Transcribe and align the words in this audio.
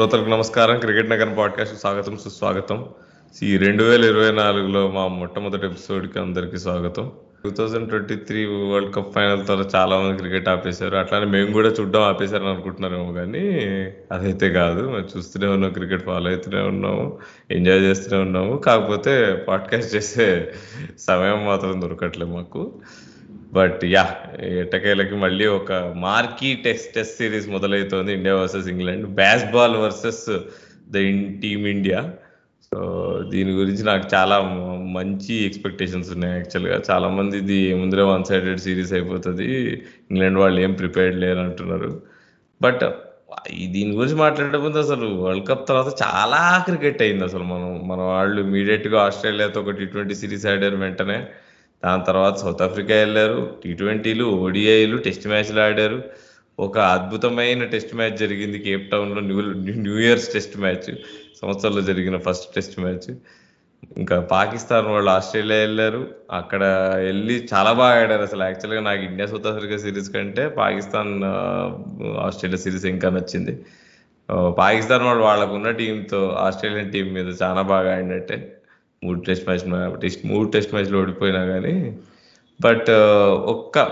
శ్రోతలకు 0.00 0.28
నమస్కారం. 0.28 0.78
క్రికెట్ 0.78 1.10
నగరం 1.10 1.34
పాడ్కాస్ట్ 1.38 1.76
స్వాగతం 1.76 2.16
సుస్వాగతం. 2.16 2.84
ఈ 3.42 3.56
రెండు 3.56 3.84
వేల 3.84 4.04
ఇరవై 4.04 4.32
నాలుగులో 4.32 4.90
మా 4.90 5.06
మొట్టమొదటి 5.06 5.66
ఎపిసోడ్కి 5.66 6.18
అందరికీ 6.18 6.58
స్వాగతం. 6.58 7.12
Two 7.44 7.50
thousand 7.50 7.88
twenty 7.88 8.14
three 8.14 8.44
world 8.44 8.94
cup 8.94 9.14
final 9.14 9.46
తర్వాత 9.46 9.74
చాలా 9.74 10.00
మంది 10.00 10.18
క్రికెట్ 10.18 10.48
ఆపేశారు. 10.48 10.96
అట్లానే 10.96 11.24
మేము 11.24 11.52
కూడా 11.52 11.68
చూడడం 11.68 12.02
ఆపేశారని 12.02 12.48
అనుకుంటున్నారేమో 12.48 13.12
కానీ 13.12 13.40
అదైతే 14.12 14.50
కాదు. 14.50 14.86
మేము 14.86 15.08
చూస్తూనే 15.16 15.46
ఉన్నాం 15.46 15.72
క్రికెట్ 15.72 16.04
ఫాలో 16.04 16.30
అవుతూనే 16.30 16.60
ఉన్నాము 16.60 17.18
ఎంజాయ్ 17.50 17.80
చేస్తూనే 17.80 18.22
ఉన్నాము. 18.22 18.56
కాకపోతే 18.56 19.44
పాడ్కాస్ట్ 19.48 19.94
చేసే 19.96 20.52
సమయం 20.98 21.46
మాత్రం 21.46 21.80
దొరకట్లేదు 21.80 22.30
మాకు. 22.30 22.80
బట్ 23.52 23.84
యా 23.84 24.16
ఎట్టకేలకి 24.40 25.14
మళ్ళీ 25.14 25.46
ఒక 25.46 25.72
marquee 25.72 26.54
test 26.54 26.94
test 26.94 27.16
series 27.16 27.48
మొదలవుతోంది 27.48 28.12
India 28.12 28.34
versus 28.34 28.68
England. 28.68 29.06
Bazball 29.44 29.76
versus 29.76 30.38
the 30.90 30.94
team 31.42 31.66
India. 31.66 32.12
So 32.74 32.78
దీని 33.28 33.50
గురించి 33.50 33.84
నాకు 33.84 34.08
చాలా 34.14 34.40
మంచి 34.92 35.34
ఎక్స్పెక్టేషన్స్ 35.34 36.10
ఉన్నాయి 36.10 36.34
యాక్చువల్గా. 36.34 36.80
చాలా 36.90 37.08
మంది 37.08 37.38
ఇది 37.38 37.74
ముందరే 37.74 38.02
వన్ 38.02 38.24
సైడెడ్ 38.24 38.60
సిరీస్ 38.60 38.92
అయిపోతుంది. 38.92 39.46
ఇంగ్లాండ్ 40.10 40.38
వాళ్ళు 40.38 40.60
ఏం 40.60 40.72
ప్రిపేర్డ్ 40.72 41.20
లేరు 41.20 41.38
అంటున్నారు. 41.38 42.02
బట్ 42.62 42.80
దీని 43.66 43.90
గురించి 43.90 44.14
మాట్లాడే 44.14 44.58
ముందు 44.58 44.78
అసలు 44.78 45.06
వరల్డ్ 45.06 45.48
కప్ 45.48 45.68
తర్వాత 45.68 45.86
చాలా 45.86 46.62
క్రికెట్ 46.64 47.02
అయింది 47.02 47.24
అసలు 47.24 47.42
మనం 47.42 47.88
మన 47.88 48.00
వాళ్ళు 48.00 48.42
immediate 48.42 48.88
గా 48.88 49.02
ఆస్ట్రేలియాతో 49.02 49.60
ఒక 49.60 49.70
టీ 49.70 49.84
ట్వంటీ 49.84 50.14
సిరీస్ 50.14 50.46
ఆడారు 50.46 50.76
వెంటనే. 50.76 51.26
దాని 51.84 52.04
తర్వాత 52.04 52.34
సౌత్ 52.36 52.62
ఆఫ్రికా 52.62 52.94
వెళ్ళారు. 52.94 53.56
టీ 53.64 53.72
ట్వంటీలు 53.72 54.24
ఓడిఐలు 54.24 54.96
టెస్ట్ 54.96 55.26
మ్యాచ్లు 55.28 55.60
ఆడారు. 55.60 56.02
ఒక 56.58 56.78
అద్భుతమైన 56.78 57.64
టెస్ట్ 57.64 57.94
మ్యాచ్ 57.94 58.16
జరిగింది 58.16 58.58
కేప్ 58.58 58.90
టౌన్లో. 58.90 59.20
New 59.20 59.40
new 59.84 59.98
year's 59.98 60.32
test 60.32 60.58
match. 60.58 60.94
సంవత్సరంలో 61.42 61.80
జరిగిన 61.80 62.18
ఫస్ట్ 62.18 62.54
టెస్ట్ 62.54 62.80
మ్యాచ్. 62.80 63.14
ఇంకా 63.96 64.20
పాకిస్తాన్ 64.20 64.86
వాళ్ళు 64.86 65.10
ఆస్ట్రేలియా 65.10 65.60
వెళ్ళారు. 65.60 66.08
అక్కడ 66.32 66.62
వెళ్ళి 66.96 67.48
చాలా 67.54 67.72
బాగా 67.72 68.02
ఆడారు 68.02 68.22
అసలు. 68.22 68.42
యాక్చువల్గా 68.42 68.80
నాకు 68.80 69.02
ఇండియా 69.02 69.26
సౌత్ 69.26 69.46
ఆఫ్రికా 69.46 69.76
సిరీస్ 69.76 70.10
కంటే 70.10 70.48
పాకిస్తాన్ 70.48 71.24
ఆస్ట్రేలియా 72.26 72.58
సిరీస్ 72.58 72.84
ఇంకా 72.84 73.10
నచ్చింది. 73.10 73.54
పాకిస్తాన్ 74.58 75.02
వాళ్ళు 75.02 75.22
వాళ్ళకున్న 75.24 75.70
టీంతో 75.70 76.28
ఆస్ట్రేలియన్ 76.28 76.92
టీం 76.92 77.06
మీద 77.14 77.28
చాలా 77.42 77.62
బాగా 77.62 77.94
ఆడినట్టే. 77.96 78.52
మూడు 79.04 79.20
టెస్ట్ 79.20 79.48
మ్యాచ్ 79.48 80.00
టెస్ట్ 80.00 80.26
మూడు 80.26 80.48
టెస్ట్ 80.48 80.74
మ్యాచ్లు 80.74 80.98
ఓడిపోయినా 80.98 81.44
కానీ 81.44 81.98
బట్ 82.60 82.90
ఒక్క 83.50 83.84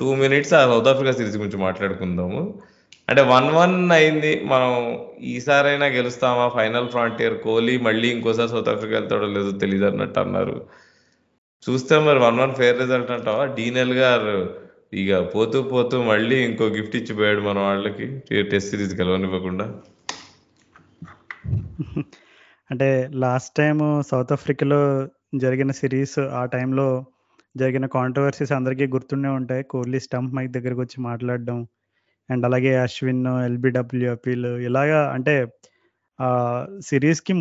టూ 0.00 0.14
మినిట్స్ 0.14 0.54
ఆ 0.54 0.66
సౌత్ 0.66 0.88
ఆఫ్రికా 0.88 1.12
సిరీస్ 1.12 1.36
గురించి 1.36 1.56
మాట్లాడుకుందాము. 1.56 2.40
అంటే 3.08 3.22
వన్ 3.22 3.48
వన్ 3.50 3.90
అయింది. 3.90 4.32
మనం 4.44 4.98
ఈసారైనా 5.20 5.86
గెలుస్తామా? 5.86 6.48
ఫైనల్ 6.48 6.88
ఫ్రాంటియర్ 6.88 7.36
కోహ్లీ 7.42 7.78
మళ్ళీ 7.78 8.08
ఇంకోసారి 8.08 8.48
సౌత్ 8.48 8.68
ఆఫ్రికా 8.68 8.98
వెళ్తాడో 8.98 9.26
లేదో 9.26 9.50
తెలియదు 9.50 9.84
అన్నట్టు 9.84 10.20
అన్నారు. 10.20 10.66
చూస్తే 11.68 11.98
మరి 11.98 12.18
వన్ 12.18 12.38
వన్ 12.38 12.54
ఫేర్ 12.54 12.78
రిజల్ట్ 12.78 13.10
అంటావా? 13.10 13.44
డీనెల్ 13.44 13.92
గారు 13.92 14.54
ఇక 14.94 15.34
పోతూ 15.34 15.62
పోతూ 15.62 16.02
మళ్ళీ 16.02 16.44
ఇంకో 16.44 16.64
గిఫ్ట్ 16.64 16.96
ఇచ్చిపోయాడు 16.96 17.40
మన 17.40 17.58
వాళ్ళకి. 17.58 18.06
టెస్ట్ 18.42 18.70
సిరీస్ 18.70 18.94
గెలవనివ్వకుండా. 18.94 19.74
అంటే 22.70 22.88
లాస్ట్ 23.14 23.52
టైం 23.56 23.78
సౌత్ 24.02 24.32
ఆఫ్రికాలో 24.32 24.80
జరిగిన 25.34 25.70
సిరీస్ 25.70 26.18
ఆ 26.32 26.44
టైంలో 26.44 26.86
జరిగిన 27.56 27.86
కాంట్రవర్సీస్ 27.86 28.52
అందరికీ 28.52 28.86
గుర్తుండే 28.86 29.28
ఉంటాయి. 29.28 29.62
కోహ్లీ 29.64 30.00
స్టంప్ 30.00 30.34
మైక్ 30.34 30.52
దగ్గరకు 30.52 30.80
వచ్చి 30.80 30.98
మాట్లాడడం 31.00 31.58
అండ్ 32.28 32.46
అలాగే 32.46 32.76
అశ్విన్ 32.76 33.26
ఎల్బిడబ్ల్యూ 33.44 34.08
అపీల్ 34.12 34.46
ఇలాగా 34.60 35.10
అంటే 35.10 35.34
ఆ 36.18 36.28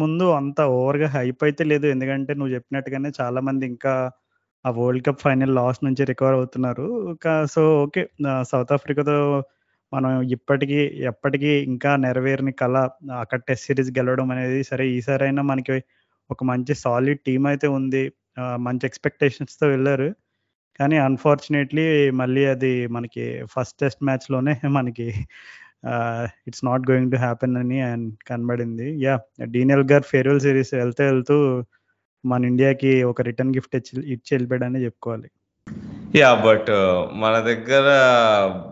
ముందు 0.03 0.25
అంత 0.31 0.61
ఓవర్గా 0.61 1.07
హైప్ 1.07 1.43
అయితే 1.43 1.63
లేదు. 1.63 1.85
ఎందుకంటే 1.87 2.33
నువ్వు 2.33 2.53
చెప్పినట్టుగానే 2.55 3.11
చాలా 3.21 3.41
మంది 3.41 3.65
ఇంకా 3.65 3.93
ఆ 4.65 4.69
వరల్డ్ 4.69 5.05
కప్ 5.05 5.21
ఫైనల్ 5.21 5.55
లాస్ 5.55 5.79
నుంచి 5.83 6.03
రికవర్ 6.05 6.33
అవుతున్నారు. 6.33 6.87
సో 7.45 7.61
ఓకే 7.83 8.03
సౌత్ 8.43 8.73
ఆఫ్రికాతో 8.73 9.17
మనం 9.93 10.11
ఇప్పటికీ 10.35 10.79
ఎప్పటికీ 11.11 11.51
ఇంకా 11.69 11.91
నెరవేరని 12.05 12.53
కళ 12.61 12.75
అక్కడ 13.21 13.39
టెస్ట్ 13.49 13.67
సిరీస్ 13.67 13.91
గెలవడం 13.99 14.29
అనేది 14.31 14.59
సరే 14.63 14.85
ఈసారైనా 14.97 15.43
మనకి 15.51 15.75
ఒక 16.29 16.43
మంచి 16.43 16.73
సాలిడ్ 16.83 17.21
టీం 17.27 17.43
అయితే 17.47 17.67
ఉంది. 17.79 18.03
మంచి 18.67 18.85
ఎక్స్పెక్టేషన్స్తో 18.89 19.65
తో 19.65 19.71
వెళ్ళారు. 19.73 20.07
కానీ 20.79 20.97
అన్ఫార్చునేట్లీ 21.07 21.85
మళ్ళీ 22.21 22.43
అది 22.53 22.73
మనకి 22.95 23.23
ఫస్ట్ 23.53 23.77
టెస్ట్ 23.81 24.01
మ్యాచ్లోనే 24.09 24.55
మనకి 24.77 25.07
it's 26.49 26.65
not 26.65 26.85
going 26.91 27.11
to 27.13 27.17
happen 27.17 27.55
అని 27.61 27.79
అండ్ 27.91 28.09
కనబడింది. 28.29 28.87
యా 29.05 29.15
డీనెల్ 29.55 29.85
గారు 29.93 30.05
ఫేర్వెల్ 30.13 30.41
సిరీస్ 30.47 30.73
వెళ్తూ 30.81 31.03
వెళ్తూ 31.11 31.37
మన 32.23 32.41
ఇండియాకి 32.45 32.91
ఒక 33.11 33.21
రిటర్న్ 33.29 33.55
గిఫ్ట్ 33.57 33.75
ఇచ్చి 33.79 33.93
ఇచ్చి 34.15 34.31
వెళ్ళిపోయాడని 34.35 34.81
చెప్పుకోవాలి. 34.85 35.29
యా 36.15 36.33
బట్ 36.33 36.67
మన 37.13 37.39
దగ్గర 37.39 37.85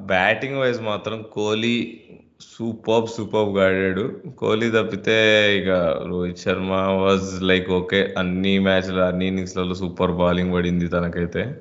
బ్యాటింగ్ 0.05 0.57
వైజ్ 0.57 0.81
మాత్రం 0.81 1.25
కోహ్లీ 1.31 2.01
సూపర్ 2.41 3.09
సూపర్ 3.17 3.63
ఆడాడు. 3.63 4.17
కోహ్లీ 4.37 4.71
తప్పితే 4.71 5.13
ఇక 5.57 5.69
Rohit 6.07 6.37
Sharma 6.37 6.71
was 6.71 7.43
like 7.43 7.69
okay 7.69 8.13
అన్ని 8.17 8.59
మ్యాచ్లు 8.59 8.99
అన్ని 8.99 9.27
ఇన్నింగ్స్లలో 9.27 9.75
సూపర్ 9.75 10.11
బౌలింగ్ 10.11 10.53
పడింది 10.53 10.87
తనకైతే. 10.87 11.57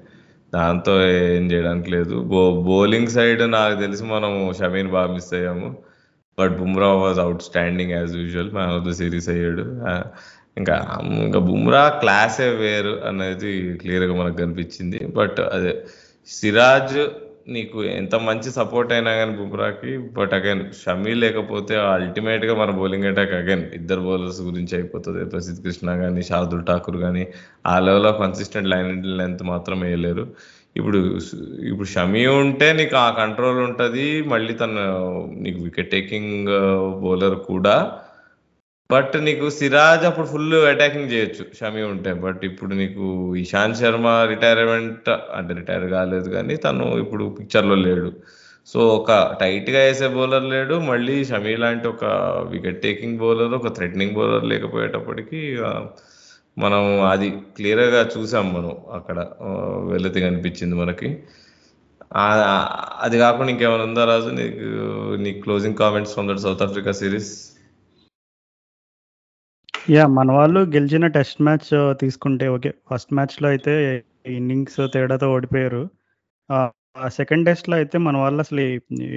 దాంతో 0.54 1.00
ఏం 1.06 1.52
చేయడానికి 1.52 1.90
లేదు. 1.90 2.20
బో 2.20 2.62
బౌలింగ్ 2.62 3.08
సైడ్ 3.08 3.50
నాకు 3.50 3.80
తెలిసి 3.80 4.04
మనం 4.04 4.52
షమీన్ 4.58 4.88
బాగా 4.88 5.14
మిస్ 5.14 5.34
అయ్యాము. 5.34 5.76
But 6.38 6.58
Bumrah 6.58 6.88
was 6.88 7.18
outstanding 7.42 7.92
as 7.92 8.16
usual 8.16 8.52
man 8.52 8.70
of 8.70 8.88
the 8.88 8.90
series 8.90 9.28
అయ్యాడు. 9.28 9.80
ఆ, 9.88 10.02
ఇంకా 10.56 10.74
ఇంకా 11.26 11.38
బుమ్రా 11.38 11.88
క్లాసే 12.02 12.48
వేరు 12.62 12.94
అనేది 13.08 13.52
క్లియర్గా 13.78 14.14
మనకు 14.14 14.36
కనిపించింది. 14.36 14.98
బట్ 15.18 15.40
అదే 15.40 15.72
సిరాజ్ 16.28 16.98
నీకు 17.48 17.78
ఎంత 17.84 18.14
మంచి 18.26 18.50
సపోర్ట్ 18.50 18.92
అయినా 18.92 19.10
కానీ 19.14 19.32
బుమ్రాకి 19.36 19.90
బట్ 20.18 20.34
అగైన్ 20.34 20.62
షమీ 20.84 21.14
లేకపోతే 21.14 21.74
అల్టిమేట్గా 21.76 22.54
మన 22.54 22.70
బౌలింగ్ 22.70 23.04
అటాక్ 23.04 23.34
అగైన్ 23.34 23.64
ఇద్దరు 23.74 24.00
బౌలర్స్ 24.00 24.40
గురించి 24.42 24.74
అయిపోతుంది. 24.76 25.24
ప్రసిద్ధ్ 25.24 25.60
కృష్ణ 25.64 25.96
కానీ 25.96 26.22
శార్దుల్ 26.22 26.64
ఠాకూర్ 26.66 26.96
కానీ 26.96 27.24
ఆ 27.66 27.74
level 27.78 28.06
of 28.06 28.20
consistent 28.20 28.68
line 28.68 28.92
length 29.18 29.42
మాత్రం 29.42 29.80
వేయలేరు. 29.80 30.26
ఇప్పుడు 30.76 30.98
ఇప్పుడు 31.70 31.88
షమీ 31.88 32.26
ఉంటే 32.26 32.72
నీకు 32.72 32.96
ఆ 32.96 33.10
కంట్రోల్ 33.10 33.58
ఉంటుంది. 33.58 34.06
మళ్ళీ 34.22 34.54
తను 34.54 34.86
నీకు 35.42 35.60
వికెట్ 35.62 35.90
టేకింగ్ 35.90 36.48
బౌలర్ 37.02 37.36
కూడా 37.50 37.76
బట్ 38.92 39.24
నీకు 39.24 39.50
సిరాజ్ 39.50 40.04
అప్పుడు 40.04 40.26
ఫుల్ 40.26 40.54
అటాకింగ్ 40.54 41.12
చేయొచ్చు 41.12 41.44
షమి 41.60 41.82
ఉంటే. 41.82 42.12
బట్ 42.12 42.44
ఇప్పుడు 42.44 42.74
నీకు 42.74 43.36
ఇషాంత్ 43.36 43.78
శర్మ 43.78 44.08
రిటైర్మెంట్ 44.28 45.08
అంటే 45.08 45.54
రిటైర్ 45.54 45.84
కాలేదు 45.84 46.28
కానీ 46.30 46.56
తను 46.56 46.98
ఇప్పుడు 46.98 47.36
పిక్చర్లో 47.40 47.74
లేడు. 47.74 48.12
సో 48.66 48.80
ఒక 48.88 49.36
టైట్గా 49.40 49.78
వేసే 49.78 50.08
బౌలర్ 50.08 50.44
లేడు. 50.44 50.74
మళ్ళీ 50.74 51.24
షమీ 51.24 51.56
లాంటి 51.56 51.88
ఒక 51.88 52.04
వికెట్ 52.50 52.82
టేకింగ్ 52.82 53.18
బౌలర్ 53.18 53.54
ఒక 53.54 53.74
థ్రెటనింగ్ 53.74 54.14
బౌలర్ 54.14 54.44
లేకపోయేటప్పటికి 54.44 55.56
మనం 56.58 57.02
అది 57.10 57.30
క్లియర్గా 57.30 58.10
చూసాం 58.18 58.54
మనం 58.54 58.76
అక్కడ 58.92 59.18
వెళితే 59.92 60.20
కనిపించింది 60.20 60.74
మనకి. 60.74 61.08
అది 63.02 63.18
కాకుండా 63.18 63.50
ఇంకేమైనా 63.50 63.84
ఉందా 63.84 64.04
రాజు? 64.04 64.30
నీకు 64.30 64.66
నీ 65.22 65.32
closing 65.32 65.74
comments 65.74 66.12
from 66.12 66.28
that 66.28 66.38
South 66.38 66.62
Africa 66.62 66.92
series 66.92 67.32
yeah 69.84 70.06
మన 70.08 70.28
వాళ్ళు 70.32 70.60
గెలిచిన 70.74 71.06
టెస్ట్ 71.14 71.40
మ్యాచ్ 71.42 71.66
తీసుకుంటే 72.00 72.46
ఓకే. 72.48 72.70
ఫస్ట్ 72.90 73.10
మ్యాచ్లో 73.12 73.48
అయితే 73.48 73.72
ఇన్నింగ్స్ 74.36 74.78
తేడాతో 74.94 75.26
ఓడిపోయారు. 75.34 75.82
ఆ 76.50 76.58
సెకండ్ 77.18 77.46
టెస్ట్లో 77.48 77.74
అయితే 77.76 77.96
మన 77.98 78.16
వాళ్ళు 78.16 78.40
అసలు 78.40 78.60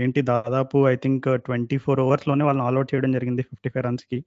ఏంటి 0.04 0.22
దాదాపు 0.32 0.78
ఐ 0.92 0.96
థింక్ 0.96 1.28
ట్వంటీ 1.46 1.78
ఫోర్ 1.78 2.00
ఓవర్స్లోనే 2.06 2.44
వాళ్ళని 2.48 2.66
ఆల్అౌట్ 2.68 2.92
చేయడం 2.94 3.12
జరిగింది 3.18 3.44
ఫిఫ్టీ 3.50 3.70
ఫైవ్ 3.74 3.86
రన్స్కి. 3.86 4.20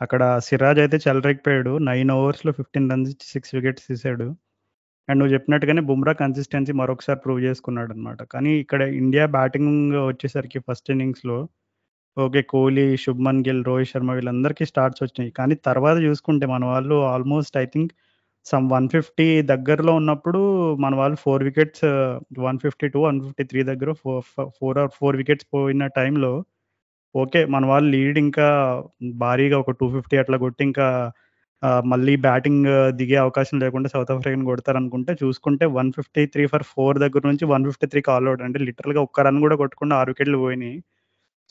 అక్కడ 0.00 0.22
సిరాజ్ 0.48 0.80
అయితే 0.84 0.98
చెలరెక్కిపోయాడు 1.06 1.78
నైన్ 1.90 2.10
ఓవర్స్లో 2.18 2.52
ఫిఫ్టీన్ 2.58 2.90
రన్స్ 2.92 3.10
ఇచ్చి 3.14 3.28
సిక్స్ 3.34 3.54
వికెట్స్ 3.58 3.86
తీసాడు. 3.90 4.28
అండ్ 5.08 5.18
నువ్వు 5.20 5.34
చెప్పినట్టుగానే 5.34 5.82
బుమ్రా 5.90 6.12
కన్సిస్టెన్సీ 6.22 6.72
మరొకసారి 6.82 7.20
ప్రూవ్ 7.24 7.40
చేసుకున్నాడు 7.44 7.92
అనమాట 7.92 8.22
కానీ 8.34 8.52
ఇక్కడ 8.64 8.82
ఇండియా 9.02 9.26
బ్యాటింగ్ 9.36 9.72
వచ్చేసరికి 10.10 10.60
ఫస్ట్ 10.68 10.90
ఇన్నింగ్స్లో 10.90 11.38
ఓకే 12.16 12.40
కోహ్లీ 12.52 12.84
శుభ్మన్ 13.04 13.42
గిల్ 13.46 13.60
రోహిత్ 13.68 13.90
శర్మ 13.90 14.10
వీళ్ళందరికీ 14.16 14.64
స్టార్ట్స్ 14.70 15.02
వచ్చినాయి. 15.04 15.30
కానీ 15.38 15.54
తర్వాత 15.68 15.96
చూసుకుంటే 16.06 16.46
మన 16.54 16.62
వాళ్ళు 16.72 16.96
almost 17.12 17.54
I 17.62 17.66
think 17.74 17.92
some 18.46 18.66
one 18.74 18.86
fifty 18.94 19.26
దగ్గరలో 19.52 19.92
ఉన్నప్పుడు 20.00 20.40
మన 20.84 20.92
వాళ్ళు 21.00 21.16
four 21.24 21.42
wickets 21.48 21.84
one 22.46 22.58
fifty 22.64 22.86
two 22.94 23.00
one 23.06 23.20
fifty 23.24 23.44
three 23.50 23.60
దగ్గర 23.70 23.90
four 24.02 24.24
four 24.58 24.78
or 24.82 24.90
four 24.98 25.18
wickets 25.20 25.46
పోయిన 25.54 25.86
టైంలో 25.98 26.32
ఓకే 27.14 27.40
మన 27.54 27.64
వాళ్ళు 27.72 27.88
లీడ్ 27.94 28.18
ఇంకా 28.24 28.46
భారీగా 29.22 29.56
ఒక 29.64 29.72
టూ 29.80 29.86
ఫిఫ్టీ 29.96 30.16
అట్లా 30.22 30.36
కొట్టి 30.44 30.62
ఇంకా 30.68 30.86
మళ్ళీ 31.92 32.14
బ్యాటింగ్ 32.26 32.66
దిగే 33.00 33.16
అవకాశం 33.24 33.56
లేకుండా 33.64 33.88
సౌత్ 33.94 34.12
ఆఫ్రికాని 34.14 34.48
కొడతారనుకుంటే 34.50 35.12
చూసుకుంటే 35.22 35.66
one 35.78 35.90
fifty 35.98 36.22
three 36.34 36.44
for 36.52 36.66
four 36.72 36.98
దగ్గర 37.04 37.22
నుంచి 37.30 37.46
one 37.52 37.66
fifty 37.68 37.88
three 37.92 38.02
all 38.10 38.28
out 38.30 38.42
అంటే 38.46 38.60
లిటరల్గా 38.68 39.02
ఒక్క 39.08 39.26
రన్ 39.28 39.40
కూడా 39.44 39.56
కొట్టకుండా 39.62 39.96
ఆరు 40.00 40.10
వికెట్లు 40.12 40.40
పోయినాయి. 40.44 40.76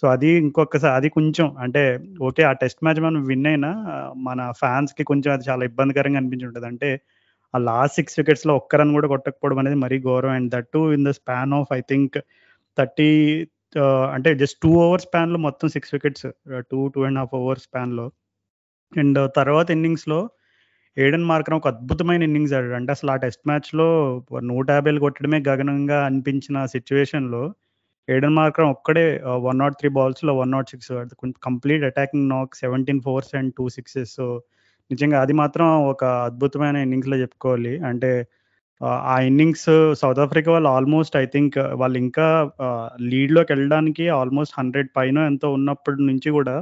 సో 0.01 0.07
అది 0.07 0.30
ఇంకొకసారి 0.38 0.94
అది 0.95 1.09
కొంచెం 1.09 1.48
అంటే 1.59 1.81
ఓకే 2.21 2.44
ఆ 2.44 2.51
టెస్ట్ 2.53 2.83
మ్యాచ్ 2.83 3.01
మనం 3.01 3.21
విన్ 3.24 3.48
అయినా 3.48 3.71
మన 4.18 4.51
ఫ్యాన్స్కి 4.51 5.03
కొంచెం 5.03 5.33
అది 5.33 5.44
చాలా 5.50 5.65
ఇబ్బందికరంగా 5.65 6.18
అనిపించి 6.18 6.45
ఉంటుంది 6.45 6.68
అంటే 6.68 6.89
ఆ 7.53 7.57
లాస్ట్ 7.57 7.95
సిక్స్ 7.95 8.19
వికెట్స్లో 8.19 8.56
ఒక్క 8.56 8.75
రన్ 8.75 8.94
కూడా 8.94 9.07
కొట్టకపోవడం 9.07 9.59
అనేది 9.59 9.75
మరీ 9.75 10.00
గౌరవం 10.00 10.31
and 10.31 10.51
that 10.51 10.69
too 10.74 10.94
in 10.94 11.06
the 11.06 11.12
span 11.12 11.53
of 11.53 11.74
I 11.74 11.81
think 11.81 12.18
thirty 12.77 13.09
అంటే 14.13 14.36
జస్ట్ 14.36 14.57
టూ 14.63 14.71
ఓవర్స్ 14.75 15.06
స్పాన్లో 15.06 15.38
మొత్తం 15.38 15.68
six 15.69 15.94
wickets 15.94 16.25
two 16.71 16.88
two 16.88 17.01
and 17.04 17.19
half 17.19 17.36
overs 17.36 17.63
స్పాన్లో. 17.63 18.06
And 18.92 19.19
తర్వాత 19.36 19.71
ఇన్నింగ్స్లో 19.71 20.19
ఏడెన్ 20.97 21.25
మార్కరం 21.25 21.57
ఒక 21.57 21.68
అద్భుతమైన 21.68 22.24
ఇన్నింగ్స్ 22.24 22.54
ఆడాడు. 22.54 22.74
అంటే 22.74 22.92
అసలు 22.92 23.12
ఆ 23.12 23.15
టెస్ట్ 23.15 23.44
మ్యాచ్లో 23.47 23.88
నూట 24.44 24.69
యాభైలు 24.71 25.00
కొట్టడమే 25.00 25.39
గగనంగా 25.50 26.06
అనిపించిన 26.06 26.65
సిచ్యువేషన్లో 26.65 27.44
ఏడెన్ 28.11 28.35
మార్క్రమ్ 28.35 28.69
ఒక్కడే 28.69 29.05
one 29.25 29.59
not 29.59 29.75
three 29.79 29.89
బాల్స్లో 29.89 30.37
one 30.37 30.51
not 30.51 30.69
six 30.69 30.91
complete 31.43 31.83
attacking 31.83 32.29
knock 32.29 32.55
seventeen 32.55 33.01
fours 33.01 33.35
and 33.35 33.53
two 33.57 33.69
sixes 33.69 34.11
so 34.15 34.25
నిజంగా 34.91 35.21
అది 35.21 35.33
మాత్రం 35.33 35.67
ఒక 35.85 36.03
అద్భుతమైన 36.25 36.75
ఇన్నింగ్స్లో 36.75 37.17
చెప్పుకోవాలి. 37.17 37.79
అంటే 37.79 38.11
ఆ 39.05 39.19
ఇన్నింగ్స్ 39.21 39.69
సౌత్ 39.93 40.19
ఆఫ్రికా 40.19 40.51
వాళ్ళు 40.51 40.69
ఆల్మోస్ట్ 40.69 41.17
ఐ 41.17 41.25
థింక్ 41.25 41.57
వాళ్ళు 41.73 41.97
ఇంకా 41.97 42.27
లీడ్లోకి 43.01 43.51
వెళ్ళడానికి 43.51 44.09
ఆల్మోస్ట్ 44.09 44.55
హండ్రెడ్ 44.57 44.89
పైన 44.97 45.17
ఎంతో 45.25 45.53
ఉన్నప్పటి 45.53 46.01
నుంచి 46.01 46.29
కూడా 46.31 46.55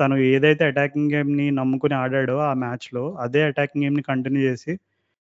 తను 0.00 0.16
ఏదైతే 0.16 0.64
అటాకింగ్ 0.64 1.12
గేమ్ని 1.12 1.50
నమ్ముకుని 1.50 1.94
ఆడాడో 1.94 2.36
ఆ 2.38 2.52
మ్యాచ్లో 2.54 3.14
అదే 3.20 3.42
అటాకింగ్ 3.42 3.84
గేమ్ని 3.84 4.02
కంటిన్యూ 4.02 4.42
చేసి 4.42 4.72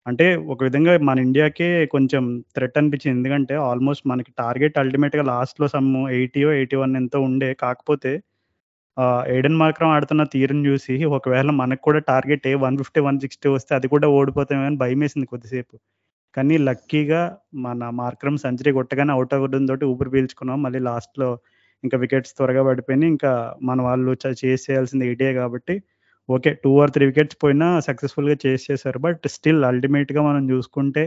అంటే 0.07 0.27
ఒక 0.53 0.59
విధంగా 0.67 0.93
మన 1.09 1.19
ఇండియాకే 1.27 1.69
కొంచెం 1.95 2.25
థ్రెట్ 2.57 2.77
అనిపించింది. 2.81 3.15
ఎందుకంటే 3.17 3.55
ఆల్మోస్ట్ 3.69 4.05
మనకి 4.13 4.31
టార్గెట్ 4.41 4.77
అల్టిమేట్గా 4.83 5.25
లాస్ట్లో 5.31 5.67
సమ్ 5.75 5.89
ఎయిటీయో 6.19 6.51
ఎయిటీ 6.59 6.77
వన్ 6.83 6.95
ఎంతో 7.01 7.19
ఉండే. 7.29 7.51
కాకపోతే 7.65 8.13
ఏడెన్ 9.37 9.59
మార్క్రం 9.63 9.91
ఆడుతున్న 9.97 10.23
తీరుని 10.35 10.65
చూసి 10.69 10.95
ఒకవేళ 11.17 11.51
మనకు 11.63 11.83
కూడా 11.89 12.01
target 12.11 12.47
a 12.51 12.55
one 12.65 12.77
fifty 12.81 13.01
one 13.07 13.19
sixty 13.25 13.49
వస్తే 13.57 13.73
అది 13.79 13.89
కూడా 13.95 14.07
ఓడిపోతామని 14.19 14.79
భయం 14.83 15.01
వేసింది 15.05 15.27
కొద్దిసేపు. 15.33 15.75
కానీ 16.35 16.57
లక్కీగా 16.69 17.21
మన 17.67 17.83
మార్క్రమ్ 18.01 18.39
సెంచరీ 18.45 18.73
కొట్టగానే 18.79 19.13
అవుట్ 19.17 19.35
అవ్వడం 19.37 19.67
తోటి 19.71 19.85
ఊపిరి 19.93 20.11
పీల్చుకున్నాం. 20.15 20.59
మళ్ళీ 20.67 20.81
లాస్ట్లో 20.89 21.29
ఇంకా 21.85 21.97
వికెట్స్ 22.05 22.35
త్వరగా 22.39 22.63
పడిపోయినాయి. 22.69 23.11
ఇంకా 23.15 23.33
మన 23.63 23.79
వాళ్ళు 23.89 24.13
చేసేయాల్సింది 24.45 25.07
ఎయిటే 25.09 25.31
కాబట్టి 25.41 25.77
okay 26.29 26.51
two 26.63 26.71
or 26.83 26.91
three 26.91 27.05
wickets 27.07 27.37
పోయినా 27.43 27.67
సక్సెస్ఫుల్గా 27.89 28.37
చేసి 28.45 28.65
చేశారు 28.71 28.99
బట్ 29.07 29.27
స్టిల్ 29.35 29.63
అల్టిమేట్గా 29.65 30.23
మనం 30.29 30.43
చూసుకుంటే 30.53 31.03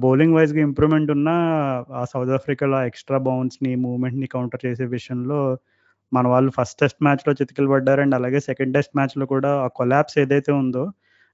బౌలింగ్ 0.00 0.34
వైజ్గా 0.36 0.60
ఇంప్రూవ్మెంట్ 0.60 1.10
ఉన్న 1.16 1.30
ఆ 1.92 2.02
సౌత్ 2.12 2.32
ఆఫ్రికాలో 2.36 2.78
ఎక్స్ట్రా 2.90 3.18
బౌన్స్ని 3.26 3.72
మూవ్మెంట్ని 3.84 4.28
కౌంటర్ 4.34 4.62
చేసే 4.66 4.84
విషయంలో 4.94 5.38
మన 6.12 6.26
వాళ్ళు 6.28 6.50
ఫస్ట్ 6.58 6.78
టెస్ట్ 6.80 7.00
మ్యాచ్లో 7.02 7.32
చితికిలు 7.38 7.68
పడ్డారు 7.72 8.00
అండ్ 8.04 8.14
అలాగే 8.14 8.40
సెకండ్ 8.48 8.74
టెస్ట్ 8.76 8.94
మ్యాచ్లో 8.98 9.26
కూడా 9.32 9.50
ఆ 9.64 9.68
కొలాబ్స్ 9.78 10.16
ఏదైతే 10.24 10.52
ఉందో 10.62 10.84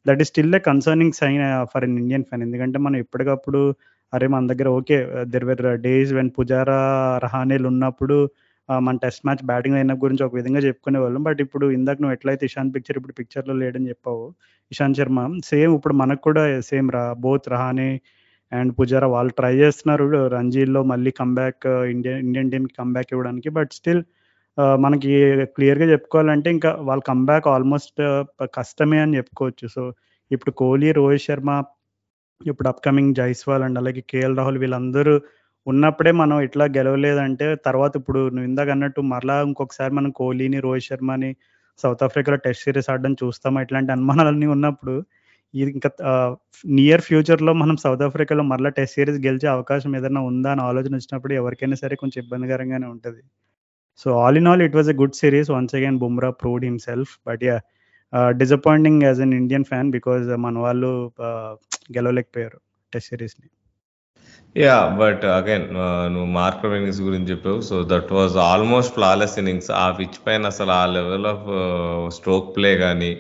that 0.07 0.21
is 0.25 0.31
still 0.33 0.55
a 0.55 0.63
concerning 0.69 1.17
sign 1.21 1.43
for 1.73 1.85
an 1.85 1.97
Indian 2.03 2.25
fan. 2.29 2.45
ఎందుకంటే 2.47 2.79
మనం 2.79 2.99
ఎప్పటికప్పుడు 3.05 3.61
అరే 4.13 4.27
మన 4.35 4.45
దగ్గర 4.53 4.69
okay 4.79 4.97
there 5.33 5.47
were 5.51 5.65
days 5.83 6.13
when 6.19 6.31
Pujara 6.39 6.79
రహానేలు 7.25 7.67
ఉన్నప్పుడు 7.73 8.17
మన 8.87 8.97
టెస్ట్ 8.97 9.23
మ్యాచ్ 9.27 9.45
బ్యాటింగ్ 9.45 9.77
అయిన 9.77 9.93
గురించి 10.03 10.23
ఒక 10.25 10.35
విధంగా 10.35 10.61
చెప్పుకునే 10.61 10.99
వాళ్ళం 10.99 11.23
బట్ 11.23 11.41
ఇప్పుడు 11.41 11.67
ఇందాక 11.71 11.99
నువ్వు 12.03 12.15
ఎట్లయితే 12.15 12.45
ఇషాన్ 12.47 12.73
పిక్చర్ 12.75 12.99
ఇప్పుడు 12.99 13.13
పిక్చర్లో 13.13 13.55
లేడని 13.55 13.89
చెప్పావు 13.89 14.25
ఇషాంత్ 14.71 14.99
శర్మ 14.99 15.21
సేమ్ 15.45 15.73
ఇప్పుడు 15.75 15.95
మనకు 15.95 16.23
కూడా 16.23 16.45
సేమ్ 16.61 16.91
రా 16.91 17.05
బోత్ 17.27 17.49
రహానే 17.49 17.91
అండ్ 18.53 18.73
పుజారా 18.79 19.07
వాళ్ళు 19.07 19.33
ట్రై 19.33 19.53
చేస్తున్నారు 19.55 20.05
రంజీల్లో 20.29 20.81
మళ్ళీ 20.83 21.11
కంబ్యాక్ 21.11 21.67
ఇండియా 21.95 22.15
ఇండియన్ 22.19 22.51
టీమ్కి 22.51 22.75
కంబ్యాక్ 22.79 23.13
ఇవ్వడానికి. 23.13 23.49
బట్ 23.49 23.73
స్టిల్ 23.73 24.03
మనకి 24.85 25.11
క్లియర్గా 25.57 25.87
చెప్పుకోవాలంటే 25.93 26.49
ఇంకా 26.51 26.71
వాళ్ళ 26.89 27.03
కంబ్యాక్ 27.07 27.47
ఆల్మోస్ట్ 27.49 28.01
కష్టమే 28.59 28.99
అని 28.99 29.17
చెప్పుకోవచ్చు. 29.17 29.67
సో 29.69 29.83
ఇప్పుడు 30.31 30.53
కోహ్లీ 30.61 30.93
రోహిత్ 30.93 31.27
శర్మ 31.27 31.51
ఇప్పుడు 32.41 32.69
అప్కమింగ్ 32.69 33.15
జైస్వాల్ 33.15 33.63
అండ్ 33.63 33.79
అలాగే 33.79 34.03
కేఎల్ 34.13 34.37
రాహుల్ 34.37 34.59
వీళ్ళందరూ 34.59 35.15
ఉన్నప్పుడే 35.67 36.13
మనం 36.21 36.37
ఇట్లా 36.47 36.65
గెలవలేదంటే 36.77 37.47
తర్వాత 37.67 37.93
ఇప్పుడు 38.01 38.21
నువ్వు 38.35 38.47
ఇందాక 38.51 38.69
అన్నట్టు 38.75 39.01
మరలా 39.13 39.37
ఇంకొకసారి 39.49 39.93
మనం 39.99 40.11
కోహ్లీని 40.21 40.59
రోహిత్ 40.67 40.87
శర్మని 40.89 41.31
సౌత్ 41.83 42.03
ఆఫ్రికాలో 42.07 42.39
టెస్ట్ 42.47 42.65
సిరీస్ 42.67 42.91
ఆడడం 42.93 43.13
చూస్తామా? 43.23 43.59
ఇట్లాంటి 43.65 43.91
అనుమానాలన్నీ 43.97 44.47
ఉన్నప్పుడు 44.57 44.95
ఇది 45.55 45.71
ఇంకా 45.77 45.91
నియర్ 46.79 47.03
ఫ్యూచర్లో 47.09 47.53
మనం 47.63 47.77
సౌత్ 47.85 48.03
ఆఫ్రికాలో 48.09 48.43
మరలా 48.53 48.71
టెస్ట్ 48.79 48.97
సిరీస్ 48.99 49.19
గెలిచే 49.27 49.49
అవకాశం 49.57 49.97
ఏదైనా 49.99 50.21
ఉందా 50.31 50.51
అని 50.55 50.63
ఆలోచన 50.71 50.93
వచ్చినప్పుడు 51.01 51.35
ఎవరికైనా 51.41 51.77
సరే 51.83 51.95
కొంచెం 52.03 52.19
ఇబ్బందికరంగానే 52.25 52.87
ఉంటుంది. 52.95 53.23
So 54.03 54.09
all 54.25 54.39
in 54.41 54.49
all 54.51 54.63
it 54.67 54.77
was 54.79 54.91
a 54.95 54.97
good 55.03 55.17
series 55.23 55.51
once 55.57 55.75
again 55.79 55.99
Bumrah 56.03 56.31
proved 56.43 56.67
himself 56.71 57.13
but 57.29 57.45
yeah 57.49 57.57
disappointing 58.43 59.03
as 59.09 59.21
an 59.27 59.35
Indian 59.41 59.67
fan 59.73 59.91
because 59.97 60.29
మన 60.47 60.59
వాళ్ళు 60.67 60.93
uh, 61.29 61.53
గెలవలేకపోయారు 61.97 62.61
టెస్ట్ 62.93 63.11
సిరీస్ని. 63.13 63.49
యా 64.57 64.77
బట్ 65.01 65.25
అగైన్ 65.33 65.67
నువ్వు 66.13 66.31
మార్కర్ 66.33 66.73
ఇన్నింగ్స్ 66.73 67.01
గురించి 67.01 67.31
చెప్పావు 67.31 67.61
so 67.61 67.77
that 67.85 68.13
was 68.13 68.37
almost 68.45 68.95
flawless 68.95 69.39
innings 69.39 69.71
ఆ 69.77 69.87
pitch 69.91 70.19
పైన 70.27 70.47
అసలు 70.47 70.73
ఆ 70.73 70.85
లెవెల్ 70.95 71.27
ఆఫ్ 71.27 71.47
స్ట్రోక్ 72.17 72.57
ప్లే 72.57 72.79
కానీ 72.79 73.11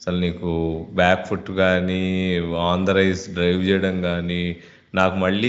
అసలు 0.00 0.18
నీకు 0.20 0.50
బ్యాక్ 0.92 1.26
ఫుట్ 1.26 1.50
కానీ 1.58 2.02
ఆన్ 2.66 2.86
ద 2.86 2.90
రైస్ 2.90 3.24
డ్రైవ్ 3.34 3.60
చేయడం 3.68 4.02
కానీ 4.02 4.42
నాకు 4.94 5.16
మళ్ళీ 5.16 5.48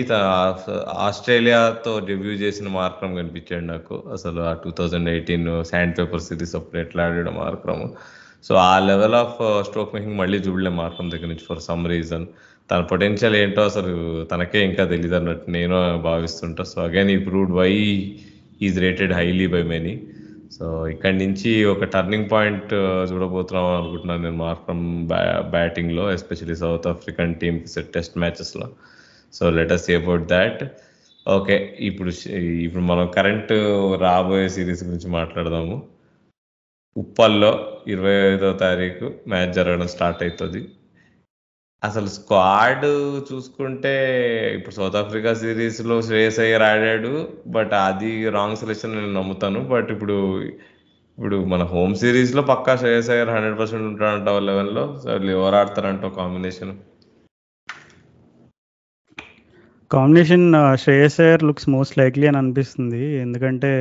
ఆస్ట్రేలియాతో 1.00 2.00
డెబ్యూ 2.08 2.34
చేసిన 2.38 2.68
మార్క్రమ్ 2.74 3.16
కనిపించాడు 3.16 3.66
నాకు. 3.66 3.96
అసలు 4.14 4.42
ఆ 4.42 4.54
two 4.64 4.72
thousand 4.72 5.10
eighteen 5.10 5.64
sandpaper 6.00 6.22
series 6.22 6.56
అప్పుడు 6.56 6.82
ఎట్లా 6.82 7.04
ఆడాడు 7.06 7.34
మార్క్రమ్ 7.38 7.86
సో 8.44 8.56
ఆ 8.66 8.80
లెవెల్ 8.90 9.16
ఆఫ్ 9.16 9.38
స్ట్రోక్ 9.68 9.94
మేకింగ్ 9.96 10.20
మళ్ళీ 10.20 10.38
చూడలే 10.40 10.70
మార్క్రమ్ 10.80 11.12
దగ్గర 11.12 11.28
నుంచి 11.28 11.48
ఫర్ 11.50 11.62
సమ్ 11.62 11.86
రీజన్ 11.88 12.26
తన 12.70 12.80
పొటెన్షియల్ 12.92 13.36
ఏంటో 13.42 13.62
అసలు 13.72 13.92
తనకే 14.32 14.60
ఇంకా 14.70 14.84
తెలియదు 14.94 15.16
అన్నట్టు 15.20 15.48
నేను 15.58 15.78
భావిస్తుంటా. 16.08 16.64
So 16.72 16.78
again 16.88 17.12
he 17.16 17.20
proved 17.28 17.54
why 17.62 17.72
is 18.68 18.78
rated 18.86 19.14
highly 19.20 19.48
by 19.56 19.64
many 19.74 19.94
so 20.56 20.66
ఇక్కడి 20.94 21.18
నుంచి 21.24 21.52
ఒక 21.74 21.86
టర్నింగ్ 21.94 22.30
పాయింట్ 22.34 22.70
uh, 22.80 23.02
చూడబోతున్నాం 23.10 23.66
అనుకుంటున్నాను 23.80 24.24
నేను 24.26 24.40
మార్క్రమ్ 24.46 24.86
బ్యా 25.12 25.34
బ్యాటింగ్లో 25.56 26.04
ఎస్పెషలీ 26.18 26.56
సౌత్ 26.62 26.88
ఆఫ్రికన్ 26.94 27.34
టీమ్కి 27.42 27.84
test 27.96 28.16
మ్యాచెస్లో 28.24 28.68
so 29.34 29.44
let's 29.58 29.86
see 29.88 29.94
about 30.02 30.26
that 30.36 30.62
okay 31.26 31.56
ఇప్పుడు 31.90 32.12
ఇప్పుడు 32.66 32.84
మనం 32.92 33.06
కరెంట్ 33.18 33.54
రాబోయే 34.06 34.48
సిరీస్ 34.56 34.84
గురించి 34.88 35.10
మాట్లాడదాము. 35.18 35.78
ఉప్పల్లో 36.96 37.52
ఇరవై 37.94 38.16
ఐదో 38.30 38.50
తారీఖు 38.64 39.08
మ్యాచ్ 39.32 39.54
జరగడం 39.58 39.90
స్టార్ట్ 39.96 40.22
అవుతుంది. 40.26 40.62
అసలు 41.84 42.08
స్క్వాడ్ 42.08 42.86
చూసుకుంటే 43.30 43.92
ఇప్పుడు 44.56 44.76
సౌత్ 44.76 44.96
ఆఫ్రికా 44.96 45.32
సిరీస్లో 45.34 45.96
శ్రేయస్ 46.02 46.40
అయ్యర్ 46.40 46.66
ఆడాడు 46.70 47.12
బట్ 47.48 47.74
అది 47.74 48.12
రాంగ్ 48.30 48.60
సెలెక్షన్ 48.62 48.96
నేను 48.96 49.14
నమ్ముతాను. 49.14 49.60
బట్ 49.74 49.90
ఇప్పుడు 49.92 50.16
ఇప్పుడు 51.18 51.38
మన 51.54 51.64
హోమ్ 51.64 51.94
సిరీస్లో 51.96 52.42
పక్కా 52.42 52.76
శ్రేయస్ 52.76 53.10
అయ్యర్ 53.10 53.30
హండ్రెడ్ 53.30 53.60
పర్సెంట్ 53.60 53.88
ఉంటాడంటావు 53.92 54.40
లెవెన్లో 54.40 54.84
సో 55.04 55.10
ఎవరు 55.36 55.56
ఆడతారంట 55.56 56.06
combination. 56.18 56.74
Combination 59.92 60.48
Shreyas 60.76 61.22
Iyer 61.22 61.44
looks 61.44 61.70
most 61.70 61.98
likely 61.98 62.28
అని 62.28 62.38
అనిపిస్తుంది. 62.38 63.04
ఎందుకంటే 63.22 63.72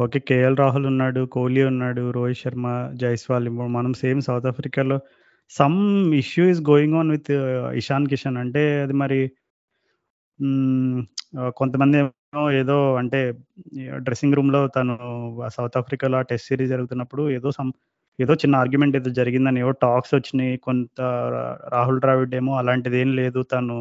ఓకే 0.00 0.18
కేఎల్ 0.18 0.56
రాహుల్ 0.56 0.86
ఉన్నాడు 0.86 1.20
కోహ్లీ 1.24 1.62
ఉన్నాడు 1.62 2.02
రోహిత్ 2.10 2.38
శర్మ 2.38 2.66
జైస్వాల్ 2.94 3.48
మనం 3.48 3.92
సేమ్ 3.94 4.20
సౌత్ 4.22 4.46
ఆఫ్రికాలో 4.46 4.98
some 5.52 5.78
issue 6.14 6.44
is 6.48 6.60
going 6.70 6.96
on 6.96 7.10
with 7.10 7.30
Ishan 7.80 8.06
Kishan. 8.08 8.38
అంటే 8.42 8.62
అది 8.84 8.94
మరి 9.02 9.18
కొంతమంది 11.56 11.98
ఏదో 12.60 12.76
అంటే 12.98 13.20
డ్రెస్సింగ్ 14.06 14.34
రూమ్లో 14.34 14.60
తను 14.68 14.94
సౌత్ 15.56 15.76
ఆఫ్రికాలో 15.76 16.18
టెస్ట్ 16.30 16.48
సిరీస్ 16.48 16.70
జరుగుతున్నప్పుడు 16.70 17.22
ఏదో 17.30 17.50
సమ్ 17.58 17.70
ఏదో 18.18 18.34
చిన్న 18.34 18.54
ఆర్గ్యుమెంట్ 18.56 18.96
ఏదో 18.96 19.10
జరిగిందని 19.12 19.60
ఏవో 19.60 19.72
టాక్స్ 19.84 20.12
వచ్చినాయి 20.14 20.52
కొంత 20.66 20.98
రాహుల్ 21.74 22.00
ద్రావిడ్ 22.00 22.34
ఏమో 22.34 22.52
అలాంటిది 22.58 22.98
ఏం 23.00 23.10
లేదు 23.16 23.40
తను 23.52 23.76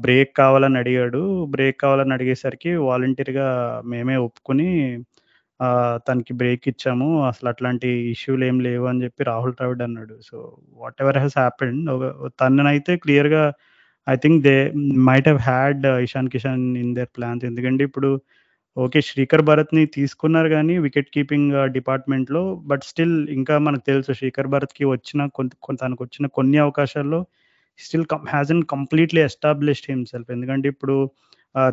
బ్రేక్ 0.00 0.32
కావాలని 0.36 0.78
అడిగాడు. 0.78 1.22
బ్రేక్ 1.54 1.78
కావాలని 1.80 2.14
అడిగేసరికి 2.14 2.72
వాలంటీర్గా 2.88 3.46
మేమే 3.84 4.16
ఒప్పుకుని 4.26 4.68
తనకి 6.08 6.32
బ్రేక్ 6.40 6.64
ఇచ్చాము. 6.72 7.08
అసలు 7.28 7.48
అట్లాంటి 7.48 7.88
ఇష్యూలు 8.12 8.44
ఏం 8.44 8.56
లేవు 8.60 8.86
అని 8.86 9.02
చెప్పి 9.04 9.22
రాహుల్ 9.30 9.54
ద్రావిడ్ 9.58 9.82
అన్నాడు. 9.86 10.14
So 10.28 10.36
what 10.80 11.00
ever 11.04 11.18
has 11.18 11.36
happened 11.38 11.90
తననైతే 12.40 12.94
క్లియర్గా 13.04 13.44
I 14.06 14.16
think 14.16 14.40
they 14.44 14.54
might 15.08 15.28
have 15.28 15.42
had 15.50 15.84
Ishan 16.06 16.30
Kishan 16.34 16.64
in 16.76 16.94
their 16.94 17.10
plans 17.18 17.44
ఎందుకంటే 17.44 17.82
ఇప్పుడు 17.84 18.10
ఓకే 18.76 19.00
శ్రీకర్ 19.08 19.42
భరత్ని 19.42 19.82
తీసుకున్నారు 19.96 20.48
కానీ 20.48 20.74
వికెట్ 20.78 21.10
కీపింగ్ 21.10 21.52
డిపార్ట్మెంట్లో 21.74 22.42
బట్ 22.70 22.84
స్టిల్ 22.84 23.16
ఇంకా 23.30 23.54
మనకు 23.58 23.84
తెలుసు 23.90 24.12
శ్రీకర్ 24.12 24.48
భరత్కి 24.48 24.84
వచ్చిన 24.86 25.20
కొంత 25.36 25.52
తనకు 25.80 26.02
వచ్చిన 26.04 26.26
కొన్ని 26.38 26.58
అవకాశాల్లో 26.58 27.20
స్టిల్ 27.78 28.06
కమ్ 28.06 28.26
హ్యాజన్ 28.28 28.62
కంప్లీట్లీ 28.64 29.20
ఎస్టాబ్లిష్డ్ 29.22 29.88
హిమ్సెల్ఫ్ 29.90 30.30
ఎందుకంటే 30.30 30.66
ఇప్పుడు 30.68 30.96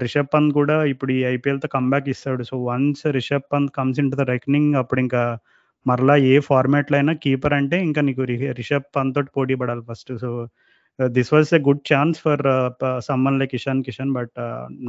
రిషబ్ 0.03 0.31
పంత్ 0.33 0.51
కూడా 0.59 0.75
ఇప్పుడు 0.93 1.12
ఈ 1.17 1.19
ఐపీఎల్తో 1.36 1.67
కంబ్యాక్ 1.75 2.07
ఇస్తాడు. 2.13 2.43
So 2.50 2.55
once 2.69 3.03
Rishabh 3.17 3.48
Pant 3.53 3.71
comes 3.77 4.00
in 4.01 4.09
to 4.12 4.17
the 4.21 4.25
reckoning 4.33 4.71
అప్పుడు 4.81 5.01
ఇంకా 5.05 5.21
మరలా 5.86 6.15
ఏ 6.31 6.33
ఫార్మాట్లో 6.50 6.95
అయినా 7.00 7.13
కీపర్ 7.25 7.55
అంటే 7.59 7.77
ఇంకా 7.88 8.01
నీకు 8.07 8.24
రిషబ్ 8.59 8.88
పంత్ 8.98 9.15
తోటి 9.17 9.31
పోటీ 9.38 9.55
పడాలి 9.62 9.83
first 9.89 10.12
so 10.24 10.31
this 11.00 11.31
was 11.33 11.51
a 11.57 11.62
good 11.67 11.83
chance 11.91 12.17
for 12.25 12.43
someone 13.07 13.39
like 13.41 13.53
Ishan 13.59 13.83
Kishan 13.88 14.12
but 14.17 14.33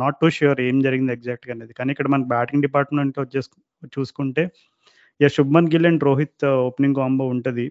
not 0.03 0.17
too 0.23 0.29
sure 0.37 0.61
ఏం 0.69 0.77
జరిగింది 0.87 1.13
ఎగ్జాక్ట్గా 1.17 1.53
అనేది. 1.57 1.73
కానీ 1.79 1.91
ఇక్కడ 1.95 2.09
మనకి 2.15 2.29
బ్యాటింగ్ 2.35 2.65
డిపార్ట్మెంట్ 2.67 3.21
వచ్చేసి 3.25 3.51
చూసుకుంటే 3.97 4.45
yeah 5.21 5.29
Shubman 5.37 5.71
Gill 5.75 5.89
and 5.91 6.05
Rohit 6.09 6.47
opening 6.69 6.99
combo 7.01 7.27
ఉంటుంది. 7.37 7.67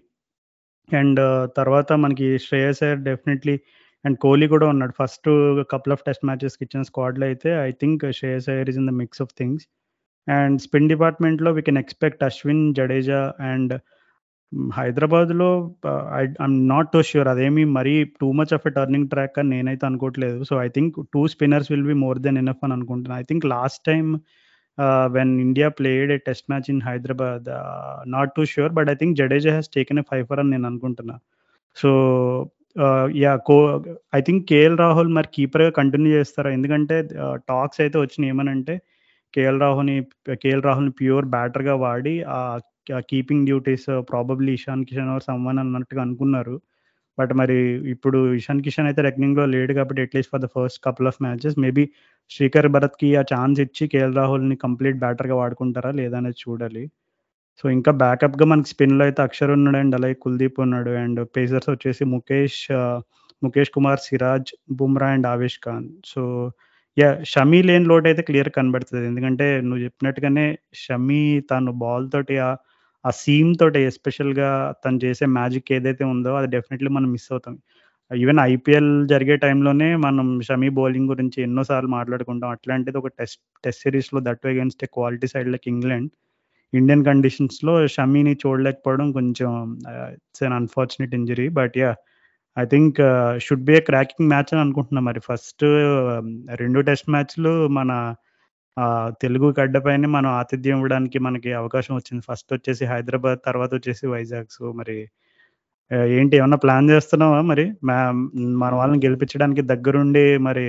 అండ్ 0.88 1.20
uh, 1.28 1.42
తర్వాత 1.58 1.90
మనకి 2.04 2.26
శ్రేయస్ 2.44 2.80
అయ్యర్ 2.84 3.02
డెఫినెట్లీ 3.08 3.54
అండ్ 4.04 4.16
కోహ్లీ 4.18 4.46
కూడా 4.54 4.66
ఉన్నాడు. 4.72 4.94
ఫస్ట్ 5.00 5.28
కపుల్ 5.72 5.92
ఆఫ్ 5.96 6.04
టెస్ట్ 6.08 6.24
మ్యాచెస్కి 6.30 6.62
ఇచ్చిన 6.66 6.82
స్క్వాడ్లో 6.90 7.26
అయితే 7.30 7.50
I 7.68 7.70
think 7.82 8.04
Shreyas 8.18 8.48
Iyer 8.52 8.70
is 8.72 8.80
in 8.82 8.88
the 8.90 8.94
mix 9.02 9.22
of 9.24 9.32
things 9.40 9.64
and 10.26 10.56
spin 10.66 10.90
డిపార్ట్మెంట్లో 10.94 11.50
we 11.58 11.62
can 11.68 11.80
expect 11.84 12.22
Ashwin 12.28 12.62
Jadeja 12.78 13.22
and 13.52 13.74
హైదరాబాద్లో 14.76 15.48
ఐఎమ్ 16.20 16.56
నాట్ 16.68 16.88
టు 16.94 17.00
ష్యూర్ 17.08 17.28
అదేమి 17.32 17.64
మరీ 17.76 17.92
too 18.20 18.28
much 18.38 18.52
of 18.56 18.64
a 18.70 18.72
turning 18.78 19.08
track 19.08 19.36
అని 19.40 19.50
నేనైతే 19.54 19.84
అనుకోవట్లేదు. 19.88 20.38
So 20.48 20.54
I 20.64 20.68
think 20.76 20.94
two 21.14 21.22
spinners 21.34 21.68
will 21.72 21.88
be 21.92 21.96
more 22.04 22.18
than 22.18 22.38
enough 22.38 22.64
అని 22.66 22.74
అనుకుంటున్నాను 22.78 23.20
I 23.22 23.26
think 23.30 23.44
last 23.54 23.82
time 23.90 24.08
when 25.16 25.32
India 25.40 25.68
played 25.78 26.10
a 26.12 26.18
test 26.28 26.46
match 26.50 26.68
in 26.68 26.82
Hyderabad 26.88 27.48
not 28.14 28.32
too 28.36 28.44
sure 28.52 28.72
but 28.78 28.90
I 28.90 28.94
think 28.94 29.14
Jadeja 29.16 29.50
has 29.50 29.70
taken 29.76 30.00
a 30.02 30.04
fifer 30.10 30.40
అని 30.42 30.50
నేను 30.50 30.66
అనుకుంటున్నా. 30.66 31.16
So 31.76 31.90
yeah 33.22 33.32
కో 33.48 33.56
I 34.16 34.20
think 34.26 34.42
KL 34.50 34.76
Rahul 34.82 35.10
మరి 35.16 35.28
కీపర్గా 35.36 35.70
continue 35.78 36.10
చేస్తారా? 36.18 36.50
ఎందుకంటే 36.56 36.96
టాక్స్ 37.50 37.80
అయితే 37.84 37.96
వచ్చినాయి. 38.04 38.30
ఏమనంటే 38.34 38.74
కేఎల్ 39.34 39.60
రాహుల్ని 39.64 39.96
కేఎల్ 40.42 40.64
రాహుల్ని 40.68 40.92
ప్యూర్ 41.00 41.26
బ్యాటర్గా 41.34 41.74
వాడి 41.84 42.14
ఆ 42.36 42.40
keeping 43.10 43.46
duties 43.48 43.88
probably 44.10 44.52
Ishan 44.58 44.84
Kishan 44.88 45.10
or 45.14 45.24
someone 45.28 45.60
అన్నట్టుగా 45.64 46.00
అనుకున్నారు. 46.06 46.56
బట్ 47.18 47.32
మరి 47.40 47.58
ఇప్పుడు 47.94 48.18
ఇషాన్ 48.40 48.62
కిషన్ 48.66 48.88
అయితే 48.90 49.02
రెగ్నింగ్లో 49.08 49.44
లేడు 49.54 49.72
కాబట్టి 49.78 50.02
at least 50.06 50.32
for 50.34 50.42
the 50.44 50.48
first 50.56 50.80
couple 50.86 51.08
of 51.10 51.20
matches 51.26 51.56
maybe 51.64 51.84
Srikar 52.30 52.68
భరత్కి 52.76 53.08
ఆ 53.20 53.24
ఛాన్స్ 53.32 53.60
ఇచ్చి 53.66 53.84
కేఎల్ 53.94 54.16
రాహుల్ని 54.20 54.56
కంప్లీట్ 54.66 54.98
బ్యాటర్గా 55.04 55.36
వాడుకుంటారా? 55.42 55.92
లేదా 56.00 56.16
అనేది 56.22 56.40
చూడాలి. 56.44 56.84
సో 57.60 57.64
ఇంకా 57.76 57.92
బ్యాకప్గా 58.02 58.44
మనకి 58.52 58.68
స్పిన్లో 58.72 59.02
అయితే 59.08 59.20
అక్షర్ 59.26 59.52
ఉన్నాడు 59.56 59.78
అండ్ 59.82 59.94
అలాగే 59.98 60.16
కుల్దీప్ 60.24 60.58
ఉన్నాడు. 60.64 60.90
అండ్ 61.02 61.20
పేసర్స్ 61.36 61.70
వచ్చేసి 61.74 62.04
Mukesh 62.14 62.60
Mukesh 63.42 63.72
Kumar 63.76 64.00
Siraj 64.06 64.50
Bumrah 64.78 65.08
and 65.16 65.26
Avesh 65.34 65.58
Khan. 65.66 65.86
So 66.12 66.22
yeah 66.96 67.08
Shami 67.32 67.58
లేని 67.68 67.86
లోటు 67.90 68.06
అయితే 68.10 68.22
క్లియర్ 68.28 68.50
కనబడుతుంది 68.56 69.04
ఎందుకంటే 69.10 69.46
నువ్వు 69.66 69.82
చెప్పినట్టుగానే 69.86 70.46
షమీ 70.84 71.20
తను 71.50 71.72
బాల్ 71.82 72.06
తోటి 72.14 72.36
ఆ 73.04 73.10
సీమ్ 73.22 73.52
తోటి 73.60 73.80
ఎస్పెషల్గా 73.90 74.48
తను 74.84 74.98
చేసే 75.04 75.26
మ్యాజిక్ 75.36 75.70
ఏదైతే 75.76 76.04
ఉందో 76.14 76.32
అది 76.40 76.48
డెఫినెట్లీ 76.56 76.90
మనం 76.96 77.08
మిస్ 77.16 77.28
అవుతాం. 77.34 77.54
ఈవెన్ 78.10 78.40
ఐపీఎల్ 78.52 78.90
జరిగే 79.12 79.36
టైంలోనే 79.44 79.88
మనం 80.06 80.26
షమీ 80.48 80.68
బౌలింగ్ 80.78 81.10
గురించి 81.12 81.38
ఎన్నోసార్లు 81.48 81.90
మాట్లాడుకుంటాం. 81.98 82.50
అట్లాంటిది 82.56 82.98
ఒక 83.02 83.10
టెస్ట్ 83.20 83.40
టెస్ట్ 83.64 83.82
సిరీస్లో 83.86 84.20
that 84.28 84.46
against 84.52 84.84
a 84.86 84.90
quality 84.98 85.28
side 85.34 85.50
like 85.54 85.68
England. 85.74 86.10
Indian 86.72 87.04
కండిషన్స్లో 87.04 87.72
షమీని 87.94 88.32
చూడలేకపోవడం 88.42 89.08
కొంచెం 89.12 89.50
it's 90.14 90.44
an 90.48 90.56
unfortunate 90.60 91.14
injury 91.14 91.48
but 91.58 91.76
yeah 91.78 91.90
I 92.56 92.64
think 92.64 92.98
should 93.38 93.64
be 93.64 93.74
a 93.76 93.80
cracking 93.80 94.28
match 94.28 94.50
అని 94.52 94.62
అనుకుంటున్నా 94.64 95.00
మరి. 95.08 95.20
ఫస్ట్ 95.28 95.64
um, 95.64 96.28
రెండు 96.62 96.80
టెస్ట్ 96.80 97.08
మ్యాచ్లు 97.10 97.52
మన 97.78 97.92
తెలుగు 99.22 99.48
గడ్డపైనే 99.60 100.08
మనం 100.08 100.30
ఆతిథ్యం 100.30 100.76
ఇవ్వడానికి 100.78 101.18
మనకి 101.18 101.50
అవకాశం 101.52 101.94
వచ్చింది. 101.94 102.22
ఫస్ట్ 102.28 102.50
వచ్చేసి 102.52 102.84
హైదరాబాద్ 102.84 103.40
తర్వాత 103.46 103.70
వచ్చేసి 103.74 104.04
వైజాగ్. 104.06 104.48
సో 104.50 104.64
మరి 104.72 104.96
ఏంటి 105.90 106.36
ఏమన్నా 106.36 106.56
ప్లాన్ 106.56 106.90
చేస్తున్నావా 106.90 107.40
మరి? 107.42 107.72
మా 107.84 107.96
మన 108.58 108.74
వాళ్ళని 108.74 109.06
గెలిపించడానికి 109.06 109.62
దగ్గరుండి 109.62 110.38
మరి 110.38 110.64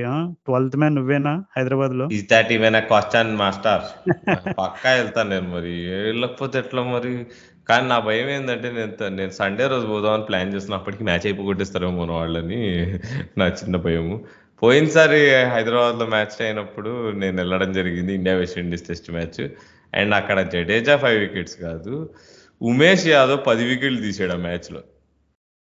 ట్వెల్త్ 0.46 0.78
మ్యాన్ 0.78 0.96
నువ్వేనా 0.96 1.44
హైదరాబాద్లో 1.58 2.06
thirty 2.06 2.28
that 2.32 2.51
even 2.51 2.88
question 2.88 3.38
master 3.38 3.84
పక్కా 4.60 4.92
వెళ్తాను 4.92 5.30
నేను 5.30 5.50
మరి. 5.50 5.90
వెళ్ళకపోతే 6.01 6.60
ఎట్లా 6.60 6.84
మరి? 6.84 7.13
కానీ 7.70 7.88
నా 7.88 8.00
భయం 8.00 8.30
ఏంటంటే 8.30 8.72
నేను 8.72 9.16
నేను 9.16 9.32
సండే 9.32 9.68
రోజు 9.68 9.88
పోదామని 9.88 10.25
ప్లాన్ 10.25 10.54
చేస్తున్నప్పటికీ 10.54 11.04
మ్యాచ్ 11.04 11.25
అయిపోగొట్టేస్తారేమో 11.25 12.06
మన 12.06 12.12
వాళ్ళని. 12.12 12.62
నా 13.38 13.48
చిన్న 13.48 13.75
భయము. 13.75 14.16
పోయినసారి 14.62 15.20
హైదరాబాద్లో 15.46 16.06
మ్యాచ్ 16.08 16.42
అయినప్పుడు 16.42 17.12
నేను 17.12 17.36
వెళ్ళడం 17.38 17.74
జరిగింది 17.74 18.13
India 18.13 18.36
West 18.36 18.58
Indies 18.58 18.88
test 18.88 19.12
match. 19.12 19.42
And 19.96 20.16
అక్కడ 20.16 20.42
జడేజా 20.54 20.98
ఫైవ్ 20.98 21.20
వికెట్స్ 21.20 21.56
కాదు. 21.62 21.94
ఉమేష్ 22.62 23.08
యాదవ్ 23.08 23.40
పది 23.48 23.66
వికెట్లు 23.66 24.01
తీసాడు 24.01 24.34
ఆ 24.34 24.38
మ్యాచ్లో. 24.38 24.82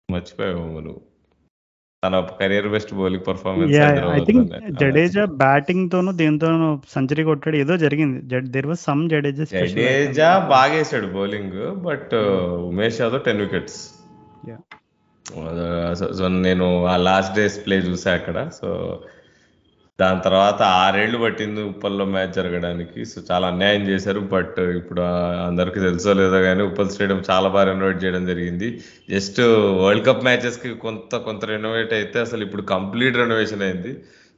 మర్చిపోయావు 0.08 0.66
నువ్వు 0.86 1.00
తన 2.02 2.18
career 2.40 2.68
best 2.74 2.92
bowling 2.98 3.24
performance 3.28 3.72
I 4.16 4.20
think 4.28 4.52
Jadeja 4.80 5.24
batting 5.42 5.84
తోను 5.92 6.12
దేనితోనూ 6.20 6.68
సెంచరీ 6.94 7.22
కొట్టాడు. 7.28 7.56
ఏదో 7.56 7.74
జరిగింది. 7.84 8.18
There 8.54 8.68
was 8.70 8.80
some 8.88 9.02
Jadeja 9.12 9.44
Jadeja 9.52 10.28
బాగేసాడు 10.52 11.08
bowling 11.16 11.58
but 11.88 12.14
Umesh 12.70 13.00
Yadav 13.04 13.24
ten 13.28 13.42
wickets 13.44 13.78
so 16.18 16.28
నేను 16.46 16.66
ఆ 16.92 16.96
లాస్ట్ 17.08 17.34
డేస్ 17.38 17.58
ప్లే 17.66 17.78
చూసా 17.88 18.10
అక్కడ. 18.18 18.38
సో 18.60 18.68
దాని 20.00 20.20
తర్వాత 20.24 20.60
ఆరేళ్ళు 20.82 21.18
పట్టింది 21.22 21.60
ఉప్పల్లో 21.70 22.04
మ్యాచ్ 22.14 22.34
జరగడానికి. 22.38 23.00
సో 23.12 23.18
చాలా 23.30 23.46
అన్యాయం 23.52 23.82
చేశారు. 23.90 24.20
బట్ 24.34 24.58
ఇప్పుడు 24.80 25.02
అందరికీ 25.48 25.78
తెలుసో 25.86 26.12
లేదో 26.20 26.38
కానీ 26.48 26.62
ఉప్పల్ 26.68 26.92
స్టేడియం 26.94 27.22
చాలా 27.30 27.48
బాగా 27.54 27.66
రెనోవేట్ 27.70 28.02
చేయడం 28.04 28.24
జరిగింది. 28.32 28.68
జస్ట్ 29.14 29.40
వరల్డ్ 29.82 30.06
కప్ 30.08 30.24
మ్యాచెస్కి 30.28 30.70
కొంత 30.84 31.16
కొంత 31.26 31.44
రెనోవేట్ 31.54 31.94
అయితే 31.98 32.20
అసలు 32.26 32.42
ఇప్పుడు 32.48 32.64
కంప్లీట్ 32.74 33.20
రెనోవేషన్ 33.22 33.66
అయింది. 33.68 33.92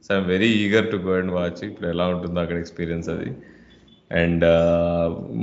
So 0.05 0.09
I'm 0.17 0.27
very 0.33 0.49
eager 0.63 0.91
to 0.93 0.99
go 1.07 1.13
and 1.21 1.33
watch. 1.39 1.63
ఇప్పుడు 1.69 1.89
ఎలా 1.93 2.07
ఉంటుందో 2.15 2.41
అక్కడ 2.45 2.57
ఎక్స్పీరియన్స్ 2.63 3.09
అది. 3.15 3.29
అండ్ 4.21 4.45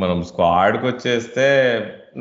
మనం 0.02 0.18
స్క్వాడ్కి 0.30 0.84
వచ్చేస్తే 0.92 1.46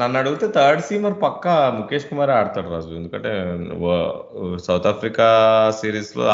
నన్ను 0.02 0.18
అడిగితే 0.20 0.48
థర్డ్ 0.56 0.82
సీమర్ 0.88 1.16
పక్కా 1.24 1.54
ముఖేష్ 1.80 2.10
కుమార్ 2.10 2.32
ఆడతాడు 2.40 2.70
రాజు. 2.76 2.94
ఎందుకంటే 3.02 3.32
సౌత్ 4.68 4.90
ఆఫ్రికా 4.94 5.28
సిరీస్లో 5.82 6.26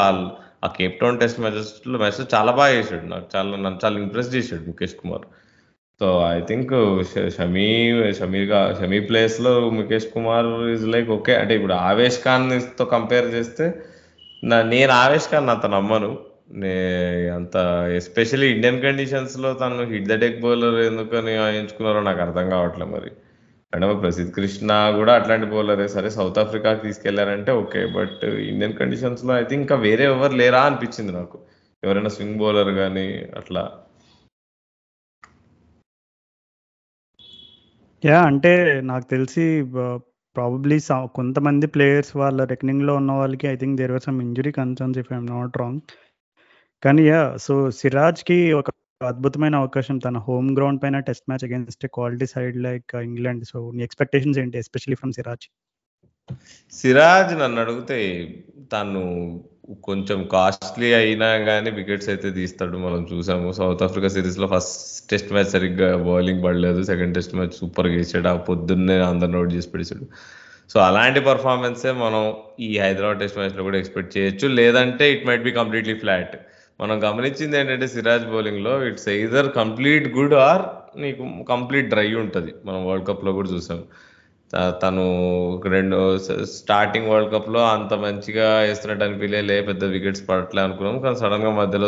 ఆ 0.64 0.68
కేప్ 0.76 1.00
టౌన్ 1.00 1.20
టెస్ట్ 1.20 1.40
మ్యాచెస్లో 1.40 1.98
మ్యాచెస్ 1.98 2.34
చాలా 2.34 2.52
బాగా 2.52 2.72
చేశాడు. 2.74 3.06
నాకు 3.06 3.26
చాలా 3.36 3.50
నన్ను 3.56 3.80
చాలా 3.84 3.96
ఇంప్రెస్ 3.98 4.30
చేశాడు 4.34 4.62
Mukesh 4.68 4.96
Kumar. 5.02 5.26
So 6.00 6.06
I 6.36 6.38
think 6.40 6.72
Shami 7.36 7.66
షమీగా 8.18 8.60
Shami 8.80 9.00
ప్లేస్లో 9.00 9.52
Mukesh 9.70 10.06
Kumar 10.14 10.48
is 10.76 10.86
like 10.94 11.10
okay 11.16 11.34
అంటే 11.36 11.54
ఇప్పుడు 11.58 11.76
ఆవేష్ 11.88 12.18
ఖాన్తో 12.24 12.84
కంపేర్ 12.94 13.28
చేస్తే 13.34 13.66
నా 14.44 14.56
నేను 14.62 14.92
ఆవేష్ 14.92 15.28
ఖాన్ 15.30 15.52
అంత 15.54 15.66
నమ్మను. 15.76 16.12
అంత 17.36 17.56
ఎస్పెషల్లీ 17.96 18.48
ఇండియన్ 18.54 18.80
కండిషన్స్లో 18.82 19.50
తను 19.54 19.84
హిట్ 19.92 20.08
ద 20.08 20.16
టెక్ 20.20 20.40
బౌలర్ 20.40 20.78
ఎందుకని 20.90 21.32
ఎంచుకున్నారో 21.60 22.00
నాకు 22.08 22.20
అర్థం 22.20 22.46
కావట్లేదు 22.50 22.90
మరి. 22.90 23.10
అంటే 23.74 23.86
ప్రసిద్ధ్ 24.02 24.32
కృష్ణ 24.36 24.70
కూడా 24.98 25.12
అట్లాంటి 25.18 25.46
బౌలరే. 25.52 25.86
సరే 25.94 26.08
సౌత్ 26.16 26.40
ఆఫ్రికాకి 26.42 26.82
తీసుకెళ్ళారంటే 26.86 27.52
ఓకే 27.62 27.80
బట్ 27.96 28.20
ఇండియన్ 28.50 28.78
కండిషన్స్లో 28.80 29.32
అయితే 29.38 29.54
ఇంకా 29.62 29.76
వేరే 29.86 30.04
ఎవరు 30.12 30.36
లేరా 30.42 30.60
అనిపించింది 30.68 31.12
నాకు. 31.20 31.38
ఎవరైనా 31.82 32.12
స్వింగ్ 32.16 32.38
బౌలర్ 32.42 32.72
కానీ 32.80 33.06
అట్లా. 33.40 33.62
యా 38.02 38.18
అంటే 38.30 38.52
నాకు 38.90 39.06
తెలిసి 39.12 39.44
ప్రాబబ్లీ 40.36 40.76
కొంతమంది 41.18 41.66
ప్లేయర్స్ 41.74 42.12
వాళ్ళ 42.20 42.44
రెకనింగ్లో 42.52 42.92
ఉన్న 43.00 43.12
వాళ్ళకి 43.20 43.46
I 43.52 43.56
think 43.62 43.76
there 43.80 43.92
were 43.94 44.04
some 44.08 44.18
injury 44.26 44.52
concerns 44.60 44.98
if 45.02 45.10
I'm 45.14 45.28
not 45.34 45.56
wrong 45.62 45.80
కానీ 46.82 47.02
యా 47.12 47.20
సో 47.46 47.54
సిరాజ్కి 47.80 48.38
ఒక 48.60 48.70
అద్భుతమైన 49.00 49.54
అవకాశం 49.56 49.96
తన 49.98 50.18
హోమ్ 50.26 50.48
గ్రౌండ్ 50.56 50.80
పైన 50.82 50.98
test 51.08 51.26
match 51.30 51.44
against 51.46 51.86
quality 51.96 52.26
side 52.26 52.56
like 52.66 52.92
England 53.08 53.44
so 53.44 53.58
నీ 53.76 53.82
ఎక్స్పెక్టేషన్స్ 53.82 54.38
ఏంటి 54.38 54.58
ఎస్పెషల్లీ 54.58 54.96
ఫ్రమ్ 55.00 55.12
సిరాజ్ 55.12 55.46
సిరాజ్ 56.72 57.32
నన్ను 57.40 57.58
అడిగితే 57.60 57.98
తను 58.72 59.02
కొంచెం 59.88 60.18
కాస్ట్లీ 60.34 60.88
అయినా 60.94 61.28
కానీ 61.48 61.70
వికెట్స్ 61.70 62.08
అయితే 62.08 62.28
తీస్తాడు. 62.38 62.76
మనం 62.76 63.00
చూసాము 63.12 63.48
సౌత్ 63.58 63.82
ఆఫ్రికా 63.82 64.08
సిరీస్లో 64.08 64.46
ఫస్ట్ 64.46 65.10
టెస్ట్ 65.10 65.30
మ్యాచ్ 65.32 65.52
సరిగ్గా 65.56 65.88
బౌలింగ్ 66.08 66.42
పడలేదు. 66.44 66.80
సెకండ్ 66.82 67.14
టెస్ట్ 67.14 67.34
మ్యాచ్ 67.34 67.54
సూపర్గా 67.60 67.96
వేసాడు 67.96 68.28
ఆ 68.28 68.34
పొద్దున్నే 68.48 68.96
అందరిని 69.10 69.36
అవుట్ 69.36 69.54
చేసి 69.54 69.70
పెడిచాడు 69.74 70.06
సో 70.70 70.76
అలాంటి 70.80 71.20
పర్ఫార్మెన్సే 71.20 71.92
మనం 72.04 72.22
ఈ 72.60 72.70
హైదరాబాద్ 72.78 73.20
టెస్ట్ 73.22 73.38
మ్యాచ్లో 73.38 73.62
కూడా 73.62 73.78
ఎక్స్పెక్ట్ 73.82 74.12
చేయొచ్చు. 74.16 74.48
లేదంటే 74.60 75.06
it 75.14 75.26
might 75.28 75.46
be 75.48 75.52
completely 75.60 75.94
flat 75.94 76.34
మనం 76.84 77.04
గమనించింది 77.04 77.58
ఏంటంటే 77.58 77.86
సిరాజ్ 77.86 78.24
బౌలింగ్లో 78.24 78.86
it's 78.86 79.08
either 79.08 79.52
complete 79.52 80.14
good 80.14 80.34
or 80.34 80.62
నీకు 81.00 81.44
కంప్లీట్ 81.48 81.88
డ్రై 81.88 82.14
ఉంటుంది. 82.14 82.54
మనం 82.66 82.86
వరల్డ్ 82.86 83.08
కప్లో 83.08 83.32
కూడా 83.32 83.48
చూసాం. 83.54 83.82
త- 84.54 84.74
తను 84.82 85.20
ఒక 85.50 85.68
రెండు 85.68 86.18
స్టార్టింగ్ 86.42 87.10
వరల్డ్ 87.10 87.34
కప్లో 87.34 87.68
అంత 87.68 87.94
మంచిగా 87.94 88.60
వేస్తున్నట్టు 88.60 89.04
అనిపించలే 89.04 89.60
పెద్ద 89.60 89.84
వికెట్స్ 89.84 90.28
పడట్లే 90.28 90.62
అనుకున్నాం. 90.62 91.00
కానీ 91.00 91.16
సడన్గా 91.16 91.50
మధ్యలో 91.50 91.86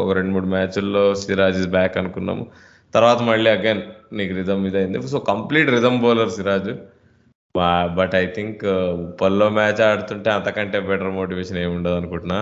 ఒక 0.00 0.12
రెండు 0.12 0.30
మూడు 0.30 0.46
మ్యాచ్ల్లో 0.46 1.14
సిరాజ్ 1.14 1.58
ఇస్ 1.58 1.68
బ్యాక్ 1.68 1.98
అనుకున్నాము. 1.98 2.46
తర్వాత 2.94 3.22
మళ్ళీ 3.22 3.50
అగైన్ 3.50 3.82
నీకు 4.12 4.34
రిధమ్ 4.34 4.66
ఇది 4.66 4.76
అయింది 4.76 5.08
so 5.08 5.18
complete 5.18 5.70
rhythm 5.70 6.00
bowler 6.00 6.30
Siraj. 6.30 6.70
But 7.98 8.14
I 8.20 8.22
think 8.36 8.62
ఉప్పల్లో 9.08 9.46
match 9.56 9.80
ఆడుతుంటే 9.88 10.30
అంతకంటే 10.36 10.78
బెటర్ 10.88 11.12
మోటివేషన్ 11.18 11.58
ఏమి 11.60 11.72
ఉండదు 11.78 11.96
అనుకుంటున్నా. 12.00 12.38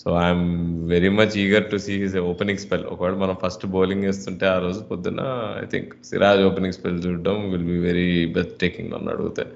So 0.00 0.06
I'm 0.22 0.48
very 0.92 1.10
much 1.18 1.34
eager 1.42 1.66
to 1.72 1.78
see 1.84 1.94
his 2.02 2.16
opening 2.30 2.62
spell. 2.64 2.86
ఒకవేళ 2.94 3.16
మనం 3.22 3.36
ఫస్ట్ 3.44 3.66
బౌలింగ్ 3.74 4.06
వేస్తుంటే 4.08 4.46
ఆ 4.54 4.56
రోజు 4.64 4.80
పొద్దున 4.90 5.20
I 5.62 5.66
think 5.74 5.92
Siraj 6.08 6.42
opening 6.48 6.76
spell 6.78 6.98
చూడడం 7.06 7.38
will 7.52 7.68
be 7.70 7.78
very 7.88 8.08
best 8.36 8.58
taking 8.64 8.90
నన్ను 8.94 9.10
అడిగితే. 9.14 9.46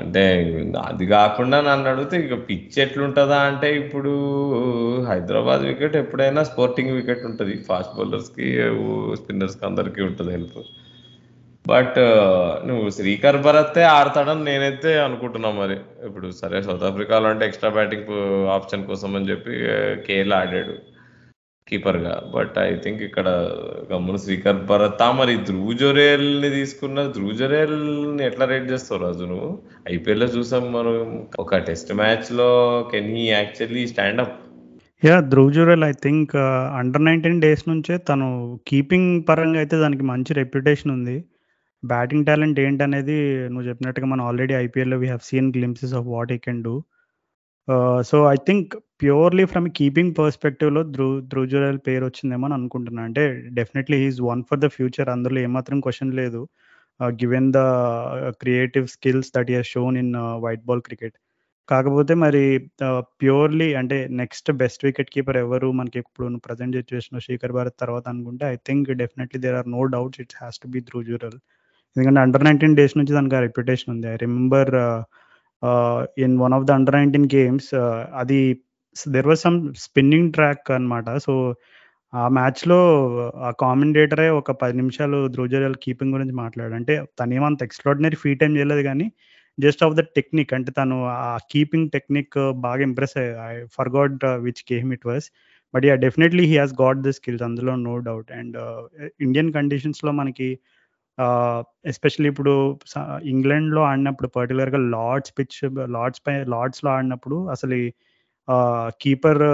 అంటే 0.00 0.24
అది 0.88 1.04
కాకుండా 1.16 1.56
నన్ను 1.68 1.88
అడిగితే 1.92 2.16
ఇక 2.26 2.34
పిచ్ 2.48 2.78
ఎట్లుంటుందా 2.84 3.38
అంటే 3.50 3.68
ఇప్పుడు 3.82 4.12
హైదరాబాద్ 5.10 5.62
వికెట్ 5.70 5.96
ఎప్పుడైనా 6.04 6.42
స్పోర్టింగ్ 6.52 6.94
వికెట్ 7.00 7.24
ఉంటుంది. 7.30 7.56
ఫాస్ట్ 7.70 7.94
బౌలర్స్కి 7.98 8.48
స్పిన్నర్స్కి 9.22 9.66
అందరికీ 9.70 10.02
ఉంటుంది 10.10 10.32
హెల్ప్. 10.38 10.60
బట్ 11.64 11.98
నువ్వు 12.68 12.86
శ్రీకర్ 12.96 13.38
భరతే 13.44 13.82
ఆడతాడని 13.96 14.44
నేనైతే 14.48 14.90
అనుకుంటున్నా 15.04 15.50
మరి. 15.60 15.76
ఇప్పుడు 16.06 16.28
సరే 16.40 16.58
సౌత్ 16.66 16.88
ఆఫ్రికాలో 16.88 17.28
అంటే 17.32 17.44
ఎక్స్ట్రా 17.48 17.70
బ్యాటింగ్ 17.76 18.10
ఆప్షన్ 18.56 18.88
కోసం 18.90 19.10
అని 19.18 19.30
చెప్పి 19.30 19.54
కేఎల్ 20.06 20.34
ఆడాడు 20.40 20.74
కీపర్గా 21.66 22.14
బట్ 22.34 22.56
ఐ 22.64 22.72
థింక్ 22.84 23.02
ఇక్కడ 23.06 23.28
గమ్మున 23.90 24.16
శ్రీకర్ 24.24 24.58
భరత్ 24.70 25.04
మరి 25.20 25.34
ధ్రువ్ 25.48 25.72
జొరేల్ని 25.82 26.50
తీసుకున్న 26.56 27.06
ధ్రువ్ 27.14 27.34
జొరేల్ని 27.40 28.22
ఎట్లా 28.28 28.44
రేట్ 28.50 28.70
చేస్తావు 28.72 29.00
రాజు 29.04 29.24
నువ్వు? 29.30 29.48
ఐపీఎల్లో 29.94 30.26
చూసాం 30.36 30.64
మనం 30.76 30.96
ఒక 31.44 31.56
టెస్ట్ 31.68 31.92
మ్యాచ్లో 32.00 32.48
can 32.92 33.10
he 33.16 33.24
actually 33.28 33.84
stand 33.92 34.22
up? 34.24 34.36
Yeah 35.02 35.16
Dhruv 35.32 35.52
Jurel 35.56 35.84
I 35.84 35.94
think 36.04 36.34
under 36.80 37.06
nineteen 37.08 37.40
days 37.40 37.64
నుంచే 37.72 37.96
తను 38.10 38.28
కీపింగ్ 38.70 39.10
పరంగా 39.30 39.58
అయితే 39.58 39.78
దానికి 39.84 40.04
మంచి 40.12 40.34
రెప్యుటేషన్ 40.40 40.92
ఉంది. 40.98 41.16
బ్యాటింగ్ 41.84 42.26
టాలెంట్ 42.26 42.58
ఏంటనేది 42.60 43.16
నువ్వు 43.52 43.66
చెప్పినట్టుగా 43.68 44.06
మనం 44.06 44.24
ఆల్రెడీ 44.26 44.54
ఐపీఎల్లో 44.64 44.96
we 44.98 45.06
have 45.06 45.24
seen 45.30 45.48
glimpses 45.56 45.94
of 45.94 46.06
what 46.06 46.32
he 46.32 46.38
can 46.46 46.62
do 46.62 46.74
so 48.02 48.16
I 48.32 48.36
think 48.48 48.70
purely 49.02 49.44
from 49.44 49.66
keeping 49.70 50.12
పర్స్పెక్టివ్లో 50.18 50.82
Dhruv 50.94 51.16
Dhruv 51.30 51.48
Jurel 51.52 51.80
పేరు 51.88 52.04
వచ్చిందేమో 52.04 52.46
అని 52.48 52.56
అనుకుంటున్నాను 52.58 53.06
అంటే 53.08 53.22
definitely 53.58 53.96
he's 54.02 54.20
one 54.30 54.42
for 54.50 54.60
the 54.60 54.68
future 54.76 55.10
అందులో 55.14 55.38
ఏమాత్రం 55.40 55.78
క్వశ్చన్ 55.80 56.12
లేదు. 56.20 56.40
Given 57.20 57.48
the 57.56 57.60
creative 58.42 58.86
skills 58.94 59.30
that 59.36 59.50
is 59.54 59.70
shown 59.74 59.96
in 60.02 60.12
white 60.44 60.64
ball 60.70 60.82
cricket 60.88 61.16
కాకపోతే 61.68 62.12
మరి 62.22 62.42
uh, 62.86 63.00
ప్యూర్లీ 63.20 63.68
అంటే 63.80 63.98
నెక్స్ట్ 64.20 64.48
బెస్ట్ 64.62 64.82
వికెట్ 64.86 65.12
కీపర్ 65.14 65.38
ఎవరు? 65.44 65.68
మనకి 65.80 65.98
ఇప్పుడు 66.02 66.40
ప్రజెంట్ 66.46 66.76
సిచ్యువేషన్ 66.80 67.24
శేఖర్ 67.28 67.54
భారత్ 67.58 67.76
తర్వాత 67.82 68.06
అనుకుంటే 68.12 68.44
I 68.54 68.56
think 68.68 68.90
definitely 69.02 69.40
there 69.44 69.56
are 69.60 69.70
no 69.76 69.82
doubts 69.94 70.20
it's 70.24 70.38
has 70.42 70.60
to 70.64 70.68
be 70.74 70.82
Dhruv 70.90 71.06
ఎందుకంటే 71.96 72.20
under 72.20 72.44
nineteen 72.46 72.76
days 72.78 72.94
నుంచి 72.98 73.12
దానికి 73.12 73.40
రెప్యుటేషన్ 73.46 73.92
ఉంది. 73.94 74.06
I 74.12 74.16
remember 74.24 74.70
in 76.24 76.36
one 76.38 76.54
of 76.56 76.66
the 76.68 76.72
under 76.78 76.96
nineteen 76.98 77.28
games 77.34 77.70
అది 78.22 78.40
there 78.96 79.28
was 79.30 79.42
some 79.46 79.58
spinning 79.84 80.32
track 80.32 80.70
అనమాట 80.76 81.08
so 81.26 81.34
ఆ 82.12 82.24
మ్యాచ్లో 82.28 82.78
ఆ 83.46 83.50
కామెంటేటరే 83.62 84.26
ఒక 84.40 84.50
పది 84.62 84.74
నిమిషాలు 84.76 85.18
ధ్రువజర్యాల 85.28 85.76
కీపింగ్ 85.84 86.14
గురించి 86.16 86.34
మాట్లాడాడు. 86.42 86.74
అంటే 86.74 86.94
తను 87.20 87.34
ఏమంత 87.34 87.62
ఎక్స్ట్రాడినరీ 87.62 88.16
ఫీట్ 88.16 88.44
ఏం 88.44 88.52
చేయలేదు 88.56 88.82
కానీ 88.82 89.06
జస్ట్ 89.58 89.82
ఆఫ్ 89.84 89.96
ద 89.96 90.02
టెక్నిక్ 90.16 90.52
అంటే 90.54 90.70
తను 90.72 90.96
ఆ 91.24 91.38
కీపింగ్ 91.52 91.90
టెక్నిక్ 91.90 92.36
బాగా 92.66 92.82
impress 92.82 93.16
I 93.48 93.54
forgot 93.76 94.24
which 94.46 94.62
game 94.72 94.92
it 94.92 95.06
was 95.06 95.26
but 95.74 95.84
yeah 95.86 95.94
definitely 95.96 96.44
he 96.46 96.56
has 96.58 96.74
got 96.82 97.00
the 97.02 97.12
skills 97.18 97.42
అందులో 97.42 97.74
నో 97.88 97.94
డౌట్ 98.08 98.30
అండ్ 98.32 98.56
ఇండియన్ 99.20 99.52
కండిషన్స్లో 99.52 100.12
మనకి 100.12 100.48
ఎస్పెషల్లీ 101.92 102.28
ఇప్పుడు 102.32 102.52
ఇంగ్లాండ్లో 103.32 103.80
ఆడినప్పుడు 103.90 104.28
పర్టికులర్గా 104.36 104.80
లార్డ్స్ 104.94 105.34
పిచ్ 105.38 105.58
లార్డ్స్ 105.96 106.22
పై 106.26 106.34
లార్డ్స్లో 106.54 106.90
ఆడినప్పుడు 106.96 107.36
అసలు 107.54 107.78
కీపర్ 109.02 109.44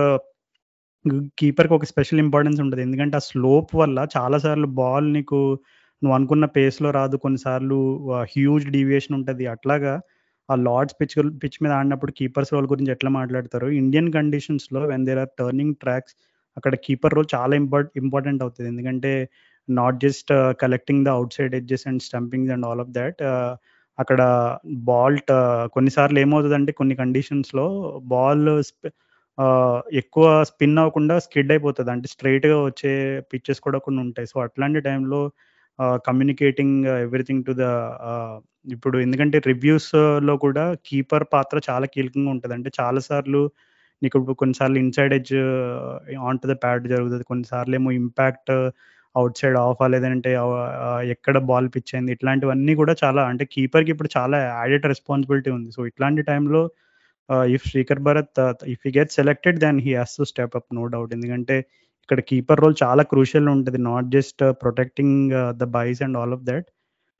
కీపర్కి 1.40 1.74
ఒక 1.76 1.86
స్పెషల్ 1.90 2.20
ఇంపార్టెన్స్ 2.24 2.60
ఉంటుంది. 2.64 2.82
ఎందుకంటే 2.86 3.14
ఆ 3.20 3.22
స్లోప్ 3.30 3.70
వల్ల 3.82 3.98
చాలాసార్లు 4.16 4.68
బాల్ 4.80 5.06
నీకు 5.16 5.38
నువ్వు 6.02 6.14
అనుకున్న 6.16 6.46
పేస్లో 6.56 6.88
రాదు. 6.98 7.16
కొన్నిసార్లు 7.24 7.78
హ్యూజ్ 8.34 8.66
డీవియేషన్ 8.76 9.16
ఉంటుంది. 9.18 9.44
అట్లాగా 9.54 9.94
ఆ 10.48 10.54
లార్డ్స్ 10.66 10.96
పిచ్ 11.00 11.14
పిచ్ 11.42 11.58
మీద 11.64 11.72
ఆడినప్పుడు 11.78 12.12
కీపర్స్ 12.18 12.52
రోల్ 12.54 12.68
గురించి 12.72 12.92
ఎట్లా 12.96 13.10
మాట్లాడతారు? 13.18 13.68
ఇండియన్ 13.82 14.10
కండిషన్స్లో 14.18 14.80
when 14.92 15.06
there 15.08 15.20
are 15.24 15.32
turning 15.40 15.76
tracks 15.82 16.14
అక్కడ 16.56 16.74
కీపర్ 16.86 17.14
రోల్ 17.16 17.28
చాలా 17.36 17.54
ఇంపార్ట్ 17.62 17.90
ఇంపార్టెంట్ 18.02 18.42
అవుతుంది. 18.44 18.68
ఎందుకంటే 18.72 19.12
not 19.80 19.98
just 20.04 20.30
collecting 20.62 21.04
the 21.06 21.10
outside 21.36 21.54
edges 21.60 21.86
and 21.90 22.02
stumpings 22.08 22.52
and 22.54 22.66
all 22.70 22.82
of 22.84 22.94
that 23.00 23.20
అక్కడ 23.98 24.20
బాల్ట్ 24.88 25.30
uh, 25.38 25.62
కొన్నిసార్లు 25.74 26.18
ఏమవుతుందంటే 26.24 26.72
కొన్ని 26.80 26.94
కండిషన్స్లో 27.02 27.66
బాల్ 28.12 28.46
ఎక్కువ 30.00 30.24
స్పిన్ 30.50 30.78
అవ్వకుండా 30.80 31.14
స్కిడ్ 31.26 31.52
అయిపోతుంది. 31.54 31.90
అంటే 31.94 32.06
స్ట్రైట్గా 32.14 32.56
వచ్చే 32.68 32.92
పిచ్చెస్ 33.32 33.60
కూడా 33.66 33.78
కొన్ని 33.86 34.00
ఉంటాయి. 34.06 34.26
సో 34.32 34.36
అట్లాంటి 34.46 34.80
టైంలో 34.88 35.20
కమ్యూనికేటింగ్ 36.08 36.78
ఎవ్రీథింగ్ 37.04 37.44
టు 37.48 37.52
ద 37.60 37.66
ఇప్పుడు 38.74 38.96
ఎందుకంటే 39.04 39.36
రివ్యూస్లో 39.50 40.34
కూడా 40.44 40.64
కీపర్ 40.88 41.26
పాత్ర 41.34 41.56
చాలా 41.68 41.86
కీలకంగా 41.94 42.30
ఉంటుంది. 42.34 42.54
అంటే 42.58 42.70
చాలాసార్లు 42.80 43.42
నీకు 44.02 44.18
కొన్నిసార్లు 44.42 44.78
inside 44.84 45.14
edge 45.18 45.34
on 46.28 46.40
to 46.42 46.48
the 46.52 46.56
pad 46.64 46.84
జరుగుతుంది. 46.94 47.24
కొన్నిసార్లు 47.32 47.74
ఏమో 47.80 47.90
ఇంపాక్ట్ 48.02 48.52
అవుట్ 49.14 49.38
సైడ్ 49.40 49.56
ఆఫ్ 49.62 49.80
లేదంటే 49.94 50.30
ఎక్కడ 51.14 51.36
బాల్ 51.50 51.68
పిచ్ 51.74 51.92
అయింది 51.94 52.12
ఇట్లాంటివన్నీ 52.16 52.74
కూడా 52.80 52.92
చాలా 53.02 53.22
అంటే 53.30 53.44
కీపర్కి 53.54 53.90
ఇప్పుడు 53.94 54.10
చాలా 54.16 54.38
యాడెడ్ 54.60 54.86
రెస్పాన్సిబిలిటీ 54.92 55.50
ఉంది. 55.56 55.70
సో 55.76 55.80
ఇట్లాంటి 55.90 56.22
టైంలో 56.30 56.62
if 57.54 57.66
Srikar 57.70 58.02
Bharat 58.08 58.40
if 58.74 58.82
you 58.86 58.92
get 58.98 59.12
selected 59.18 59.58
then 59.64 59.78
he 59.86 59.92
has 59.98 60.14
to 60.18 60.24
step 60.32 60.54
up 60.60 60.68
no 60.78 60.84
doubt 60.94 61.12
ఎందుకంటే 61.16 61.56
ఇక్కడ 62.04 62.20
కీపర్ 62.30 62.60
రోల్ 62.62 62.76
చాలా 62.84 63.02
క్రూషియల్ 63.12 63.48
ఉంటుంది. 63.56 63.78
Not 63.90 64.08
just 64.16 64.42
protecting 64.62 65.32
the 65.60 65.66
byes 65.76 66.00
and 66.06 66.18
all 66.20 66.34
of 66.36 66.44
that 66.50 66.68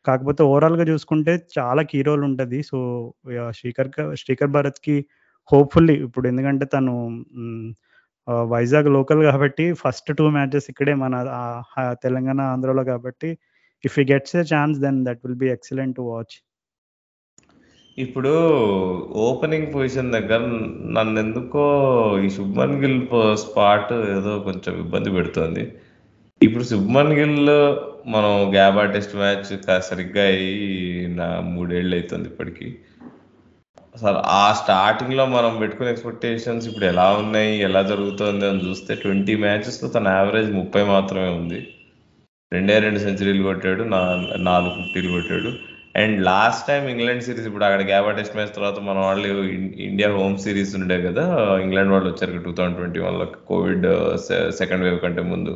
కాకపోతే 0.04 0.42
ఓవరాల్గా 0.50 0.84
చూసుకుంటే 0.90 1.32
చాలా 1.58 1.82
కీ 1.90 1.98
రోల్ 2.08 2.22
ఉంటుంది. 2.28 2.58
సో 2.70 2.78
శ్రీకర్ 3.58 3.90
శ్రీకర్ 4.22 4.52
భరత్కి 4.56 4.96
హోప్ఫుల్లీ 5.50 5.96
ఇప్పుడు 6.06 6.26
ఎందుకంటే 6.32 6.64
తను 6.74 6.94
వైజాగ్ 8.28 8.88
లోకల్ 8.96 9.22
కాబట్టి 9.30 9.64
ఫస్ట్ 9.82 10.10
టూ 10.18 10.26
మ్యాచెస్ 10.30 10.68
ఇక్కడే 10.72 10.94
మన 11.04 11.14
తెలంగాణ 12.04 12.40
ఆంధ్రలో 12.54 12.84
కాబట్టి 12.84 13.30
if 13.84 13.96
you 13.98 14.04
gets 14.12 14.36
a 14.36 14.44
chance 14.54 14.78
then 14.80 15.00
that 15.08 15.20
will 15.24 15.40
be 15.44 15.50
excellent 15.56 15.96
to 15.96 16.04
watch 16.12 16.36
ఇప్పుడు 17.98 18.32
ఓపెనింగ్ 19.28 19.72
పొజిషన్ 19.72 20.12
దగ్గర 20.12 20.40
నన్ను 20.96 21.16
ఎందుకో 21.20 21.64
ఈ 22.24 22.28
శుభ్మన్ 22.36 22.76
గిల్ 22.82 23.00
స్పాట్ 23.44 23.92
ఏదో 24.16 24.32
కొంచెం 24.40 24.74
ఇబ్బంది 24.84 25.10
పెడుతుంది. 25.10 25.64
ఇప్పుడు 26.40 26.64
శుభ్మన్ 26.64 27.12
గిల్ 27.18 27.50
మనం 28.14 28.32
గ్యాబా 28.54 28.84
టెస్ట్ 28.94 29.16
మ్యాచ్ 29.16 29.50
సరిగ్గా 29.88 30.24
అయ్యి 30.24 31.08
నా 31.18 31.26
మూడేళ్ళు 31.54 31.96
అవుతుంది 31.96 32.28
ఇప్పటికీ. 32.28 32.68
సార్ 33.94 34.18
ఆ 34.40 34.44
స్టార్టింగ్లో 34.60 35.24
మనం 35.34 35.52
పెట్టుకునే 35.60 35.88
ఎక్స్పెక్టేషన్స్ 35.92 36.66
ఇప్పుడు 36.68 36.86
ఎలా 36.92 37.06
ఉన్నాయి 37.22 37.52
ఎలా 37.68 37.80
జరుగుతుంది 37.90 38.44
అని 38.50 38.62
చూస్తే 38.66 38.92
ట్వంటీ 39.02 39.34
మ్యాచెస్లో 39.44 39.88
తన 39.96 40.08
యావరేజ్ 40.18 40.50
ముప్పై 40.58 40.82
మాత్రమే 40.92 41.30
ఉంది. 41.40 41.60
రెండే 42.52 42.76
రెండు 42.84 43.00
సెంచరీలు 43.06 43.42
కొట్టాడు 43.48 43.82
నాలుగు 44.50 44.72
ఫిఫ్టీలు 44.78 45.10
కొట్టాడు. 45.16 45.50
And 46.00 46.16
last 46.30 46.64
time 46.68 46.82
England 46.92 47.24
series 47.26 47.46
ఇప్పుడు 47.50 47.66
అక్కడ 47.68 47.82
గ్యాబా 47.90 48.10
టెస్ట్ 48.18 48.36
మ్యాచ్ 48.36 48.54
తర్వాత 48.58 48.78
మన 48.88 48.98
వాళ్ళు 49.06 49.28
ఇండియా 49.88 50.08
హోమ్ 50.18 50.36
సిరీస్ 50.44 50.72
ఉండే 50.80 50.98
కదా 51.08 51.24
ఇంగ్లాండ్ 51.64 51.92
వాళ్ళు 51.94 52.08
వచ్చారు 52.12 52.42
టూ 52.46 52.52
థౌజండ్ 52.58 52.78
ట్వంటీ 52.80 53.00
వన్లో 53.06 53.26
కోవిడ్ 53.50 53.86
సెకండ్ 54.60 54.84
వేవ్ 54.86 55.00
కంటే 55.06 55.24
ముందు. 55.32 55.54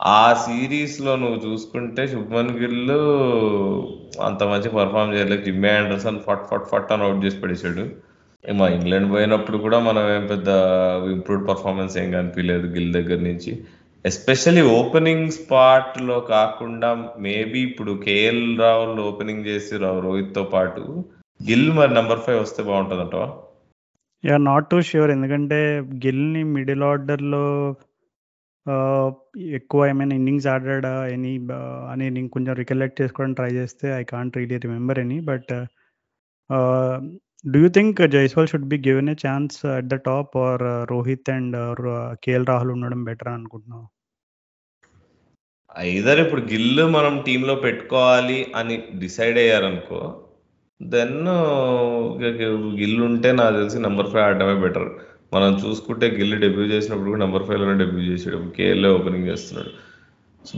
ఆ 0.00 0.34
సిరీస్లో 0.34 1.16
నువ్వు 1.16 1.38
చూసుకుంటే 1.46 2.06
శుభ్మన్ 2.08 2.52
గిల్ 2.60 2.92
అంత 4.26 4.42
మంచి 4.42 4.68
పర్ఫామ్ 4.68 5.14
చేయలేదు. 5.14 5.42
జిమ్మి 5.44 5.70
ఆండర్సన్ 5.70 6.20
ఫట్ 6.26 6.46
ఫట్ 6.50 6.68
ఫట్ 6.70 6.92
అని 6.92 7.04
అవుట్ 7.04 7.24
చేసి 7.24 7.40
పడేసాడు 7.42 7.84
మా 8.44 8.68
ఇంగ్లాండ్ 8.68 9.12
పోయినప్పుడు 9.12 9.58
కూడా 9.58 9.78
మనం 9.78 10.04
ఏం 10.16 10.26
పెద్ద 10.26 10.48
ఇంప్రూవ్డ్ 11.14 11.48
పర్ఫార్మెన్స్ 11.48 11.98
ఏం 11.98 12.12
కనిపించలేదు 12.12 12.66
గిల్ 12.66 12.92
దగ్గర 12.92 13.18
నుంచి. 13.20 13.52
ఎస్పెషల్లీ 14.04 14.62
ఓపెనింగ్ 14.78 15.28
స్పాట్లో 15.30 16.20
కాకుండా 16.20 16.90
మేబీ 17.18 17.60
ఇప్పుడు 17.60 17.92
కేఎల్ 18.06 18.58
రాహుల్ 18.58 19.00
ఓపెనింగ్ 19.00 19.46
చేసి 19.46 19.76
రోహిత్తో 20.06 20.44
పాటు. 20.54 20.82
గిల్ 21.48 21.72
మరి 21.72 21.94
నంబర్ 21.94 22.18
ఫైవ్ 22.18 22.40
వస్తే 22.40 22.62
బాగుంటుంది 22.62 23.02
అంటవా 23.02 23.28
యా 24.24 24.36
నాట్ 24.36 24.70
టూ 24.70 24.80
ష్యూర్ 24.80 25.10
ఎందుకంటే 25.10 25.58
గిల్ని 26.06 26.44
మిడిల్ 26.56 26.82
ఆర్డర్లో 26.82 27.44
ఎక్కువ 29.56 29.86
ఏమైనా 29.86 30.14
ఇన్నింగ్స్ 30.14 30.46
ఆడాడా 30.46 30.92
ఎనీ 31.06 31.34
అని 31.92 32.06
నేను 32.16 32.28
కొంచెం 32.28 32.54
రికలెక్ట్ 32.54 33.00
చేసుకోవడానికి 33.02 33.38
ట్రై 33.40 33.50
చేస్తే 33.50 33.86
I 34.00 34.02
can't 34.04 34.36
really 34.36 34.58
remember 34.66 34.98
any. 34.98 35.20
But 35.20 35.52
do 37.44 37.60
you 37.60 37.68
think 37.68 38.00
Jaiswal 38.08 38.48
should 38.48 38.68
be 38.68 38.78
given 38.88 39.08
a 39.08 39.16
chance 39.26 39.58
at 39.76 39.88
the 39.88 39.98
top 40.08 40.36
or 40.46 40.64
Rohit 40.92 41.30
and 41.30 41.56
KL 42.24 42.50
Rahul 42.52 42.72
ఉండడం 42.76 43.02
బెటర్ 43.04 43.32
అనుకుంటున్నావు 43.38 43.86
ఐదర్ 45.76 46.20
ఇప్పుడు 46.20 46.42
గిల్ 46.52 46.82
మనం 46.94 47.14
టీంలో 47.26 47.54
పెట్టుకోవాలి 47.64 48.38
అని 48.56 48.76
డిసైడ్ 48.98 49.38
అయ్యారనుకో, 49.38 50.00
దెన్ 50.80 51.18
uh, 51.28 51.98
గిల్ 52.80 53.00
ఉంటే 53.08 53.32
నాకు 53.32 53.54
తెలిసి 53.56 53.78
నెంబర్ 53.86 54.10
ఫైవ్ 54.12 54.24
ఆడటమే 54.24 54.56
బెటర్. 54.64 54.88
మనం 55.32 55.60
చూసుకుంటే 55.64 56.06
గిల్లి 56.10 56.36
డెబ్యూ 56.36 56.64
చేసినప్పుడు 56.64 57.10
కూడా 57.10 57.20
నెంబర్ 57.20 57.42
ఫైవ్లోనే 57.42 57.78
డెబ్యూ 57.78 58.12
చేసాడు. 58.12 58.50
కేఎల్ 58.50 58.86
ఓపెనింగ్ 58.86 59.28
చేస్తున్నాడు. 59.28 59.70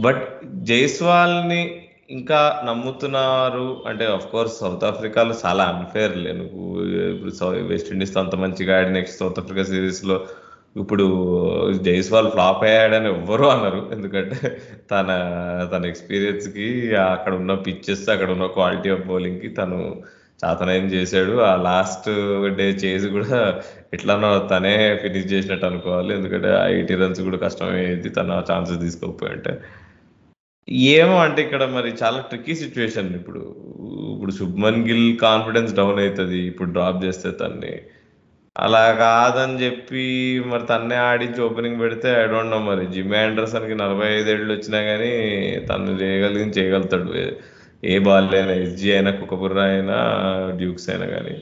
బట్ 0.00 0.22
జైస్వాల్‌ని 0.64 1.62
ఇంకా 2.10 2.62
నమ్ముతున్నారు 2.66 3.82
అంటే 3.86 4.06
ఆఫ్‌కోర్స్ 4.06 4.58
సౌత్ 4.58 4.84
ఆఫ్రికాలో 4.84 5.34
చాలా 5.44 5.64
అన్ఫేర్ 5.64 6.38
నువ్వు 6.38 6.84
ఇప్పుడు 7.10 7.30
సౌ 7.30 7.50
వెస్ట్ 7.50 8.16
అంత 8.16 8.34
మంచిగా 8.34 8.76
ఆడి 8.76 8.90
నెక్స్ట్ 8.90 9.18
సౌత్ 9.18 9.38
ఆఫ్రికా 9.38 9.64
సిరీస్‌లో 9.64 10.26
ఇప్పుడు 10.76 11.04
జైస్వాల్ 11.82 12.30
ఫ్లాప్ 12.30 12.64
అయ్యాడని 12.64 13.08
ఎవ్వరు 13.08 13.44
అన్నారు 13.44 13.90
ఎందుకంటే 13.92 14.36
తన 14.90 15.08
తన 15.72 15.84
ఎక్స్‌పీరియన్స్‌కి 15.84 16.96
అక్కడ 16.96 17.34
ఉన్న 17.34 17.54
పిచ్చెస్ 17.54 18.08
అక్కడ 18.08 18.30
ఉన్న 18.30 18.46
క్వాలిటీ 18.46 18.90
ఆఫ్ 18.90 19.06
బౌలింగ్‌కి 19.06 19.48
తను 19.48 20.02
చాతనైంది 20.42 20.92
చేశాడు. 20.96 21.34
ఆ 21.44 21.54
లాస్ట్ 21.66 22.08
డే 22.58 22.66
చేసి 22.84 23.08
కూడా 23.16 23.38
ఎట్లన్నా 23.96 24.30
తనే 24.52 24.72
ఫినిష్ 25.02 25.30
చేసినట్టు 25.34 25.66
అనుకోవాలి. 25.70 26.10
ఎందుకంటే 26.18 26.50
ఆ 26.58 26.66
80 26.74 26.96
రన్స్ 27.02 27.22
కూడా 27.28 27.38
కష్టమైంది 27.46 28.10
తన 28.18 28.38
ఆ 28.38 28.44
ఛాన్సెస్ 28.50 28.82
తీసుకోకపోయుంటే. 28.86 29.54
ఏమో 30.94 31.16
అంటే 31.24 31.40
ఇక్కడ 31.46 31.64
మరి 31.76 31.90
చాలా 32.02 32.20
ట్రిక్కీ 32.28 32.54
సిచ్యువేషన్ 32.62 33.10
ఇప్పుడు. 33.20 33.42
ఇప్పుడు 34.12 34.32
శుభ్మన్ 34.38 34.82
గిల్ 34.88 35.08
కాన్ఫిడెన్స్ 35.24 35.72
డౌన్ 35.74 36.00
అవుతుంది 36.04 36.38
ఇప్పుడు 36.50 36.70
డ్రాప్ 36.76 37.00
చేస్తే 37.06 37.30
తన్ని. 37.40 37.74
అలా 38.56 38.82
కాదని 39.00 39.56
చెప్పి 39.62 40.04
మరి 40.50 40.64
తన్నే 40.66 40.98
ఆడించి 41.08 41.40
ఓపెనింగ్ 41.46 41.80
పెడితే 41.80 42.08
ఐ 42.18 42.24
డోంట్ 42.32 42.52
నో 42.52 42.60
మరి 42.66 42.84
జిమ్ 42.94 43.14
ఆండర్సన్‌కి 43.20 43.76
45 43.82 44.28
ఏళ్ళు 44.34 44.50
వచ్చినా 44.54 44.80
కానీ 44.90 45.12
తను 45.70 45.94
చేయగలిగింది 46.02 46.56
చేయగలుగుతాడు. 46.58 47.12
ఏ 47.82 47.98
బాల్ 47.98 48.34
అయినా 48.34 48.52
ఎస్‌జీ 48.54 48.92
అయినా, 48.92 49.10
కుకబుర్ర 49.10 49.58
అయినా, 49.62 49.96
డ్యూక్స్ 50.56 50.90
అయినా 50.90 51.06
కానీ 51.06 51.34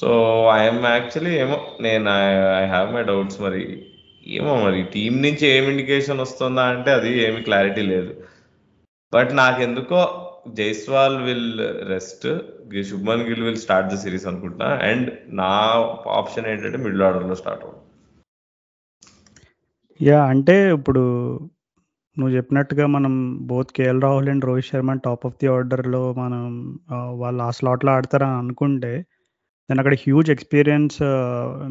సో 0.00 0.08
ఐ 0.52 0.60
యాక్చువల్లీ 0.64 1.32
ఏమో 1.38 1.56
నేను 1.80 2.10
ఐ 2.10 2.64
ఐ 2.64 2.92
మై 2.92 3.02
డౌట్స్ 3.02 3.40
మరి. 3.40 3.64
ఏమో 4.26 4.64
మరి 4.64 4.82
టీం 4.94 5.22
నుంచి 5.22 5.44
ఏం 5.46 5.64
ఇండికేషన్ 5.64 6.20
వస్తుందా 6.20 6.62
అంటే 6.64 6.90
అది 6.90 7.10
ఏమి 7.26 7.40
క్లారిటీ 7.42 7.82
లేదు. 7.82 8.12
బట్ 9.12 9.36
నాకెందుకో 9.36 10.00
Jaiswal 10.54 11.18
will 11.22 11.48
rest. 11.88 12.26
Shubman 12.90 13.22
Gill 13.22 13.42
will 13.42 13.56
start 13.56 13.90
the 13.92 13.96
series 13.96 14.26
అనుకుంటున్నా. 14.26 14.70
అండ్ 14.90 15.08
నా 15.32 15.50
ఆప్షన్ 16.20 16.46
ఏంటంటే 16.46 16.78
మిడిల్ 16.78 17.02
ఆర్డర్‌లో 17.02 17.34
స్టార్ట్ 17.34 17.64
అవ్వడం. 17.64 17.80
యా 20.00 20.24
అంటే 20.24 20.70
ఇప్పుడు 20.72 21.02
నువ్వు 22.16 22.32
చెప్పినట్టుగా 22.36 22.84
మనం 22.88 23.12
both 23.48 23.70
KL 23.76 24.02
Rahul 24.02 24.28
and 24.28 24.44
Rohit 24.44 24.68
Sharma 24.68 24.92
top 25.06 25.24
of 25.26 25.38
the 25.40 25.48
ఆర్డర్‌లో 25.54 26.02
మనం 26.14 26.42
వాళ్ళు 27.22 27.42
ఆ 27.42 27.50
స్లాట్‌లో 27.50 27.90
ఆడతారని 27.92 28.36
అనుకుంటే, 28.42 28.92
దాని 29.68 29.80
అక్కడ 29.82 29.96
హ్యూజ్ 30.02 30.30
ఎక్స్‌పీరియన్స్ 30.30 30.98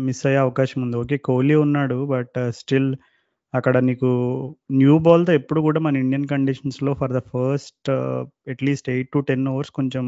మిస్ 0.08 0.24
అయ్యే 0.28 0.40
అవకాశం 0.40 0.80
ఉంది. 0.86 0.98
ఓకే. 0.98 1.18
కోహ్లీ 1.28 1.56
ఉన్నాడు. 1.66 1.98
బట్ 2.08 2.38
స్టిల్ 2.60 2.90
అక్కడ 3.54 3.78
నీకు 3.90 4.10
న్యూ 4.78 4.96
బాల్‌తో 5.00 5.34
ఎప్పుడు 5.34 5.62
కూడా 5.62 5.80
మన 5.82 5.96
ఇండియన్ 5.98 6.28
కండిషన్స్‌లో 6.30 6.94
for 7.02 7.14
the 7.14 7.22
first 7.32 7.90
at least 8.54 8.90
8-10 8.94 9.22
overs 9.50 9.74
కొంచెం 9.74 10.06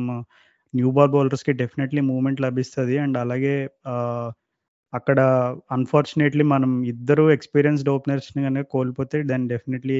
న్యూ 0.73 0.89
బాల్ 0.91 1.11
బౌలర్స్‌కి 1.11 1.53
డెఫినెట్‌లీ 1.63 2.01
మూమెంట్ 2.11 2.41
లభిస్తుంది 2.41 2.97
అండ్ 2.99 3.17
అలాగే 3.17 3.55
అక్కడ 4.93 5.19
అన్‌ఫార్చునేట్‌లీ 5.71 6.43
మనం 6.51 6.71
ఇద్దరు 6.91 7.23
ఎక్స్‌పీరియన్స్‌డ్ 7.31 7.89
ఓపెనర్స్‌ని 7.89 8.41
కనుక 8.45 8.67
కోల్పోతే 8.71 9.17
దెన్ 9.23 9.45
డెఫినెట్‌లీ 9.49 9.99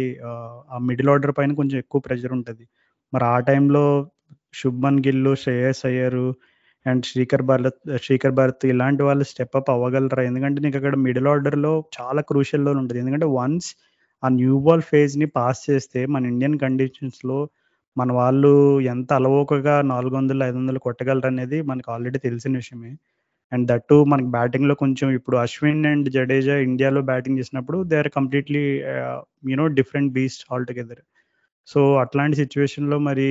ఆ 0.72 0.78
మిడిల్ 0.90 1.10
ఆర్డర్ 1.10 1.34
పైన 1.38 1.54
కొంచెం 1.60 1.78
ఎక్కువ 1.80 2.02
ప్రెషర్ 2.08 2.34
ఉంటుంది 2.34 2.66
మరి 3.14 3.26
ఆ 3.28 3.38
టైంలో 3.50 3.84
శుభ్మన్ 4.62 5.02
గిల్లు 5.08 5.32
శ్రేయస్ 5.44 5.84
అయ్యరు 5.86 6.28
అండ్ 6.86 7.04
శ్రీకర్ 7.06 7.44
భారత్ 7.44 7.78
శ్రీకర్ 8.04 8.36
భరత్ 8.38 8.64
ఇలాంటి 8.66 9.04
వాళ్ళు 9.04 9.24
స్టెప్ 9.24 9.56
అప్ 9.60 9.70
అవ్వగలరా? 9.70 10.24
ఎందుకంటే 10.24 10.60
నీకు 10.62 10.78
అక్కడ 10.78 10.96
మిడిల్ 11.06 11.28
ఆర్డర్‌లో 11.28 11.72
చాలా 11.98 12.22
క్రూషియల్ 12.30 12.68
ఉంటుంది 12.74 13.00
ఎందుకంటే 13.04 13.28
వన్స్ 13.38 13.70
ఆ 14.24 14.30
న్యూ 14.36 14.56
బాల్ 14.60 14.84
ఫేజ్‌ని 14.90 15.28
పాస్ 15.38 15.62
చేస్తే 15.70 16.02
మన 16.08 16.24
ఇండియన్ 16.26 16.58
కండిషన్స్‌లో 16.60 17.40
మన 17.98 18.10
వాళ్ళు 18.14 18.52
ఎంత 18.94 19.10
అలవోకగా 19.14 19.76
నాలుగు 19.92 20.16
వందలు 20.16 20.44
ఐదు 20.44 20.58
వందలు 20.58 20.80
కొట్టగలరు 20.80 21.28
అనేది 21.28 21.58
మనకు 21.64 21.90
ఆల్రెడీ 21.92 22.20
తెలిసిన 22.20 22.54
విషయమే. 22.58 22.92
అండ్ 23.56 23.66
దట్ 23.72 23.86
టూ 23.90 23.98
మనకి 24.12 24.30
బ్యాటింగ్‌లో 24.36 24.76
కొంచెం 24.82 25.10
ఇప్పుడు 25.18 25.38
అశ్విన్ 25.44 25.84
అండ్ 25.92 26.08
జడేజా 26.16 26.56
ఇండియాలో 26.68 27.02
బ్యాటింగ్ 27.10 27.40
చేసినప్పుడు 27.42 27.80
they 27.90 27.98
are 28.02 28.12
completely 28.18 28.66
ah, 28.96 29.22
you 29.52 29.58
know 29.62 29.68
different 29.80 30.12
beast 30.16 30.44
altogether. 30.52 31.04
So 31.68 31.82
అట్లాంటి 32.04 32.38
సిట్యుయేషన్‌లో 32.42 33.00
మరి 33.08 33.28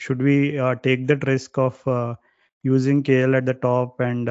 should 0.00 0.22
we 0.26 0.36
ah, 0.64 0.76
take 0.84 1.02
that 1.08 1.24
risk 1.28 1.58
of 1.64 1.80
ah, 1.94 2.12
using 2.64 3.04
KL 3.08 3.36
at 3.38 3.48
the 3.48 3.54
top 3.64 3.94
and 4.08 4.28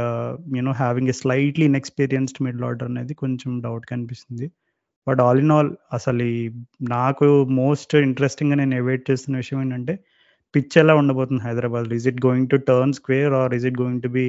you 0.57 0.63
know 0.67 0.73
having 0.81 1.09
a 1.09 1.17
slightly 1.21 1.65
inexperienced 1.69 2.39
middle 2.45 2.65
order 2.69 2.89
అనేది 2.91 3.13
కొంచెం 3.21 3.51
డౌట్‌గా 3.65 3.93
అనిపిస్తుంది. 3.97 4.47
But 5.07 5.21
all 5.25 5.39
in 5.43 5.53
all 5.53 5.69
అసలు 5.93 6.23
ఈ 6.33 6.39
నాకు 6.93 7.27
మోస్ట్ 7.59 7.93
ఇంట్రెస్టింగ్‌గా 8.07 8.57
నేను 8.61 8.75
అవైట్ 8.81 9.05
చేస్తున్న 9.09 9.37
విషయం 9.43 9.59
ఏంటంటే, 9.63 9.93
పిచ్ 10.53 10.75
ఎలా 10.81 10.93
ఉండబోతుంది 11.01 11.43
హైదరాబాద్‌లో? 11.47 11.93
Is 11.99 12.07
it 12.11 12.21
going 12.27 12.49
to 12.53 12.59
turn 12.69 12.93
square 12.99 13.33
or 13.41 13.53
is 13.57 13.67
it 13.69 13.79
going 13.81 14.01
to 14.03 14.11
be 14.17 14.25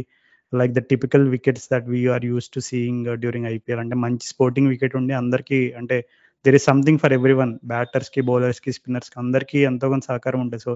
like 0.53 0.73
the 0.73 0.81
typical 0.91 1.25
wickets 1.29 1.67
that 1.73 1.87
we 1.89 2.01
are 2.09 2.25
to 2.55 2.61
seeing 2.69 3.07
during 3.23 3.49
IPL 3.49 3.81
అంటే 3.81 3.97
మంచి 4.05 4.27
స్పోర్టింగ్ 4.29 4.69
వికెట్ 4.69 4.97
ఉండి 5.01 5.15
అందరికీ 5.15 5.61
అంటే 5.81 5.97
there 6.45 6.57
is 6.59 6.67
something 6.67 7.01
for 7.03 7.13
everyone 7.35 7.53
బ్యాటర్స్‌కి, 7.65 8.21
బౌలర్స్‌కి, 8.23 8.71
స్పిన్నర్స్‌కి 8.73 9.17
అందరికీ 9.19 9.59
ఎంతో 9.63 9.89
కొంత 9.89 10.05
సహకారం 10.05 10.41
ఉంటుంది 10.41 10.63
సో 10.63 10.73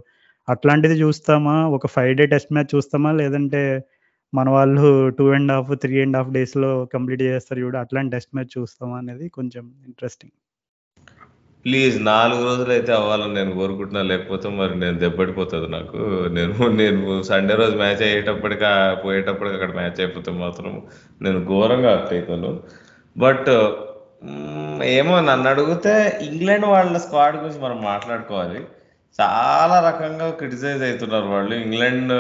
అట్లాంటిది 0.49 0.97
చూస్తామా? 1.01 1.57
ఒక 1.77 1.87
ఫైవ్ 1.89 2.15
డే 2.19 2.27
టెస్ట్ 2.27 2.53
మ్యాచ్ 2.53 2.73
చూస్తామా? 2.75 3.13
లేదంటే 3.13 3.63
మన 4.33 4.49
వాళ్ళు 4.51 4.85
2 5.11 5.25
½ 5.51 5.51
3 5.85 5.97
½ 6.15 6.33
డేస్‌లో 6.37 6.73
కంప్లీట్ 6.95 7.23
చేస్తారు 7.29 7.61
చూడు 7.61 7.79
అట్లాంటి 7.79 8.13
టెస్ట్ 8.17 8.35
మ్యాచ్ 8.35 8.53
చూస్తామా 8.59 8.99
అనేది 8.99 9.29
కొంచెం 9.39 9.65
ఇంట్రెస్టింగ్. 9.87 10.35
ప్లీజ్ 11.67 11.97
4 12.09 12.35
రోజులైతే 12.43 12.93
అవ్వాలని 12.93 13.35
నేను 13.35 13.53
కోరుకుంటున్నా. 13.53 14.03
లేకపోతే 14.11 14.49
మరి 14.59 14.75
నేను 14.79 14.97
దెబ్బడిపోతుంది 14.99 15.69
నాకు. 15.69 16.01
నేను 16.33 16.55
నేను 16.81 17.01
సండే 17.31 17.55
రోజు 17.55 17.77
మ్యాచ్ 17.77 18.03
అయ్యేటప్పటికి 18.03 18.69
పోయేటప్పటికి 19.05 19.57
అక్కడ 19.57 19.73
మ్యాచ్ 19.75 20.01
అయిపోతే 20.01 20.33
మాత్రం 20.43 20.73
నేను 21.23 21.41
ఘోరంగా 21.49 21.91
హర్ట్ 21.95 22.13
అయితాను. 22.13 22.51
బట్ 23.17 23.51
ఏమో 24.93 25.15
నన్ను 25.29 25.47
అడిగితే 25.51 25.95
ఇంగ్లాండ్ 26.29 26.67
వాళ్ళ 26.67 26.97
స్క్వాడ్ 26.99 27.37
గురించి 27.37 27.61
మనం 27.61 27.79
మాట్లాడుకోవాలి. 27.85 28.61
చాలా 29.19 29.77
రకంగా 29.87 30.27
క్రిటిసైజ్ 30.41 30.83
అవుతున్నారు 30.83 31.29
వాళ్ళు. 31.35 31.55
ఇంగ్లాండ్ 31.65 32.13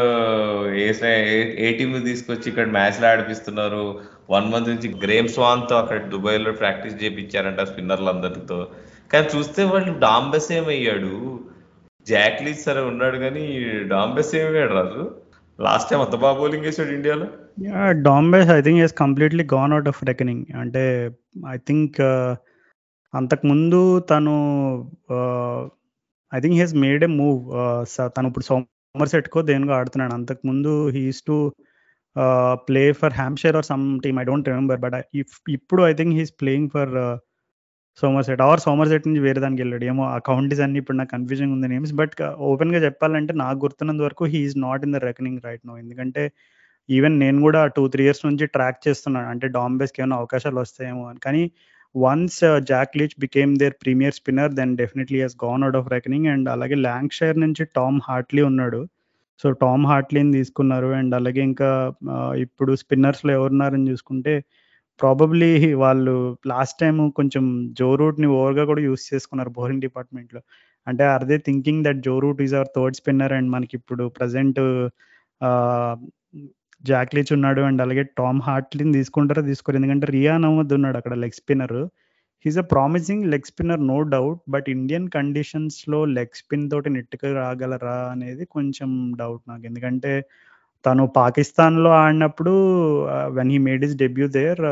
ఏ 0.82 0.86
ఏ 1.08 1.40
ఏ 1.66 1.70
తీసుకొచ్చి 2.06 2.46
ఇక్కడ 2.50 2.68
మ్యాచ్‌లు 2.76 3.06
ఆడిపిస్తున్నారు. 3.06 3.84
వన్ 4.30 4.48
మంత్ 4.52 4.70
నుంచి 4.72 4.88
గ్రేమ్ 5.04 5.28
స్వాన్‌తో 5.28 5.74
అక్కడ 5.76 5.98
దుబాయ్‌లో 6.14 6.52
ప్రాక్టీస్ 6.62 7.00
చేపిచ్చారంట 7.02 7.60
స్పిన్నర్‌లందరితో. 7.70 8.60
కానీ 9.10 9.26
చూస్తే 9.34 9.62
వాళ్ళు 9.64 9.92
డాంబెస్ 9.98 10.48
ఏమయ్యాడు. 10.52 11.12
అయ్యాడు 12.06 12.42
లీచ్ 12.44 12.64
సరే 12.64 12.80
ఉన్నాడు 12.90 13.16
కానీ 13.16 13.44
డాంబెస్ 13.88 14.32
ఏమయ్యాడు 14.34 14.74
రాజు. 14.74 15.02
లాస్ట్ 15.58 15.88
టైం 15.90 16.00
అంత 16.00 16.16
బాగా 16.16 16.36
బౌలింగ్ 16.38 16.66
వేసాడు 16.68 16.92
ఇండియాలో. 16.92 17.26
Yeah! 17.66 17.92
Dom Bess 18.06 18.50
I 18.50 18.60
think 18.60 18.80
is 18.84 18.94
completely 18.94 19.44
gone 19.54 19.72
out 19.72 19.88
of 19.88 20.00
reckoning. 20.04 20.44
అంటే 20.62 20.82
ఐ 21.48 21.56
థింక్ 21.68 21.98
అంతకుముందు 23.14 23.80
తను 24.10 24.34
I 26.32 26.40
think 26.40 26.58
he's 26.60 26.74
made 26.84 27.04
a 27.04 27.10
move 27.20 27.38
స 27.86 28.06
తను 28.16 28.28
ఇప్పుడు 28.28 28.46
సోమర్సెట్‌కో 28.50 29.42
దేనికో 29.42 29.74
ఆడుతున్నాడు. 29.74 30.14
అంతకుముందు 30.14 30.72
he's 30.88 31.22
to 31.26 31.36
play 32.68 32.84
for 32.92 33.14
Hampshire 33.14 33.56
or 33.56 33.68
some 33.72 33.84
team 34.04 34.18
I 34.20 34.24
don't 34.24 34.48
remember. 34.48 34.80
But 34.84 34.94
if 35.14 35.34
ఇప్పుడు 35.50 35.82
I 35.82 35.94
think 35.94 36.14
he's 36.14 36.34
playing 36.42 36.70
for 36.70 36.92
Somerset 38.02 38.40
or 38.46 38.60
Somerset 38.64 39.06
నుంచి 39.08 39.22
వేరే 39.24 39.40
దానికెళ్ళాడు. 39.42 39.84
ఏమో 39.90 40.04
ఆ 40.08 40.18
కౌంటీస్ 40.28 40.62
అన్నీ 40.64 40.78
ఇప్పుడు 40.82 40.98
నాకు 40.98 41.12
కన్‌ఫ్యూజింగ్‌గా 41.14 41.56
ఉంది 41.56 41.68
నేమ్స్. 41.72 41.92
బట్ 42.00 42.14
ఓపెన్‌గా 42.48 42.80
చెప్పాలంటే 42.86 43.32
నాకు 43.42 43.58
గుర్తున్నంత 43.64 44.02
వరకు 44.06 44.24
he 44.32 44.40
is 44.46 44.56
not 44.64 44.84
in 44.86 44.94
the 44.96 45.04
reckoning 45.06 45.40
right 45.46 45.64
now. 45.68 45.76
ఎందుకంటే 45.84 46.22
ఈవెన్ 46.88 47.16
నేను 47.20 47.38
కూడా 47.46 47.60
2, 47.68 47.82
3 47.86 48.04
ఇయర్స్ 48.04 48.22
నుంచి 48.26 48.46
ట్రాక్ 48.54 48.80
చేస్తున్నాను. 48.86 49.28
అంటే 49.32 49.46
డాంబెస్‌కి 49.56 50.00
ఏమైనా 50.02 50.18
అవకాశాలు 50.20 50.58
వస్తాయేమో 50.62 51.04
అని. 51.10 51.20
కానీ 51.26 51.42
once 51.94 52.40
Jack 52.70 52.96
Leach 52.98 53.16
became 53.24 53.52
their 53.58 53.76
premier 53.82 54.16
spinner 54.18 54.52
then 54.58 54.74
definitely 54.80 55.18
he 55.18 55.26
has 55.26 55.38
gone 55.44 55.64
out 55.66 55.78
of 55.80 55.88
reckoning 55.94 56.28
and 56.32 56.48
అలాగే 56.54 56.76
లాంకషైర్ 56.86 57.38
నుంచి 57.44 57.64
టామ్ 57.78 58.00
హార్ట్లీ 58.08 58.44
ఉన్నాడు. 58.50 58.80
సో 59.40 59.56
టామ్ 59.62 59.84
హార్ట్లీని 59.90 60.32
తీసుకున్నారు. 60.38 60.90
అండ్ 60.98 61.14
అలాగే 61.18 61.42
ఇంకా 61.48 61.70
ఆహ్, 62.16 62.34
ఇప్పుడు 62.44 62.72
స్పిన్నర్స్‌లో 62.82 63.32
ఎవరున్నారని 63.38 63.88
చూసుకుంటే 63.92 64.34
ప్రాబబ్లీ 65.00 65.50
వాళ్ళు 65.74 66.14
లాస్ట్ 66.46 66.78
టైం 66.80 66.96
కొంచెం 67.10 67.44
జో 67.80 67.88
రూట్ని 67.94 68.28
ఓవర్గా 68.36 68.64
కూడా 68.64 68.82
యూస్ 68.82 69.04
చేసుకున్నారు 69.12 69.50
బౌలింగ్ 69.50 69.80
డిపార్ట్మెంట్లో 69.80 70.40
అంటే 70.86 71.04
are 71.14 71.24
they 71.24 71.36
thinking 71.48 71.84
that 71.84 72.00
Joe 72.06 72.14
Root 72.24 72.40
is 72.46 72.54
our 72.54 72.70
third 72.76 72.96
spinner 72.96 73.34
and 73.38 73.50
మనకి 73.50 73.74
ఇప్పుడు 73.80 74.04
ప్రజెంట్ 74.18 74.60
జాక్లీచ్ 76.84 77.32
ఉన్నాడు 77.36 77.60
అండ్ 77.60 77.80
అలాగే 77.82 78.02
టామ్ 78.18 78.40
హార్ట్లీని 78.42 78.92
తీసుకుంటారో 78.92 79.42
తీసుకోరు. 79.42 79.76
ఎందుకంటే 79.76 80.06
రియాన్ 80.16 80.44
అహ్మద్ 80.48 80.74
ఉన్నాడు 80.78 80.98
అక్కడ 81.00 81.14
leg 81.22 81.38
spinner 81.40 81.78
he's 82.44 82.58
a 82.58 82.66
promising 82.74 83.24
leg 83.32 83.48
spinner 83.50 83.82
no 83.86 83.96
doubt 84.14 84.40
but 84.48 84.66
Indian 84.74 85.06
కండిషన్స్లో 85.08 86.00
లెగ్ 86.16 86.36
స్పిన్ 86.40 86.66
తోటి 86.70 86.90
నెట్కి 86.96 87.30
రాగలరా 87.40 87.96
అనేది 88.14 88.44
కొంచెం 88.56 88.90
డౌట్ 89.18 89.44
నాకు. 89.50 89.64
ఎందుకంటే 89.66 90.12
తను 90.84 91.04
పాకిస్తాన్లో 91.16 91.90
ఆడినప్పుడు 91.96 92.52
when 93.30 93.50
he 93.50 93.58
made 93.58 93.84
his 93.84 93.96
debut 93.96 94.26
there 94.36 94.62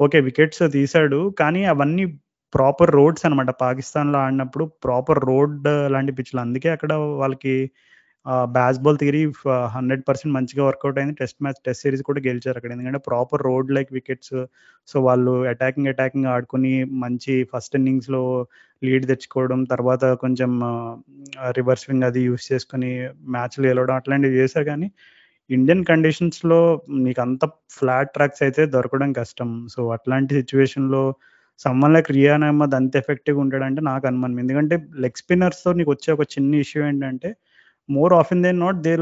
okay 0.00 0.20
wickets 0.20 0.62
తీశాడు. 0.72 1.20
కానీ 1.40 1.62
అవన్నీ 1.64 2.04
ప్రాపర్ 2.52 2.90
రోడ్స్ 2.90 3.26
అనమాట 3.26 3.50
పాకిస్తాన్లో 3.60 4.18
ఆడినప్పుడు 4.18 4.64
ప్రాపర్ 4.84 5.20
రోడ్ 5.24 5.56
లాంటి 5.88 6.12
పిచ్లు 6.12 6.40
అందుకే 6.40 6.68
అక్కడ 6.68 6.92
వాళ్ళకి 7.22 7.54
బాల్ 8.56 8.98
థియరీ 9.00 9.22
హండ్రెడ్ 9.74 10.02
పర్సెంట్ 10.08 10.32
మంచిగా 10.36 10.62
వర్కౌట్ 10.68 10.98
అయింది. 11.00 11.14
టెస్ట్ 11.20 11.38
మ్యాచ్ 11.44 11.58
టెస్ట్ 11.66 11.82
సిరీస్ 11.84 12.02
కూడా 12.08 12.20
గెలిచారు 12.26 12.56
అక్కడ. 12.58 12.72
ఎందుకంటే 12.76 13.00
proper 13.08 13.42
road 13.48 13.70
like 13.76 13.90
wickets 13.98 14.34
so 14.88 14.96
వాళ్ళు 15.06 15.32
అటాకింగ్ 15.52 15.90
అటాకింగ్ 15.92 16.28
ఆడుకుని 16.34 16.72
మంచి 17.04 17.34
ఫస్ట్ 17.52 17.76
ఇన్నింగ్స్లో 17.80 18.22
లీడ్ 18.82 19.04
తెచ్చుకోవడం 19.10 19.60
తర్వాత 19.72 20.04
కొంచెం 20.24 20.50
రివర్స్ 21.58 21.86
వింగ్ 21.90 22.06
అది 22.10 22.22
యూస్ 22.28 22.46
చేసుకుని 22.52 22.90
మ్యాచ్లు 23.36 23.66
గెలవడం 23.70 23.96
అట్లాంటివి 24.00 24.40
చేశారు 24.42 24.66
కానీ 24.72 24.88
ఇండియన్ 25.50 25.84
కండిషన్స్లో 25.90 26.58
నీకు 27.04 27.20
అంత 27.26 27.44
ఫ్లాట్ 27.76 28.12
ట్రాక్స్ 28.14 28.42
అయితే 28.46 28.62
దొరకడం 28.74 29.10
కష్టం. 29.20 29.50
సో 29.74 29.80
అట్లాంటి 29.96 30.32
సిచ్యువేషన్లో 30.40 31.02
సమ్మన్ 31.60 31.94
లైక్ 31.96 32.08
రియాన్ 32.18 32.44
అహ్మద్ 32.46 32.74
అంత 32.78 32.94
ఎఫెక్టివ్గా 33.02 33.40
ఉంటాడంటే 33.44 33.80
నాకు 33.90 34.04
అనుమానం. 34.10 34.38
ఎందుకంటే 34.44 34.76
లెగ్ 35.04 35.20
స్పిన్నర్స్తో 35.22 35.72
నీకు 35.78 35.90
వచ్చే 35.94 36.10
ఒక 36.16 36.24
చిన్న 36.34 36.54
ఇష్యూ 36.64 36.80
ఏంటంటే 36.90 37.30
more 37.88 38.12
often 38.20 38.42
than 38.46 38.58
not 38.58 38.78
they 38.86 38.92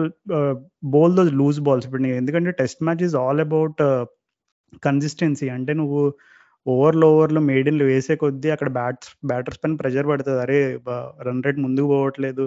bowl 0.95 1.15
those 1.19 1.33
loose 1.41 1.61
balls 1.69 1.87
ఇప్పుడు 1.89 2.13
ఎందుకంటే 2.21 2.53
test 2.61 2.83
match 2.87 3.03
is 3.09 3.17
all 3.23 3.43
about 3.47 3.81
consistency 4.83 5.49
అంటే 5.57 5.73
నువ్వు 5.81 6.03
ఓవర్లు 6.67 7.07
ఓవర్లు 7.13 7.41
మేడిన్లు 7.51 7.85
వేసే 7.85 8.15
కొద్దీ 8.23 8.49
అక్కడ 8.55 8.69
బ్యాట్స్ 8.79 9.11
బ్యాటర్స్ 9.31 9.59
పైన 9.63 9.75
ప్రెషర్ 9.81 10.07
పడుతుంది. 10.11 10.39
అరే 10.45 10.59
రన్ 11.27 11.43
రేట్ 11.47 11.59
ముందుకు 11.65 11.89
పోవట్లేదు. 11.93 12.45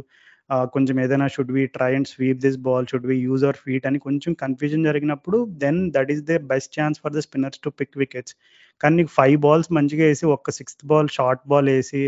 కొంచెం 0.74 0.96
ఏదైనా 1.04 1.28
should 1.36 1.52
we 1.56 1.64
try 1.76 1.90
and 1.98 2.10
sweep 2.12 2.40
this 2.44 2.58
ball 2.68 2.88
should 2.92 3.08
we 3.10 3.16
use 3.28 3.44
our 3.48 3.60
feet 3.64 3.86
అని 3.90 4.00
కొంచెం 4.06 4.32
కన్ఫ్యూజన్ 4.44 4.86
జరిగినప్పుడు 4.90 5.38
then 5.64 5.80
that 5.96 6.12
is 6.16 6.24
the 6.30 6.38
best 6.52 6.72
chance 6.78 7.00
for 7.04 7.14
the 7.16 7.22
spinners 7.28 7.62
to 7.64 7.70
pick 7.80 7.98
wickets 8.04 8.36
కానీ 8.82 8.96
నీకు 9.00 9.12
ఫైవ్ 9.18 9.38
బాల్స్ 9.46 9.70
మంచిగా 9.78 10.06
వేసి 10.10 10.26
ఒక్క 10.36 10.52
సిక్స్త్ 10.60 10.86
బాల్ 10.92 11.10
షార్ట్ 11.18 11.44
బాల్ 11.54 11.70
వేసి 11.76 12.04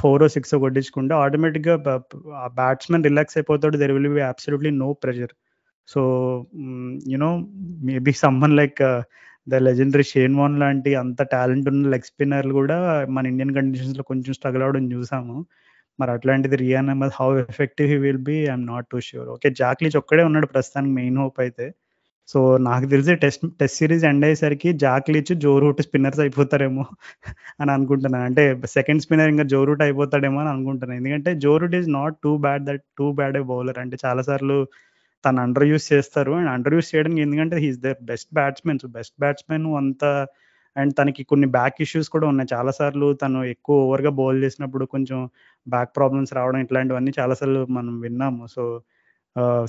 four 0.00 0.24
six 0.34 0.52
oh 0.54 0.58
కొట్టించుకుంటే 0.64 1.14
ఆటోమేటిక్గా 1.24 1.74
బ్యాట్స్మెన్ 2.60 3.04
రిలాక్స్ 3.08 3.36
అయిపోతాడు. 3.38 3.76
There 3.82 3.92
will 3.96 4.08
be 4.16 4.22
absolutely 4.32 4.70
no 4.82 4.88
pressure 5.04 5.32
so 5.88 6.00
you know 7.12 7.30
maybe 7.88 8.12
someone 8.24 8.56
like 8.60 8.82
the 9.46 9.60
legendary 9.68 10.04
Shane 10.12 10.34
Warne 10.40 10.56
లాంటి 10.62 10.90
అంత 11.02 11.22
టాలెంట్ 11.34 11.68
ఉన్న 11.72 11.88
లెగ్ 11.94 12.08
స్పిన్నర్లు 12.10 12.54
కూడా 12.60 12.76
మన 13.16 13.24
ఇండియన్ 13.32 13.54
కండిషన్స్లో 13.58 14.04
కొంచెం 14.10 14.32
స్ట్రగుల్ 14.38 14.64
అవడం 14.66 14.84
చూసాము. 14.94 15.36
మరి 15.98 16.10
అట్లాంటిది 16.16 16.56
Rehan 16.64 16.90
Ahmed 16.92 17.14
how 17.20 17.28
effective 17.42 17.88
he 17.92 17.98
will 18.04 18.22
be 18.30 18.36
I'm 18.50 18.66
not 18.72 18.86
too 18.92 18.98
sure 19.08 19.28
okay 19.36 19.48
Jack Leach 19.62 19.96
ఒక్కడే 20.02 20.24
ఉన్నాడు 20.30 20.48
ప్రస్తుతానికి 20.54 20.94
మెయిన్ 21.00 21.18
హోప్ 21.22 21.40
అయితే. 21.46 21.66
సో 22.28 22.56
నాకు 22.56 22.86
తెలిసి 22.86 23.14
టెస్ట్ 23.14 23.46
టెస్ట్ 23.60 23.76
సిరీస్ 23.76 24.04
ఎండ్ 24.04 24.24
అయ్యేసరికి 24.24 24.72
జాక్లీచ్ 24.72 25.34
జో 25.34 25.58
రూట్ 25.58 25.82
స్పిన్నర్స్ 25.82 26.20
అయిపోతారేమో 26.20 26.84
అని 27.60 27.70
అనుకుంటున్నాను. 27.70 28.24
అంటే 28.24 28.62
సెకండ్ 28.64 29.02
స్పిన్నర్ 29.02 29.28
ఇంకా 29.28 29.42
జో 29.42 29.64
రూట్ 29.64 29.82
అయిపోతాడేమో 29.82 30.40
అని 30.40 30.48
అనుకుంటున్నాను. 30.48 30.98
ఎందుకంటే 30.98 31.34
Joe 31.34 31.56
Root 31.56 31.74
is 31.74 31.90
not 31.92 32.16
too 32.24 32.36
bad 32.38 32.64
that 32.64 32.82
too 32.98 33.12
bad 33.12 33.36
a 33.36 33.40
bowler 33.40 33.78
అంటే 33.78 33.96
చాలాసార్లు 34.04 34.58
తను 35.24 35.40
అండర్ 35.42 35.64
యూస్ 35.64 35.92
చేస్తారు. 35.92 36.32
అండ్ 36.32 36.50
అండర్ 36.50 36.74
యూస్ 36.74 36.94
చేయడానికి 36.94 37.22
ఎందుకంటే 37.22 37.56
he's 37.56 37.78
the 37.78 37.94
best 38.02 38.30
batsmen 38.34 38.78
so 38.78 38.88
best 38.88 39.14
batsmen 39.20 39.66
అంత 39.76 40.04
అండ్ 40.76 40.94
తనకి 40.98 41.22
కొన్ని 41.24 41.46
బ్యాక్ 41.46 41.74
ఇష్యూస్ 41.80 42.08
కూడా 42.08 42.28
ఉన్నాయి. 42.28 42.48
చాలాసార్లు 42.54 43.14
తను 43.14 43.44
ఎక్కువ 43.44 43.76
ఓవర్గా 43.82 44.10
బౌల్ 44.10 44.44
చేసినప్పుడు 44.44 44.84
కొంచెం 44.84 45.28
బ్యాక్ 45.68 45.96
ప్రాబ్లమ్స్ 45.96 46.32
రావడం 46.34 46.60
ఇట్లాంటివన్నీ 46.60 47.12
చాలాసార్లు 47.18 47.66
మనం 47.70 48.00
విన్నాము. 48.00 48.46
సో 48.50 48.62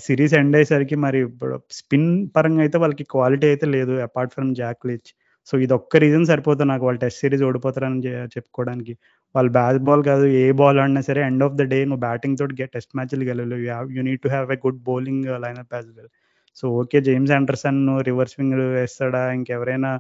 సిరీస్ 0.06 0.34
ఎండ్ 0.40 0.56
అయ్యేసరికి 0.58 0.96
మరి 1.06 1.20
ఇప్పుడు 1.28 1.56
స్పిన్ 1.80 2.08
పరంగా 2.36 2.62
అయితే 2.66 2.78
వాళ్ళకి 2.84 3.04
క్వాలిటీ 3.14 3.46
అయితే 3.52 3.66
లేదు 3.76 3.94
అపార్ట్ 4.08 4.34
ఫ్రమ్ 4.36 4.50
జాక్లిచ్ 4.62 5.10
సో 5.50 5.54
ఇది 5.66 5.74
ఒక్క 5.78 5.98
రీజన్ 6.04 6.26
సరిపోతుంది 6.32 6.70
నాకు 6.72 6.84
వాళ్ళు 6.88 7.00
టెస్ట్ 7.04 7.22
సిరీస్ 7.24 7.44
ఓడిపోతారని 7.48 8.00
చెప్పుకోవడానికి. 8.36 8.94
వాళ్ళు 9.36 9.52
బ్యాట్ 9.58 9.80
బాల్ 9.88 10.04
కాదు 10.10 10.26
ఏ 10.42 10.46
బాల్ 10.62 10.78
ఆడినా 10.84 11.02
సరే 11.10 11.22
ఎండ్ 11.30 11.44
ఆఫ్ 11.48 11.56
ద 11.60 11.64
డే 11.74 11.80
నువ్వు 11.90 12.04
బ్యాటింగ్ 12.08 12.38
తోటి 12.42 12.68
టెస్ట్ 12.76 12.92
మ్యాచ్లు 12.98 13.26
గెలవలేవు. 13.32 13.62
You 13.68 13.72
you 13.98 14.04
need 14.10 14.22
to 14.26 14.30
have 14.36 14.52
a 14.56 14.60
good 14.66 14.82
bowling 14.90 15.26
lineup 15.46 15.74
as 15.78 15.90
well 15.98 16.12
so 16.58 16.66
okay 16.82 16.98
James 17.08 17.34
Anderson 17.38 17.80
reverse 18.10 18.36
swing 18.40 18.56
వేస్తాడా? 18.78 19.24
ఇంకెవరైనా 19.38 19.92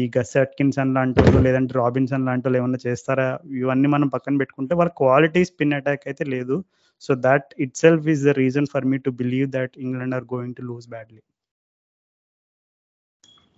ఈ 0.00 0.04
గస్ 0.16 0.34
అట్కిన్సన్ 0.42 0.94
లాంటి 0.96 1.18
వాళ్ళు 1.24 1.40
లేదంటే 1.46 1.72
రాబిన్సన్ 1.82 2.26
లాంటి 2.28 2.44
వాళ్ళు 2.46 2.58
ఏమన్నా 2.60 2.80
చేస్తారా? 2.88 3.28
ఇవన్నీ 3.62 3.88
మనం 3.94 4.08
పక్కన 4.14 4.34
పెట్టుకుంటే 4.42 4.74
వాళ్ళ 4.80 4.90
క్వాలిటీ 5.02 5.42
స్పిన్ 5.50 5.74
అటాక్ 5.78 6.04
అయితే 6.10 6.24
లేదు. 6.34 6.56
So 7.00 7.14
that 7.14 7.54
itself 7.76 8.08
is 8.08 8.24
reason 8.24 8.38
reason 8.38 8.66
for 8.66 8.82
to 8.82 9.12
believe 9.12 9.50
that 9.50 9.70
England 9.76 9.82
England 9.82 10.26
going 10.26 10.54
to 10.54 10.64
lose 10.70 10.86
badly. 10.86 11.22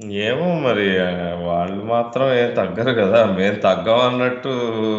ఏమో 0.00 0.60
మరి 0.60 0.98
వాళ్ళు 1.44 1.84
మాత్రం 1.84 2.32
ఏం 2.32 2.54
తగ్గరు 2.54 2.92
కదా. 2.94 3.24
మేము 3.26 3.54
తగ్గం 3.54 4.00
అన్నట్టు 4.00 4.48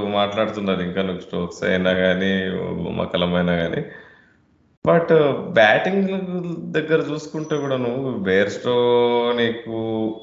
మాట్లాడుతున్నారు 0.09 0.81
ఇంకా 0.81 1.01
నువ్వు 1.01 1.21
స్ట్రోక్స్ 1.21 1.63
అయినా 1.63 1.93
కానీ 1.93 2.51
మకలమైనా 2.91 3.55
కానీ 3.55 3.81
బట్ 4.87 5.13
బ్యాటింగ్ 5.49 6.09
దగ్గర 6.71 6.99
చూసుకుంటే 7.11 7.57
కూడా 7.57 7.77
నువ్వు 7.77 8.11
బేర్స్టో 8.17 8.75
నీకు 9.35 9.71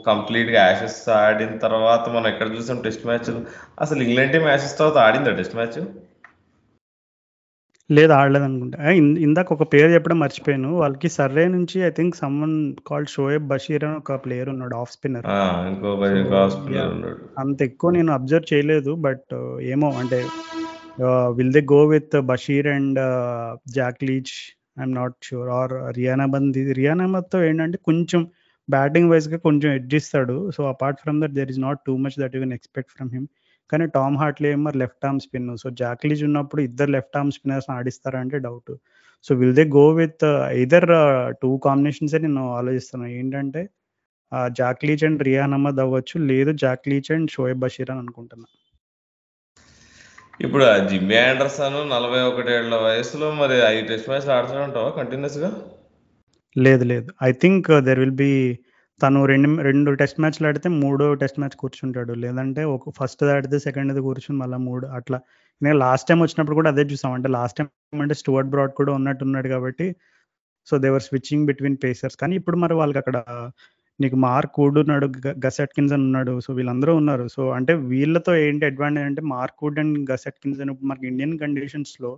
కంప్లీట్గా 0.07 0.67
యాషెస్ 0.67 1.09
ఆడిన 1.09 1.57
తర్వాత 1.57 2.09
మనం 2.09 2.27
ఎక్కడ 2.27 2.57
చూసాం 2.57 2.83
టెస్ట్ 2.83 3.07
మ్యాచ్? 3.07 3.47
అసలు 3.81 4.03
ఇంగ్లాండ్ 4.03 4.33
టీం 4.33 4.49
యాషెస్ 4.49 4.79
తర్వాత 4.79 4.97
ఆడిందా 4.97 5.31
టెస్ట్ 5.31 5.55
మ్యాచ్? 5.55 6.04
లేదు 7.91 8.13
ఆడలేదు 8.13 8.45
అనుకుంటా 8.45 8.91
ఇందాక 9.25 9.49
ఒక 9.53 9.65
పేరు 9.73 9.89
చెప్పడం 9.95 10.19
మర్చిపోయాను. 10.19 10.71
వాళ్ళకి 10.83 11.09
సర్రే 11.09 11.45
నుంచి 11.49 11.77
I 11.89 11.91
think 11.91 12.15
someone 12.17 12.57
called 12.87 13.11
Shoaib 13.11 13.49
Bashir 13.49 13.85
అని 13.85 13.97
ఒక 13.97 14.17
ప్లేయర్ 14.25 14.49
ఉన్నాడు 14.49 14.75
ఆఫ్ 14.75 14.93
స్పిన్నర్ 14.93 15.27
అంత 17.43 17.59
ఎక్కువ 17.63 17.91
నేను 17.91 18.13
అబ్జర్వ్ 18.13 18.47
చేయలేదు 18.53 18.95
బట్ 19.07 19.35
ఏమో 19.73 19.91
అంటే 20.03 20.21
will 21.39 21.53
they 21.53 21.63
go 21.75 21.81
with 21.87 22.17
Bashir 22.33 22.69
and 22.77 23.01
Jack 23.75 24.01
Leach 24.11 24.35
I'm 24.81 24.95
not 24.95 25.17
sure 25.23 25.51
or 25.61 25.75
రియానా 25.99 26.27
బంద్ 26.37 26.59
రియానా 26.81 27.21
తో 27.35 27.45
ఏంటంటే 27.45 27.79
కొంచెం 27.85 28.23
బ్యాటింగ్ 28.69 29.11
వైజ్గా 29.11 29.39
కొంచెం 29.39 29.71
ఎడ్జ్ 29.73 29.95
ఇస్తాడు. 29.95 30.37
So 30.57 30.61
apart 30.65 31.01
from 31.01 31.19
that 31.23 31.35
there 31.39 31.51
is 31.51 31.59
not 31.59 31.81
too 31.87 31.95
much 31.97 32.17
that 32.21 32.35
you 32.37 32.41
can 32.41 32.57
expect 32.59 32.93
from 32.97 33.11
him 33.13 33.27
కానీ 33.71 33.87
టామ్ 33.95 34.17
హార్ట్లీ 34.23 34.49
ఏమో 34.57 34.71
left 34.83 35.07
arm 35.07 35.21
spin. 35.27 35.53
So 35.63 35.71
Jack Leach 35.83 36.23
ఉన్నప్పుడు 36.29 36.63
ఇద్దరు 36.69 36.91
left 36.97 37.17
arm 37.21 37.33
spinners 37.37 37.71
ఆడిస్తారంటే 37.77 38.39
doubt. 38.49 38.75
So 39.27 39.35
will 39.41 39.55
they 39.61 39.65
go 39.79 39.87
with 40.01 40.25
either 40.65 40.91
two 41.43 41.51
combinations 41.67 42.15
నేను 42.27 42.45
ఆలోచిస్తున్నాను 42.59 43.15
ఏంటంటే 43.21 43.63
జాక్లీచ్ 44.61 45.05
and 45.07 45.23
rayon 45.29 45.55
Ahmed 45.57 45.81
అవ్వచ్చు 45.85 46.17
లేదు 46.31 46.53
జాక్లీచ్ 46.65 47.11
and 47.15 47.33
Shoaib 47.35 47.63
Bashir 47.65 47.91
అని 47.93 48.03
అనుకుంటున్నా. 48.05 48.49
ఇప్పుడు 50.45 50.65
జిమ్మీ 50.91 51.17
ఆండర్సన్ 51.27 51.77
నలభై 51.95 52.21
ఒకటేళ్ళ 52.31 52.75
వయసులో 52.85 53.27
మరి 53.41 53.57
ఐదు 53.73 53.85
టెస్ట్ 53.91 54.09
మ్యాచ్లు 54.11 54.33
ఆడుతుంటావా 54.37 54.91
కంటిన్యూస్గా? 54.99 55.51
లేదు 56.57 56.85
లేదు. 56.93 57.09
I 57.29 57.31
think 57.43 57.69
there 57.89 58.01
will 58.03 58.19
be 58.25 58.33
తను 59.01 59.21
రెండు 59.31 59.49
రెండు 59.67 59.91
టెస్ట్ 60.01 60.19
మ్యాచ్లు 60.23 60.47
ఆడితే 60.49 60.69
మూడో 60.83 61.07
టెస్ట్ 61.23 61.39
మ్యాచ్ 61.41 61.57
కూర్చుంటాడు. 61.63 62.13
లేదంటే 62.25 62.63
ఒక 62.75 62.93
ఫస్ట్ 62.99 63.23
ఆడితే 63.37 63.57
సెకండ్ 63.67 64.01
కూర్చుని 64.07 64.37
మళ్ళీ 64.43 64.59
మూడు 64.69 64.87
అట్లా. 64.99 65.19
నేను 65.61 65.77
లాస్ట్ 65.85 66.07
టైం 66.09 66.21
వచ్చినప్పుడు 66.25 66.57
కూడా 66.61 66.71
అదే 66.75 66.85
చూసాం. 66.93 67.13
అంటే 67.19 67.29
లాస్ట్ 67.37 67.57
టైం 67.59 67.69
అంటే 68.05 68.15
స్టూవర్ట్ 68.21 68.51
బ్రాడ్ 68.55 68.73
కూడా 68.81 68.93
ఉన్నట్టున్నాడు 68.99 69.49
కాబట్టి 69.55 69.87
so 70.69 70.75
they were 70.85 71.05
switching 71.09 71.47
between 71.49 71.79
pacers 71.85 72.17
కానీ 72.23 72.35
ఇప్పుడు 72.41 72.57
మరి 72.65 72.75
వాళ్ళకి 72.81 72.99
అక్కడ 73.03 73.17
నీకు 74.01 74.17
మార్క్ 74.27 74.57
వుడ్ 74.61 74.79
ఉన్నాడు 74.83 75.07
గస్ 75.47 75.61
అని 75.63 76.05
ఉన్నాడు 76.09 76.33
సో 76.47 76.51
వీళ్ళందరూ 76.59 76.93
ఉన్నారు. 77.01 77.25
సో 77.35 77.43
అంటే 77.59 77.73
వీళ్ళతో 77.93 78.33
ఏంటి 78.47 78.65
అడ్వాంటేజ్ 78.71 79.07
అంటే 79.11 79.23
Mark 79.35 79.63
Wood 79.65 79.81
and 79.83 79.99
Gus 80.13 80.27
Atkinson 80.31 80.73
మనకి 80.91 81.07
ఇండియన్ 81.13 81.37
కండిషన్స్లో 81.45 82.13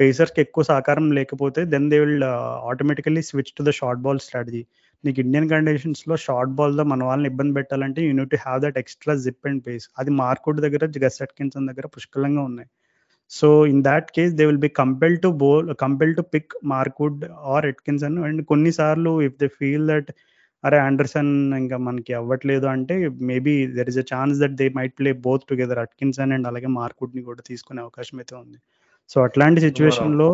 పేసర్స్కి 0.00 0.40
ఎక్కువ 0.46 0.64
సహకారం 0.70 1.06
లేకపోతే 1.18 1.60
then 1.72 1.86
they 1.92 1.98
will 2.02 2.24
automatically 2.72 3.22
switch 3.30 3.52
to 3.58 3.62
the 3.68 3.72
short 3.80 4.02
ball 4.06 4.20
strategy 4.26 4.62
నీకు 5.04 5.18
ఇండియన్ 5.24 5.48
కండిషన్స్లో 5.48 6.14
షార్ట్ 6.24 6.52
బాల్తో 6.58 6.84
మన 6.92 7.04
వాళ్ళని 7.04 7.28
ఇబ్బంది 7.32 7.54
పెట్టాలంటే 7.58 8.00
you need 8.08 8.30
to 8.34 8.38
have 8.44 8.60
that 8.62 8.78
extra 8.82 9.14
zip 9.24 9.46
and 9.50 9.62
pace 9.66 9.86
అది 9.98 10.10
మార్కుడ్ 10.22 10.60
దగ్గర 10.66 10.88
గస్ 11.04 11.18
అట్కిన్సన్ 11.26 11.68
దగ్గర 11.70 11.86
పుష్కలంగా 11.96 12.42
ఉన్నాయి. 12.50 12.68
So 13.30 13.48
in 13.72 13.82
that 13.88 14.08
case 14.16 14.32
they 14.38 14.44
will 14.50 14.62
be 14.66 14.70
compel 14.82 15.16
to 15.24 15.28
bowl 15.42 15.68
compel 15.84 16.12
to 16.18 16.22
pick 16.34 16.54
Mark Wood 16.72 17.20
or 17.54 17.66
Atkinson 17.66 18.16
and 18.26 18.42
కొన్నిసార్లు 18.44 19.12
ఇఫ్ 19.28 19.36
దే 19.42 19.48
ఫీల్ 19.58 19.86
దట్ 19.92 20.10
అరే 20.64 20.78
Anderson 20.78 21.30
ఇంకా 21.62 21.76
మనకి 21.86 22.12
అవ్వట్లేదు 22.20 22.66
అంటే 22.74 22.94
maybe 23.30 23.54
there 23.76 23.88
is 23.92 23.98
a 23.98 24.06
chance 24.12 24.36
that 24.42 24.54
they 24.60 24.66
might 24.78 24.94
play 24.98 25.10
both 25.26 25.42
together 25.50 25.80
Atkinson 25.84 26.32
and 26.32 26.46
అలాగే 26.50 26.70
మార్కుడ్ని 26.80 27.22
కూడా 27.22 27.42
తీసుకునే 27.50 27.82
అవకాశం 27.86 28.16
అయితే 28.18 28.34
ఉంది. 28.42 28.58
సో 29.10 29.16
అట్లాంటి 29.22 29.60
సిచ్యువేషన్లో 29.60 30.28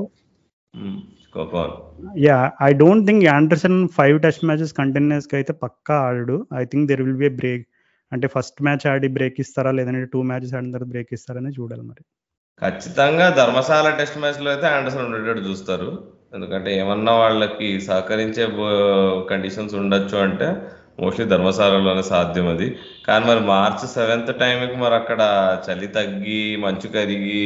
yeah 2.19 2.37
I 2.63 2.73
don't 2.73 3.07
think 3.07 3.25
Anderson 3.27 3.89
five 3.89 4.17
test 4.21 4.45
matches 4.45 4.73
కంటిన్యూస్గా 4.73 5.37
అయితే 5.39 5.53
పక్కా 5.53 5.97
ఆడు 6.09 6.37
I 6.61 6.65
think 6.65 6.89
there 6.89 7.03
will 7.03 7.21
be 7.25 7.29
break 7.29 7.65
అంటే 8.13 8.27
ఫస్ట్ 8.27 8.63
మ్యాచ్ 8.63 8.87
ఆడి 8.87 9.09
బ్రేక్ 9.09 9.37
ఇస్తారా 9.41 9.71
లేదంటే 9.71 10.05
టూ 10.05 10.23
మ్యాచెస్ 10.23 10.55
ఆడిన 10.55 10.73
తర్వాత 10.73 10.89
బ్రేక్ 10.89 11.11
ఇస్తారని 11.13 11.51
చూడాలి 11.51 11.83
మరి. 11.83 12.03
ఖచ్చితంగా 12.63 13.31
ధర్మశాల 13.31 13.91
టెస్ట్ 13.91 14.19
మ్యాచ్లో 14.19 14.51
అయితే 14.51 14.67
ఆండర్సన్ 14.67 15.05
ఉండేటట్టు 15.05 15.43
చూస్తారు. 15.49 15.91
ఎందుకంటే 16.35 16.71
ఏమన్నా 16.79 17.13
వాళ్ళకి 17.13 17.81
సహకరించే 17.81 18.45
కండిషన్స్ 19.31 19.75
ఉండొచ్చు 19.75 20.19
అంటే 20.19 20.49
మోస్ట్లీ 21.01 21.27
ధర్మశాలలోనే 21.27 22.03
సాధ్యం 22.03 22.49
అది. 22.49 22.67
కానీ 23.07 23.27
మరి 23.27 23.41
మార్చ్ 23.41 23.87
సెవెంత్ 23.87 24.33
టైంకి 24.39 24.77
మరి 24.77 24.95
అక్కడ 24.95 25.21
చలి 25.67 25.87
తగ్గి 25.87 26.57
మంచు 26.57 26.89
కరిగి 26.89 27.45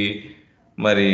మరి 0.79 1.07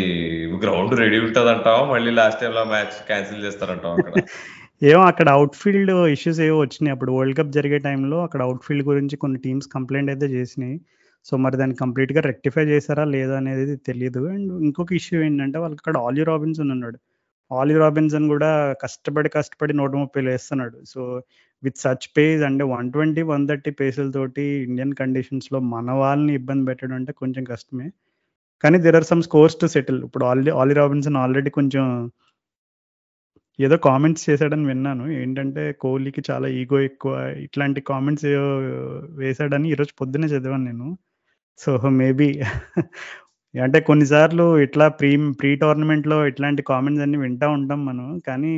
గ్రౌండ్ 0.62 0.98
రెడీ 0.98 1.18
ఉంటుంది 1.18 1.50
అంటావా 1.50 1.84
మళ్ళీ 1.84 2.10
లాస్ట్ 2.10 2.40
టైంలో 2.40 2.64
మ్యాచ్ 2.64 3.06
క్యాన్సిల్ 3.06 3.44
చేస్తారంటావు 3.44 3.94
అక్కడ? 3.94 4.14
ఏమో 4.82 5.02
అక్కడ 5.02 5.28
అవుట్ 5.28 5.56
ఫీల్డ్ 5.56 5.90
ఇష్యూస్ 5.90 6.40
ఏవో 6.40 6.60
వచ్చినాయి. 6.60 6.92
అప్పుడు 6.92 7.12
వరల్డ్ 7.12 7.38
కప్ 7.38 7.50
జరిగే 7.50 7.78
టైంలో 7.78 8.22
అక్కడ 8.22 8.42
అవుట్ 8.42 8.62
ఫీల్డ్ 8.64 8.88
గురించి 8.88 9.16
కొన్ని 9.16 9.38
టీమ్స్ 9.38 9.68
కంప్లైంట్ 9.68 10.10
అయితే 10.10 10.26
చేసినాయి. 10.26 10.80
సో 11.24 11.36
మరి 11.36 11.56
దాన్ని 11.56 11.76
కంప్లీట్గా 11.76 12.20
రెక్టిఫై 12.20 12.64
చేశారా 12.64 13.04
లేదా 13.04 13.36
అనేది 13.36 13.76
తెలియదు 13.76 14.28
అండ్ 14.28 14.52
ఇంకొక 14.64 14.92
ఇష్యూ 14.92 15.22
ఏంటంటే 15.22 15.58
వాళ్ళకి 15.58 15.80
అక్కడ 15.80 15.98
ఆలీ 15.98 16.22
రాబిన్సన్ 16.22 16.70
ఉన్నాడు. 16.70 16.98
ఆలీ 17.52 17.74
రాబిన్సన్ 17.74 18.28
కూడా 18.28 18.74
కష్టపడి 18.82 19.28
కష్టపడి 19.28 19.72
నూట 19.72 19.90
ముప్పై 19.90 20.22
వేస్తున్నాడు. 20.22 20.78
సో 20.86 21.22
విత్ 21.62 21.78
సచ్ 21.78 22.08
పేస్ 22.16 22.42
అంటే 22.42 22.64
వన్ 22.64 22.92
ట్వంటీ 22.92 23.22
వన్ 23.22 23.48
థర్టీ 23.48 23.70
పేసులతోటి 23.70 24.42
ఇండియన్ 24.42 24.94
కండిషన్స్లో 24.94 25.60
మన 25.60 25.90
వాళ్ళని 25.90 26.34
ఇబ్బంది 26.34 26.66
పెట్టడం 26.66 26.94
అంటే 26.94 27.12
కొంచెం 27.12 27.44
కష్టమే. 27.44 27.90
కానీ 28.64 28.78
there 28.84 28.96
are 28.96 29.08
some 29.10 29.22
scores 29.28 29.56
to 29.60 29.66
settle 29.74 30.00
ఇప్పుడు 30.06 30.24
ఆల్రెడీ 30.24 30.52
ఆలీ 30.60 30.74
రాబిన్సన్ 30.80 31.18
ఆల్రెడీ 31.24 31.50
కొంచెం 31.58 31.84
ఏదో 33.58 33.76
కామెంట్స్ 33.86 34.24
చేశాడని 34.28 34.66
విన్నాను. 34.66 35.04
ఏంటంటే 35.20 35.62
కోహ్లీకి 35.82 36.22
చాలా 36.30 36.46
ఈగో 36.60 36.78
ఎక్కువ. 36.80 37.12
ఇట్లాంటి 37.46 37.80
కామెంట్స్ 37.90 38.26
వేశాడని 39.20 39.68
ఈరోజు 39.74 39.92
పొద్దునే 40.00 40.28
చదివాను 40.34 40.64
నేను. 40.70 40.88
సో 41.58 41.70
మేబీ 42.00 42.28
అంటే 43.54 43.78
కొన్నిసార్లు 43.80 44.44
ఇట్లా 44.64 44.86
ప్రీ 44.98 45.10
ప్రీ 45.40 45.50
టోర్నమెంట్లో 45.62 46.16
ఇట్లాంటి 46.26 46.62
కామెంట్స్ 46.70 47.02
అన్ని 47.04 47.18
వింటూ 47.24 47.46
ఉంటాం 47.56 47.80
మనం. 47.86 48.06
కానీ 48.28 48.52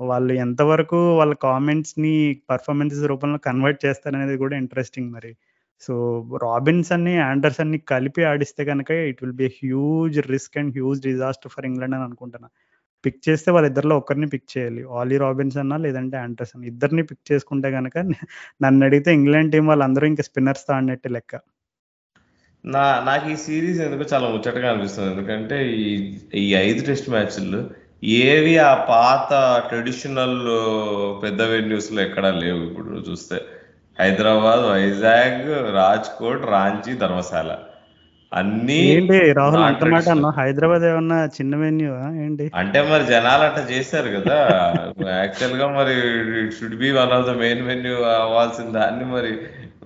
వాళ్ళు 0.00 0.32
ఎంతవరకు 0.44 0.98
వాళ్ళ 1.20 1.34
కామెంట్స్ని 1.46 2.14
పర్ఫార్మెన్సెస్ 2.50 3.04
రూపంలో 3.12 3.38
కన్వర్ట్ 3.48 3.80
చేస్తారనేది 3.86 4.36
కూడా 4.44 4.56
ఇంట్రెస్టింగ్ 4.56 5.10
మరి. 5.12 5.32
సో 5.80 5.94
రాబిన్సన్ని 6.42 7.18
ఆండర్సన్ని 7.18 7.78
కలిపి 7.78 8.24
ఆడిస్తే 8.24 8.64
కనుక 8.64 8.90
it 8.90 9.18
will 9.22 9.36
be 9.36 9.46
huge 9.46 10.30
risk 10.30 10.58
and 10.58 10.72
huge 10.72 11.00
disaster 11.02 11.52
for 11.52 11.66
England 11.66 11.94
అని 11.94 12.04
అనుకుంటున్నా. 12.04 12.48
పిక్ 13.06 13.28
చేస్తే 13.28 13.50
వాళ్ళిద్దరిలో 13.50 13.96
ఒకరిని 13.96 14.28
పిక్ 14.28 14.58
చేయాలి. 14.58 14.82
ఆలీ 14.82 15.16
రాబిన్స్ 15.16 15.56
అన్నా 15.56 15.76
లేదంటే 15.76 16.16
ఆండర్సన్ 16.16 16.64
ఇద్దరిని 16.64 17.02
పిక్ 17.02 17.32
చేసుకుంటే 17.32 17.70
కనుక 17.70 17.98
నన్ను 18.62 18.86
అడిగితే 18.86 19.14
ఇంగ్లాండ్ 19.14 19.52
టీం 19.52 19.66
వాళ్ళందరూ 19.66 20.06
ఇంకా 20.06 20.22
స్పిన్నర్స్తో 20.22 20.74
ఆడినట్టు 20.74 21.08
లెక్క. 21.08 21.40
నా 22.64 23.02
నాకు 23.06 23.30
ఈ 23.30 23.36
సిరీస్ 23.36 23.80
ఎందుకు 23.80 24.14
చాలా 24.14 24.28
ముచ్చటగా 24.28 24.72
అనిపిస్తుంది. 24.72 25.12
ఎందుకంటే 25.12 25.72
ఈ 25.72 26.18
ఈ 26.34 26.54
ఐదు 26.54 26.86
టెస్ట్ 26.86 27.10
మ్యాచ్లు 27.10 27.70
ఏవి 28.04 28.58
ఆ 28.58 28.84
పాత 28.84 29.62
ట్రెడిషనల్ 29.68 30.40
పెద్ద 31.22 31.42
వెన్యూస్లో 31.42 32.02
ఎక్కడా 32.02 32.30
లేవు 32.30 32.58
ఇప్పుడు 32.58 33.04
చూస్తే. 33.10 33.40
హైదరాబాద్ 33.98 34.62
వైజాగ్ 34.70 35.74
రాజ్కోట్ 35.74 36.44
రాంచీ 36.46 36.92
ధర్మశాల. 36.94 37.50
అన్ని 38.32 38.78
ఏంటి 38.92 39.32
రాహుల్ 39.32 39.64
అంత 39.64 39.84
మాట 39.84 40.08
అన్నా 40.08 40.30
హైదరాబాద్ 40.38 40.84
ఏమన్నా 40.84 41.18
చిన్న 41.26 41.56
వెన్యూ 41.56 41.90
ఏంటి? 42.24 42.50
అంటే 42.54 42.78
మరి 42.82 43.04
జనాలు 43.06 43.42
అట్లా 43.42 43.62
చేశారు 43.72 44.08
కదా. 44.08 44.38
యాక్చువల్గా 45.20 45.66
మరి 45.68 45.94
should 46.56 46.78
be 46.78 46.90
one 46.90 47.12
of 47.12 47.26
the 47.26 47.34
main 47.38 47.62
venue 47.66 47.94
అవ్వాల్సిన 47.94 48.68
దాన్ని 48.70 49.04
మరి 49.04 49.32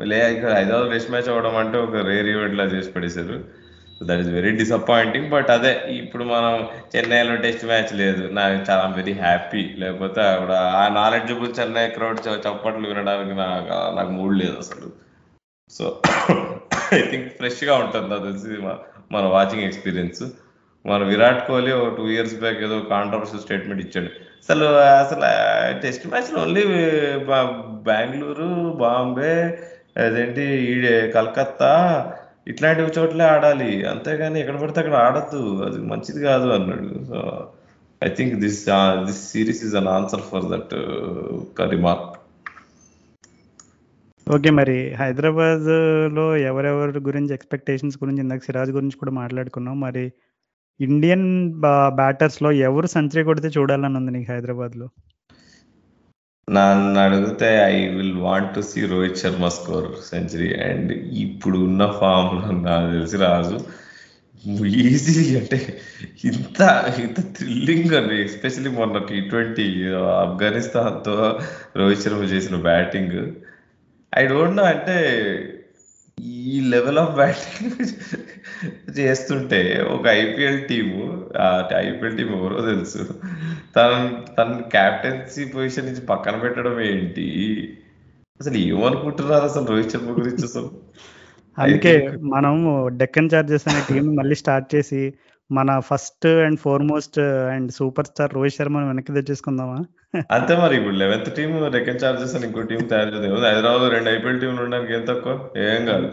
లే 0.07 0.21
హైదరాబాద్ 0.55 0.90
టెస్ట్ 0.90 1.11
మ్యాచ్ 1.11 1.29
అవ్వడం 1.29 1.57
అంటే 1.57 1.79
ఒక 1.79 1.97
రేర్ 2.07 2.27
ఈవెంట్ 2.27 2.57
లా 2.57 2.64
చేసి 2.64 2.90
పడేశారు. 2.90 3.38
That 4.03 4.21
is 4.21 4.29
very 4.29 4.51
disappointing 4.51 5.29
but 5.31 5.51
అదే 5.51 5.73
ఇప్పుడు 5.91 6.25
మనం 6.25 6.55
చెన్నైలో 6.97 7.37
టెస్ట్ 7.37 7.65
మ్యాచ్ 7.65 7.93
లేదు. 7.95 8.23
నాకు 8.39 8.59
చాలా 8.71 8.95
వెరీ 8.97 9.13
హ్యాపీ 9.13 9.63
లేకపోతే 9.79 10.21
అక్కడ 10.21 10.53
ఆ 10.53 10.89
నాలెడ్జబుల్ 10.89 11.51
చెన్నై 11.61 11.87
క్రౌడ్ 11.89 12.21
చప్పట్లు 12.47 12.89
వినడానికి 12.89 13.35
నాకు 13.35 13.97
నాకు 13.97 14.11
మూడ్ 14.11 14.37
లేదు 14.39 14.57
అసలు. 14.59 14.89
సో 15.71 15.85
ఐ 16.95 17.01
థింక్ 17.01 17.29
ఫ్రెష్గా 17.33 17.75
ఉంటుంది 17.77 18.09
నాకు 18.09 18.25
తెలిసి 18.25 18.61
మన 19.13 19.25
వాచింగ్ 19.27 19.63
ఎక్స్పీరియన్స్ 19.63 20.23
మన 20.87 21.03
విరాట్ 21.03 21.47
కోహ్లీ 21.47 21.73
ఒక 21.73 21.97
టూ 21.97 22.05
ఇయర్స్ 22.09 22.35
బ్యాక్ 22.35 22.61
ఏదో 22.63 22.77
కాంట్రవర్షియల్ 22.81 23.43
స్టేట్మెంట్ 23.43 23.83
ఇచ్చాడు. 23.87 24.11
అసలు 24.43 24.65
అసలు 25.03 25.29
test 25.81 26.07
match 26.07 26.31
only 26.41 26.63
Bengaluru 27.89 28.51
Bombay 28.83 29.59
అదేంటి 30.05 30.43
ఈడే 30.43 31.11
కలకత్తా 31.11 31.73
ఇట్లాంటి 32.49 32.83
చోట్లే 32.99 33.25
ఆడాలి. 33.25 33.71
అంతేగాని 33.89 34.41
ఎక్కడ 34.41 34.57
పడితే 34.61 34.81
అక్కడ 34.81 34.95
ఆడద్దు. 34.95 35.43
అది 35.65 35.79
మంచిది 35.79 36.21
కాదు 36.25 36.49
అన్నాడు. 36.49 37.05
So 37.05 37.19
I 38.05 38.09
think 38.09 38.35
this 38.35 38.65
this 39.07 39.23
series 39.31 39.65
is 39.65 39.75
an 39.75 39.89
answer 39.89 40.21
for 40.21 40.47
that 40.53 40.75
remark 41.71 42.15
okay 44.27 44.51
మరి 44.51 44.95
హైదరాబాద్లో 44.95 46.37
ఎవరెవరి 46.37 46.99
గురించి 46.99 47.35
ఎక్స్పెక్టేషన్స్ 47.35 47.99
గురించి 48.05 48.21
ఇందాక 48.21 48.39
సిరాజ్ 48.39 48.71
గురించి 48.71 48.97
కూడా 48.97 49.13
మాట్లాడుకున్నాం. 49.13 49.81
మరి 49.81 50.13
ఇండియన్ 50.81 51.55
బ్యాటర్స్లో 51.95 52.53
ఎవరు 52.53 52.87
సెంచరీ 52.87 53.25
కొడితే 53.25 53.49
చూడాలని 53.49 53.97
ఉంది 53.97 54.13
నీకు 54.13 54.33
హైదరాబాద్లో 54.33 54.89
నన్ను 56.49 57.01
అడిగితే 57.01 57.49
I 57.65 57.89
will 57.89 58.19
want 58.19 58.55
to 58.55 58.61
see 58.61 58.87
Rohit 58.87 59.19
Sharma 59.19 59.49
score 59.49 59.89
century. 60.11 60.55
And 60.63 60.93
ఇప్పుడు 61.19 61.59
ఉన్న 61.59 61.87
ఫామ్లో 62.01 62.51
నాకు 62.51 62.93
తెలిసి 62.93 63.17
రాజు 63.17 63.59
ఈజీ 64.67 65.39
అంటే 65.39 65.79
ఇంత 66.25 66.61
ఇంత 67.01 67.21
థ్రిల్లింగ్ 67.21 67.95
అండి 67.95 68.23
ఎస్పెషల్లీ 68.23 68.71
మొన్న 68.71 68.99
టీ 68.99 69.21
ట్వంటీ 69.21 69.87
ఆఫ్ఘనిస్తాన్తో 69.93 71.39
రోహిత్ 71.77 72.03
శర్మ 72.03 72.17
చేసిన 72.17 72.57
బ్యాటింగ్. 72.57 73.31
ఐ 74.19 74.27
డోంట్ 74.27 74.57
నో 74.57 74.63
అంటే 74.63 74.99
ఈ 76.21 76.61
లెవెల్ 76.61 76.99
ఆఫ్ 76.99 77.15
బ్యాటింగ్ 77.15 77.87
చేస్తుంటే 78.99 79.61
ఒక 79.90 80.07
ఐపీఎల్ 80.21 80.61
టీము 80.68 81.03
ఐపీఎల్ 81.79 82.16
టీం 82.18 82.31
ఎవరో 82.38 82.61
తెలుసు. 82.71 82.99
తన 83.77 83.92
తన 84.38 84.61
క్యాప్టెన్సీ 84.77 85.44
పొజిషన్ 85.44 85.87
నుంచి 85.87 86.03
పక్కన 86.12 86.37
పెట్టడం 86.37 86.81
ఏంటి? 86.81 87.27
అసలు 88.40 88.57
ఏమనుకుంటున్నారు 88.57 89.44
అసలు 89.44 89.66
రోహిత్ 89.66 89.90
శర్మ 89.90 90.11
గురించి 90.11 90.44
అసలు? 90.44 90.71
అందుకే 91.59 91.94
మనం 92.35 92.55
డెక్కన్ 92.99 93.31
చార్జెస్ 93.35 93.68
అనే 93.68 93.81
టీం 93.88 94.05
మళ్ళీ 94.16 94.35
స్టార్ట్ 94.35 94.68
చేసి 94.75 95.03
మన 95.51 95.79
first 95.79 96.27
and 96.27 96.59
foremost 96.61 97.18
and 97.53 97.71
super 97.73 98.07
star 98.07 98.35
Rohit 98.35 98.55
శర్మను 98.55 98.87
వెనక్కి 98.87 99.12
తెచ్చేసుకుందామా? 99.12 99.79
అంతే 100.33 100.57
మరి 100.57 100.75
ఇప్పుడు 100.77 100.94
లెవెన్త్ 100.94 101.31
టీం 101.37 101.53
డెక్కన్ 101.73 102.03
చార్జెస్ 102.05 102.35
అని 102.37 102.47
ఇంకో 102.47 102.62
టీం 102.62 102.83
తయారు 102.92 103.11
చేద్దాం. 103.14 103.44
హైదరాబాద్ 103.44 103.92
రెండు 103.92 104.11
ఐపీఎల్ 104.11 104.40
టీంలు 104.40 104.62
ఉండడానికి 104.62 104.94
ఏం 104.94 105.05
తక్కువ? 105.09 105.35
ఏం 105.68 105.81
కాదు. 105.87 106.11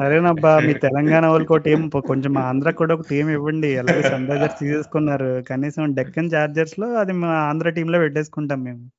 అరేనబ్బా 0.00 0.58
మీ 0.58 0.72
తెలంగాణ 0.72 1.26
వాళ్ళకి 1.26 1.52
ఒక 1.52 1.58
టీం 1.58 1.90
కొంచెం 1.90 2.38
ఆంధ్ర 2.38 2.70
కూడా 2.70 2.94
ఒక 2.94 3.00
టీం 3.10 3.30
ఇవ్వండి. 3.30 3.76
అలాగే 3.76 4.02
సన్ 4.02 4.30
రైజర్స్ 4.30 4.58
తీసేసుకున్నారు. 4.60 5.42
కనీసం 5.50 5.94
డెక్కన్ 5.94 6.30
చార్జర్స్లో 6.34 6.94
అది 6.94 7.12
మా 7.12 7.28
ఆంధ్ర 7.28 7.70
టీమ్లో 7.70 7.98
పెట్టేసుకుంటాం 7.98 8.64
మేము. 8.64 8.90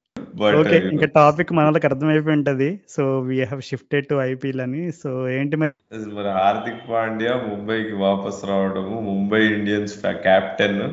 ఓకే 0.59 0.77
ఇంకా 0.91 1.05
టాపిక్ 1.05 1.53
మన 1.53 1.63
వాళ్ళకి 1.63 1.87
అర్థమైపోయి 1.87 2.35
ఉంటది. 2.35 2.79
So 2.89 3.19
we 3.19 3.43
have 3.43 3.61
shifted 3.61 4.05
to 4.05 4.15
IPL 4.15 4.61
అని. 4.61 4.91
సో 4.91 5.29
ఏంటి 5.29 5.55
మరి? 5.55 5.71
మరి 6.13 6.27
హార్దిక్ 6.27 6.91
పాండ్యా 6.91 7.41
ముంబైకి 7.47 7.93
వాపస్ 7.93 8.49
రావడము 8.49 9.01
ముంబై 9.01 9.45
ఇండియన్స్ 9.45 9.95
కెప్టెన్ 10.07 10.91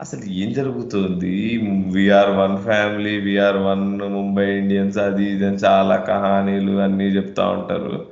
అసలు 0.00 0.20
ఏం 0.30 0.52
జరుగుతుంది? 0.52 1.60
We are 1.92 2.30
one 2.30 2.58
family 2.58 3.20
we are 3.20 3.56
one 3.56 4.00
Mumbai 4.00 4.58
Indians 4.58 4.98
అది 4.98 5.24
ఇది 5.24 5.46
అని 5.46 5.56
చాలా 5.56 5.96
కహానీలు 5.96 6.72
అన్ని 6.72 7.06
చెప్తా 7.16 7.48
ఉంటారు. 7.48 8.11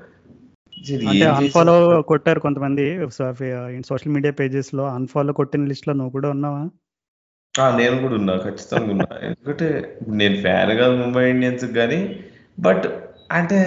అంటే 1.11 1.25
అన్ఫాలో 1.39 1.75
కొట్టారు 2.11 2.41
కొంతమంది 2.45 2.85
సోషల్ 3.89 4.13
మీడియా 4.15 4.33
పేజెస్లో 4.39 4.85
అన్ఫాలో 4.97 5.33
కొట్టిన 5.41 5.65
లిస్ట్లో 5.71 5.93
నువ్వు 5.93 6.13
కూడా 6.17 6.29
ఉన్నావా? 6.35 6.63
నేను 7.75 7.97
కూడా 8.03 8.15
ఉన్నా 8.21 8.35
ఖచ్చితంగా 8.45 8.91
ఉన్నా. 8.95 9.07
ఎందుకంటే 9.29 9.69
నేను 10.21 10.37
ఫ్యాన్ 10.45 10.73
కాదు 10.81 10.95
ముంబై 11.03 11.25
ఇండియన్స్ 11.33 11.67
కానీ 11.79 12.01
బట్ 12.59 12.87
అంటే 13.31 13.59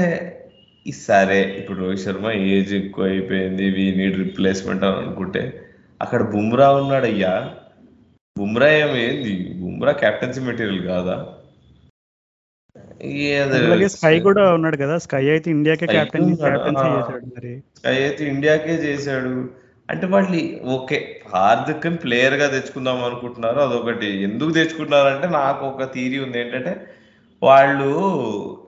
సరే 1.02 1.40
ఇప్పుడు 1.60 1.78
రోహిత్ 1.80 2.04
శర్మ 2.06 2.28
ఏజ్ 2.50 2.72
ఎక్కువ 2.80 3.04
అయిపోయింది 3.06 3.66
వీ 3.76 3.86
నీడ్ 4.00 4.18
రిప్లేస్మెంట్ 4.24 4.84
అని 4.84 4.98
అనుకుంటే 5.02 5.44
అక్కడ 6.02 6.22
బుమ్రా 6.34 6.68
ఉన్నాడు 6.80 7.08
అయ్యా 7.12 7.34
బుమ్రా 8.36 8.70
ఏమైంది? 8.80 9.34
బుమ్రా 9.62 9.92
కెప్టెన్సీ 10.02 10.42
మెటీరియల్ 10.48 10.82
కాదా? 10.88 11.16
అలాగే 13.04 13.88
స్కై 13.88 14.20
కూడా 14.20 14.54
ఉన్నాడు 14.54 14.78
కదా. 14.78 14.98
స్కై 14.98 15.30
అయితే 15.30 15.52
ఇండియాకే 15.52 15.86
క్యాప్టెన్. 15.86 16.30
చేశాడు 16.32 17.26
మరి. 17.26 17.64
స్కై 17.78 18.04
అయితే 18.04 18.28
ఇండియాకే 18.28 18.72
చేశాడు. 18.72 19.50
అంటే 19.92 20.06
వాళ్ళు 20.06 20.60
ఓకే 20.66 21.22
హార్దిక్ 21.34 22.04
ప్లేయర్గా 22.04 22.48
తెచ్చుకుందాం 22.48 23.04
అనుకుంటున్నారు. 23.04 23.60
అదొకటి. 23.60 24.24
ఎందుకు 24.24 24.52
తెచ్చుకుంటున్నారంటే 24.52 25.28
నాకు 25.28 25.66
ఒక 25.66 25.84
థీరీ 25.94 26.20
ఉంది. 26.20 26.40
ఏంటంటే 26.40 26.88
వాళ్ళు 27.44 27.90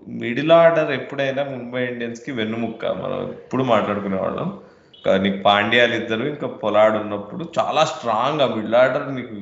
మిడిల్ 0.07 0.51
ఆర్డర్ 0.51 0.91
ఎప్పుడైనా 0.91 1.43
ముంబై 1.43 1.83
ఇండియన్స్కి 1.85 2.31
వెన్నుముక్క. 2.31 2.85
మనం 2.85 3.21
ఎప్పుడు 3.21 3.63
మాట్లాడుకునే 3.63 4.17
వాళ్ళం 4.17 4.57
కానీ 5.05 5.31
పాండ్యాలు 5.31 5.93
ఇద్దరు 5.93 6.23
ఇంకా 6.25 6.47
పొలాడ్ 6.47 6.97
ఉన్నప్పుడు 6.97 7.49
చాలా 7.59 7.85
స్ట్రాంగ్ 7.85 8.41
ఆ 8.41 8.55
మిడిల్ 8.55 8.75
ఆర్డర్ 8.75 9.15
నీకు 9.15 9.35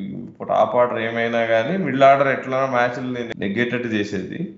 టాప్ 0.44 0.76
ఆర్డర్ 0.76 1.00
ఏమైనా 1.00 1.46
కానీ 1.46 1.78
మిడిల్ 1.78 2.04
ఆర్డర్ 2.04 2.28
ఎట్లా 2.28 2.66
మ్యాచ్లు 2.66 3.40
నెగ్గేటట్టు 3.40 3.88
చేసేది. 3.88 4.56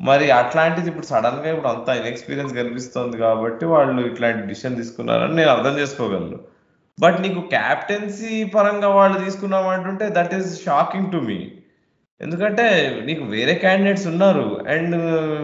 మరి 0.00 0.30
అట్లాంటిది 0.30 0.88
ఇప్పుడు 0.88 1.06
సడన్గా 1.06 1.48
ఇప్పుడు 1.50 1.68
అంత 1.68 1.88
ఇన్ఎక్స్పీరియన్స్ 1.88 2.54
కనిపిస్తుంది 2.54 3.16
కాబట్టి 3.16 3.64
వాళ్ళు 3.66 4.02
ఇట్లాంటి 4.02 4.46
డిసిషన్ 4.46 4.76
తీసుకున్నారని 4.76 5.34
నేను 5.36 5.50
అర్థం 5.50 5.78
చేసుకోగలను. 5.78 6.38
బట్ 7.00 7.20
నీకు 7.20 7.40
క్యాప్టెన్సీ 7.40 8.44
పరంగా 8.44 8.88
వాళ్ళు 8.88 9.18
తీసుకున్నామంటుంటే 9.24 10.08
that 10.12 10.34
is 10.34 10.64
shocking 10.64 11.12
to 11.12 11.16
me 11.16 11.38
ఎందుకంటే 12.24 12.64
నీకు 13.06 13.24
వేరే 13.34 13.52
క్యాండిడేట్స్ 13.62 14.06
ఉన్నారు. 14.10 14.46
And 14.72 14.96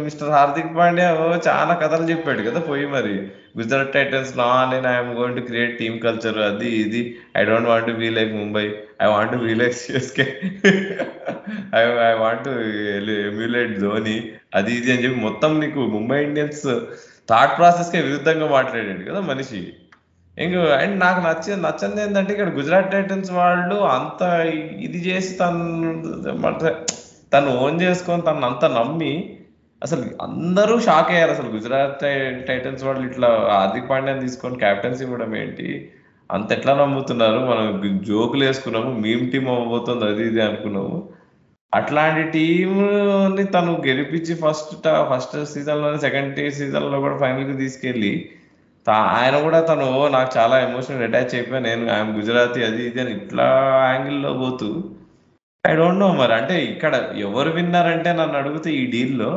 mister 0.04 0.28
uh, 0.28 0.34
Hardik 0.36 0.74
Pandya 0.78 1.06
చాలా 1.46 1.74
కథలు 1.82 2.04
చెప్పాడు 2.10 2.42
కదా 2.48 2.60
పోయి 2.68 2.86
మరి. 2.94 3.14
గుజరాత్ 3.58 3.94
టైటన్స్ 3.96 4.32
నా 4.40 4.48
నేను 4.72 4.88
I'm 4.94 5.12
going 5.18 5.38
to 5.38 5.42
create 5.48 5.72
team 5.78 5.96
culture 6.00 6.38
అది 6.48 6.70
ఇది. 6.82 7.02
I 7.38 7.44
don't 7.50 7.70
want 7.72 7.90
be 8.02 8.10
like 8.18 8.32
Mumbai 8.42 8.66
I 9.06 9.08
want 9.14 9.36
be 9.44 9.54
like 9.62 9.76
CSK 9.82 10.26
I 11.80 11.84
I 12.10 12.12
want 12.24 12.48
emulate 13.30 13.74
Dhoni 13.84 14.16
అది 14.54 14.72
ఇది 14.80 14.92
అని 14.92 15.04
చెప్పి 15.04 15.20
మొత్తం 15.28 15.52
నీకు 15.64 15.80
ముంబై 15.96 16.20
ఇండియన్స్ 16.28 16.66
థాట్ 17.30 17.56
ప్రాసెస్కే 17.58 18.00
విరుద్ధంగా 18.08 18.48
మాట్లాడాడు 18.56 19.04
కదా 19.10 19.20
మనిషి. 19.32 19.60
ఇంక 20.38 20.56
అండ్ 20.56 21.00
నాకు 21.00 21.20
నచ్చ 21.20 21.56
నచ్చంది 21.56 22.02
ఏంటంటే 22.02 22.32
ఇక్కడ 22.32 22.48
గుజరాత్ 22.48 22.92
టైటన్స్ 22.92 23.32
వాళ్ళు 23.32 23.74
అంత 23.74 24.22
ఇది 24.80 24.98
చేసి 24.98 25.34
తను 25.34 26.02
తను 27.32 27.58
ఓన్ 27.58 27.80
చేసుకొని 27.80 28.22
తను 28.22 28.46
అంత 28.46 28.64
నమ్మి 28.64 29.38
అసలు 29.82 30.04
అందరూ 30.22 30.80
షాక్ 30.80 31.10
అయ్యారు. 31.10 31.30
అసలు 31.30 31.48
గుజరాత్ 31.48 32.00
టై- 32.00 32.40
టైటన్స్ 32.40 32.84
వాళ్ళు 32.84 33.08
ఇట్లా 33.08 33.28
హార్దిక్ 33.28 33.90
పాండ్యాని 33.90 34.20
తీసుకొని 34.20 34.58
క్యాప్టెన్సీ 34.58 35.04
ఇవ్వడం 35.04 35.36
ఏంటి? 35.36 35.90
అంత 36.32 36.52
ఎట్లా 36.52 36.74
నమ్ముతున్నారు? 36.74 37.38
మనం 37.38 38.00
జోకులు 38.08 38.44
వేసుకున్నాము 38.44 39.00
మేం 39.00 39.28
టీం 39.28 39.48
అవ్వబోతుంది 39.48 40.04
అది 40.04 40.22
ఇది 40.22 40.40
అనుకున్నాము. 40.40 41.08
అట్లాంటి 41.74 42.30
టీంని 42.30 43.44
తను 43.44 43.82
గెలిపించి 43.86 44.34
ఫస్ట్ 44.34 44.88
ఫస్ట్ 45.14 45.52
సీజన్లోనే 45.54 45.98
సెకండ్ 45.98 46.52
సీజన్లో 46.52 47.00
కూడా 47.00 47.16
ఫైనల్కి 47.16 47.52
తీసుకెళ్ళి 47.52 48.30
ఆయన 49.12 49.42
కూడా 49.42 49.60
తను 49.60 49.84
"ఓ, 49.92 50.08
నాకు 50.08 50.30
చాలా 50.38 50.56
ఎమోషనల్ 50.60 51.02
అటాచ్ 51.02 51.34
అయిపోయి 51.34 51.60
నేను 51.60 51.92
ఆయన 51.92 52.18
గుజరాతీ 52.18 52.62
అది 52.62 52.86
ఇది 52.86 53.00
అని 53.00 53.12
ఇట్లా 53.12 53.46
యాంగిల్లో 53.86 54.32
పోతూ 54.34 54.68
ఐ 55.64 55.74
డోంట్ 55.74 56.00
నో 56.00 56.12
మరి. 56.12 56.34
అంటే 56.34 56.64
ఇక్కడ 56.64 56.94
ఎవరు 57.18 57.50
విన్నర్ 57.50 57.86
అంటే 57.86 58.12
నన్ను 58.12 58.38
అడిగితే 58.38 58.70
ఈ 58.72 58.86
డీల్లో 58.86 59.30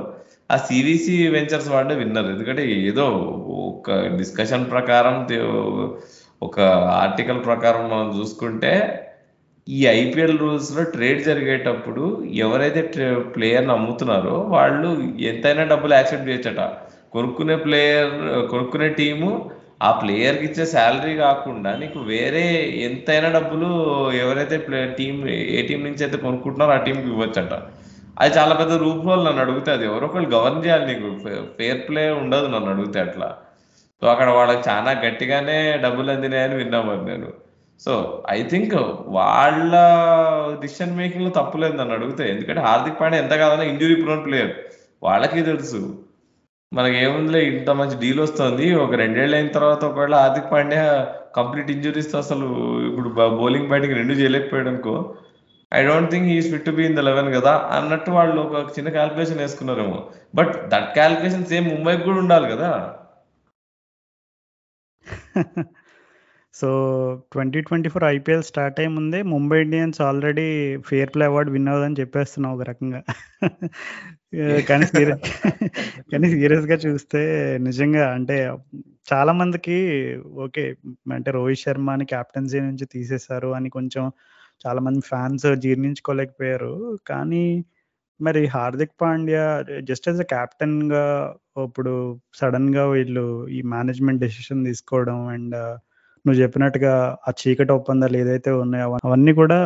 ఆ 0.49 0.57
సివిసి 0.67 1.27
వెంచర్స్ 1.27 1.69
వాళ్ళే 1.69 1.95
విన్నర్. 1.95 2.27
ఎందుకంటే 2.27 2.63
ఏదో 2.81 3.05
ఒక 3.69 3.89
డిస్కషన్ 4.17 4.71
ప్రకారం 4.71 5.17
ఒక 6.41 6.57
ఆర్టికల్ 7.01 7.45
ప్రకారం 7.45 7.83
మనం 7.89 8.19
చూసుకుంటే 8.19 8.73
ఈ 9.67 9.85
ఐపీఎల్ 9.95 10.39
రూల్స్లో 10.39 10.83
ట్రేడ్ 10.91 11.23
జరిగేటప్పుడు 11.23 12.03
ఎవరైతే 12.37 12.81
ప్లేయర్ని 13.33 13.71
అమ్ముతున్నారో 13.71 14.35
వాళ్ళు 14.49 14.89
ఎంతైనా 15.23 15.63
డబ్బులు 15.63 15.93
యాక్సెప్ట్ 15.93 16.29
చేయొచ్చట. 16.29 16.61
కొనుక్కునే 17.13 17.55
ప్లేయర్ 17.55 18.11
కొనుక్కునే 18.47 18.89
టీము 18.89 19.51
ఆ 19.83 19.91
ప్లేయర్కి 19.91 20.45
ఇచ్చే 20.45 20.65
శాలరీ 20.65 21.15
కాకుండా 21.15 21.75
నీకు 21.75 21.99
వేరే 21.99 22.43
ఎంతైనా 22.87 23.29
డబ్బులు 23.31 23.69
ఎవరైతే 24.11 24.57
ప్లే 24.57 24.95
టీం 24.99 25.29
ఏ 25.29 25.61
టీం 25.67 25.83
నుంచి 25.83 26.03
అయితే 26.03 26.17
కొనుక్కుంటున్నారో 26.17 26.71
ఆ 26.71 26.83
టీంకి 26.83 27.07
ఇవ్వచ్చట. 27.07 27.53
అది 28.19 28.37
చాలా 28.37 28.55
పెద్ద 28.55 28.73
రూప్ 28.73 29.07
రోల్ 29.07 29.25
నన్ను 29.25 29.41
అడిగితే 29.41 29.71
అది. 29.71 29.85
ఎవరో 29.85 30.07
ఒకళ్ళు 30.07 30.29
గవర్న్ 30.29 30.65
చేయాలి 30.65 30.85
నీకు. 30.85 31.19
ఫేర్ 31.57 31.89
ప్లే 31.89 32.09
ఉండదు 32.09 32.47
నన్ను 32.47 32.71
అడిగితే 32.71 32.99
అట్లా. 32.99 33.35
సో 34.01 34.07
అక్కడ 34.07 34.29
వాళ్ళకి 34.29 34.69
చాలా 34.69 34.91
గట్టిగానే 34.91 35.77
డబ్బులు 35.83 36.11
అందినాయని 36.11 36.55
విన్నా 36.55 36.81
మరి 36.81 37.05
నేను. 37.05 37.29
సో 37.79 38.23
ఐ 38.29 38.43
థింక్ 38.43 38.75
వాళ్ళ 39.07 39.73
డిసిషన్ 40.61 40.97
మేకింగ్లో 40.97 41.29
తప్పులేదు 41.29 41.73
నన్ను 41.73 41.95
అడిగితే. 41.95 42.29
ఎందుకంటే 42.31 42.61
హార్దిక్ 42.61 42.99
పాండే 43.01 43.17
ఎంత 43.17 43.31
కాదన్నా 43.31 43.65
ఇంజురీ 43.65 43.95
ప్రోన్ 43.95 44.25
ప్లేయర్ 44.25 44.51
వాళ్ళకి 45.03 45.41
తెలుసు. 45.41 45.99
మనకి 46.71 46.97
ఏముందిలే 47.03 47.39
ఇంత 47.51 47.69
మంచి 47.79 47.95
డీల్ 48.01 48.19
వస్తుంది. 48.19 48.65
ఒక 48.83 48.93
రెండేళ్ళు 49.01 49.35
అయిన 49.35 49.49
తర్వాత 49.55 49.85
ఒకవేళ 49.85 50.15
హార్దిక్ 50.15 50.51
పాండ్యా 50.51 50.83
కంప్లీట్ 51.35 51.71
ఇంజురీస్తో 51.71 52.17
అసలు 52.17 52.45
ఇప్పుడు 52.89 53.09
బౌలింగ్ 53.39 53.67
బ్యాటింగ్ 53.67 53.95
రెండు 53.95 54.13
చేయలేకపోయాడు 54.13 54.69
అనుకో 54.69 54.93
I 55.71 55.79
don't 55.87 56.11
think 56.11 56.27
is 56.35 56.51
fit 56.51 56.65
to 56.65 56.71
be 56.71 56.85
in 56.85 56.95
the 56.95 56.99
eleven 56.99 57.29
కదా 57.33 57.53
అన్నట్టు 57.77 58.11
వాళ్ళు 58.11 58.39
ఒక 58.41 58.71
చిన్న 58.77 58.89
క్యాల్కులేషన్ 58.89 59.39
వేసుకున్నారేమో. 59.39 59.99
బట్ 60.35 60.53
దట్ 60.71 60.93
క్యాల్కులేషన్ 60.93 61.45
సేమ్ 61.53 61.67
ముంబైకి 61.73 62.03
కూడా 62.03 62.17
ఉండాలి 62.17 62.49
కదా. 62.55 62.71
So 66.53 66.69
twenty 67.33 67.61
twenty 67.61 67.89
four 67.89 68.03
IPL 68.03 68.43
start 68.43 68.79
అయ్యే 68.79 68.89
ముందే 68.93 69.21
Mumbai 69.33 69.61
Indians 69.61 70.01
already 70.01 70.47
fair 70.89 71.09
play 71.15 71.25
award 71.25 71.51
win 71.51 71.67
అవ్వదని 71.67 71.95
చెప్పేస్తున్నావు 71.99 72.55
ఒక 72.57 72.63
రకంగా. 72.69 73.01
కానీ 74.69 74.85
సీరియస్ 74.89 75.21
కానీ 76.11 76.27
సీరియస్గా 76.33 76.75
చూస్తే 76.83 77.21
నిజంగా 77.65 78.03
అంటే 78.15 78.35
చాలా 79.07 79.31
మందికి 79.39 79.77
ఓకే 80.43 80.63
అంటే 81.15 81.29
రోహిత్ 81.31 81.61
శర్మని 81.61 82.05
క్యాప్టెన్సీ 82.05 82.59
నుంచి 82.61 82.85
తీసేశారు 82.91 83.49
అని 83.57 83.69
కొంచెం 83.69 84.03
చాలా 84.61 84.79
మంది 84.85 85.01
ఫ్యాన్స్ 85.07 85.45
జీర్ణించుకోలేకపోయారు. 85.63 86.71
కానీ 87.07 87.43
మరి 88.19 88.41
Hardik 88.47 88.95
Pandya 89.01 89.43
just 89.83 90.07
as 90.09 90.21
a 90.21 90.27
కెప్టెన్గా 90.31 91.03
ఇప్పుడు 91.63 91.93
సడన్గా 92.39 92.83
వీళ్ళు 92.87 93.25
ఈ 93.49 93.61
మేనేజ్మెంట్ 93.73 94.21
డెసిషన్ 94.21 94.65
తీసుకోవడం 94.65 95.19
అండ్ 95.27 95.57
నువ్వు 96.25 96.39
చెప్పినట్టుగా 96.41 96.93
ఆ 97.27 97.33
చీకటి 97.39 97.71
ఒప్పందాలు 97.71 98.17
ఏదైతే 98.17 98.51
ఉన్నాయో 98.63 98.85
అవ- 98.87 98.99
అవన్నీ 99.03 99.33
కూడా 99.33 99.59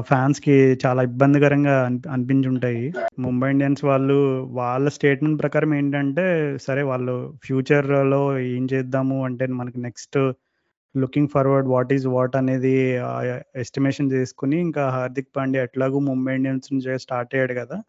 ఫ్యాన్స్కి 0.00 0.78
చాలా 0.86 1.02
ఇబ్బందికరంగా 1.02 1.86
అనిపి- 1.86 2.12
అనిపించుంటాయి. 2.12 2.92
ముంబై 3.18 3.50
ఇండియన్స్ 3.50 3.84
వాళ్ళు 3.84 4.48
వాళ్ళ 4.50 4.88
స్టేట్మెంట్ 4.88 5.42
ప్రకారం 5.42 5.74
ఏంటంటే 5.74 6.58
సరే 6.62 6.82
వాళ్ళు 6.82 7.34
ఫ్యూచర్లో 7.44 8.38
ఏం 8.38 8.68
చేద్దాము 8.74 9.24
అంటే 9.24 9.46
మనకి 9.46 9.80
next 9.80 10.32
looking 10.98 11.28
forward 11.28 11.68
what 11.68 11.92
is 11.92 12.06
what 12.06 12.36
అనేది 12.36 12.98
ఎస్టిమేషన్ 13.56 14.12
చేసుకుని 14.12 14.60
ఇంకా 14.60 14.88
హార్దిక్ 14.88 15.28
పాండ్యా 15.36 15.62
ఎట్లాగూ 15.62 15.98
ముంబై 15.98 16.34
ఇండియన్స్ 16.34 16.72
నుంచి 16.72 16.98
స్టార్ట్ 16.98 17.34
అయ్యాడు 17.34 17.54
కదా. 17.54 17.82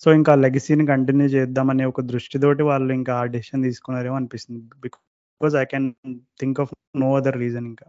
సో 0.00 0.12
ఇంకా 0.12 0.34
లెగసీని 0.34 0.86
కంటిన్యూ 0.86 1.26
చేద్దామనే 1.26 1.84
ఒక 1.84 2.00
దృష్టితోటి 2.00 2.62
వాళ్ళు 2.62 2.92
ఇంకా 2.92 3.14
ఆ 3.14 3.24
డెసిషన్ 3.24 3.62
తీసుకున్నారేమో 3.62 4.16
అనిపిస్తుంది. 4.16 4.64
Because 4.80 5.56
I 5.56 5.64
can 5.64 5.92
think 6.40 6.60
of 6.60 6.74
no 6.96 7.16
other 7.16 7.36
reason 7.36 7.66
ఇంకా. 7.66 7.86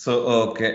సో 0.00 0.12
ఓకే 0.48 0.68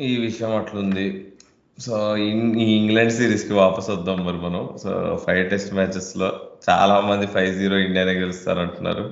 ఈ 0.00 0.20
విషయం 0.20 0.56
అట్లుంది. 0.56 1.32
సో 1.78 2.16
ఈ 2.16 2.28
ఇంగ్లాండ్ 2.76 3.12
సిరీస్కి 3.12 3.52
వాపస్ 3.52 3.90
వద్దాం 3.90 4.26
మరి 4.26 4.36
మనం. 4.36 4.76
సో 4.82 5.16
ఫైవ్ 5.26 5.50
టెస్ట్ 5.50 5.74
మ్యాచెస్లో 5.74 6.40
చాలా 6.70 7.00
మంది 7.00 7.26
ఫైవ్ 7.26 7.58
జీరో 7.58 7.76
ఇండియానే 7.78 8.12
గెలుస్తారు 8.12 8.58
అంటున్నారు 8.58 9.04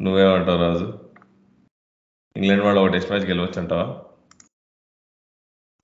నువ్వేమంటావు 0.00 0.58
రాజు? 0.58 0.98
ఇంగ్లాండ్ 2.36 2.64
వాళ్ళు 2.64 2.80
ఒక 2.80 2.86
టెస్ట్ 2.86 3.10
మ్యాచ్ 3.10 3.26
గెలవచ్చు 3.26 3.60
అంటావా 3.60 3.86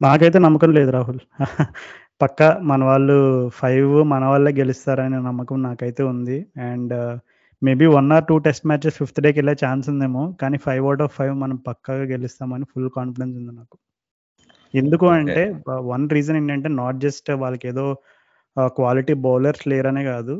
నాకైతే 0.02 0.38
నమ్మకం 0.38 0.72
లేదు 0.72 0.90
రాహుల్. 0.90 1.18
పక్క 2.22 2.42
మన 2.62 2.84
వాళ్ళు 2.84 3.48
ఫైవ్ 3.48 4.04
మన 4.04 4.24
వాళ్ళే 4.24 4.52
గెలుస్తారనే 4.52 5.16
నమ్మకం 5.16 5.62
నాకైతే 5.62 6.02
ఉంది. 6.02 6.46
And 6.62 7.18
maybe 7.66 7.86
one 7.96 8.08
or 8.14 8.24
two 8.28 8.36
test 8.46 8.66
matches 8.70 8.96
fifth 9.00 9.20
డేకి 9.24 9.38
వెళ్ళే 9.40 9.54
ఛాన్స్ 9.64 9.86
ఉందేమో 9.92 10.22
కానీ 10.40 10.56
ఫైవ్ 10.66 10.84
అవుట్ 10.88 11.02
ఆఫ్ 11.06 11.14
ఫైవ్ 11.18 11.34
మనం 11.42 11.56
పక్కాగా 11.68 12.04
గెలుస్తామని 12.14 12.66
ఫుల్ 12.72 12.90
కాన్ఫిడెన్స్ 12.96 13.36
ఉంది 13.40 13.52
నాకు. 13.60 13.76
ఎందుకు 14.74 15.06
అంటే 15.16 15.42
వన్ 15.92 16.04
రీజన్ 16.16 16.36
ఏంటంటే 16.36 16.68
నాట్ 16.80 16.98
జస్ట్ 16.98 17.30
వాళ్ళకి 17.42 17.66
ఏదో 17.68 17.86
క్వాలిటీ 18.78 19.14
బౌలర్స్ 19.26 19.64
లేరనే 19.70 20.02
కాదు 20.04 20.34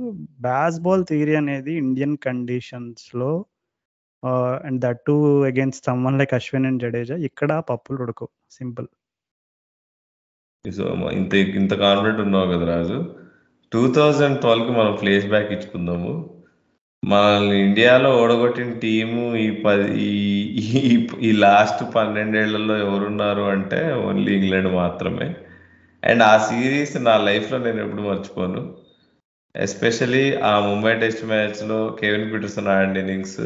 బ్యాస్ 0.46 0.76
బాల్ 0.80 1.04
థియరీ 1.10 1.34
అనేది 1.42 1.72
ఇండియన్ 1.84 2.16
కండిషన్స్లో 2.26 3.30
and 4.66 4.78
that 4.84 5.00
to 5.08 5.14
against 5.50 5.86
someone 5.88 6.18
like 6.18 6.34
Ashwin 6.34 6.66
and 6.66 6.82
Jadeja 6.82 7.16
ఇక్కడ 7.28 7.50
పప్పులు 7.70 7.98
ఉడకవు. 8.04 8.30
సింపుల్ 8.58 8.88
సో 10.64 10.84
ఇంత 11.18 11.34
ఇంత 11.62 11.74
కాన్ఫిడెంట్ 11.84 12.20
ఉన్నావు 12.26 12.46
కదా 12.52 12.66
రాజు. 12.74 12.98
టూ 13.72 13.82
థౌజండ్ 13.96 14.38
ట్వెల్వ్కి 14.44 14.72
మనం 14.78 14.92
ఫ్లేష్ 14.96 15.26
బ్యాక్ 15.32 15.50
ఇచ్చుకుందాము. 15.56 16.12
మనల్ని 17.04 17.60
ఇండియాలో 17.60 18.16
ఓడగొట్టిన 18.16 18.72
టీము 18.72 19.36
ఈ 19.36 19.50
పది 19.50 20.02
ఈ- 20.02 21.06
ఈ- 21.20 21.32
లాస్ట్ 21.32 21.94
పన్నెండేళ్ళలో 21.94 22.78
ఎవరున్నారు 22.78 23.42
అంటే 23.42 23.92
ఓన్లీ 23.92 24.34
ఇంగ్లాండ్ 24.34 24.74
మాత్రమే. 24.74 25.34
అండ్ 26.04 26.22
ఆ 26.22 26.38
సిరీస్ 26.38 26.96
నా 26.96 27.18
లైఫ్లో 27.18 27.58
నేను 27.58 27.82
ఎప్పుడు 27.82 28.02
మర్చిపోను. 28.02 28.76
ఎస్పెషలీ 29.56 30.36
ఆ 30.36 30.60
ముంబై 30.60 30.94
టెస్ట్ 30.94 31.24
మ్యాచ్లో 31.24 31.98
కేవిన్ 32.00 32.32
పీటర్సన్ 32.32 32.68
ఆడిన 32.68 32.96
innings. 32.96 33.40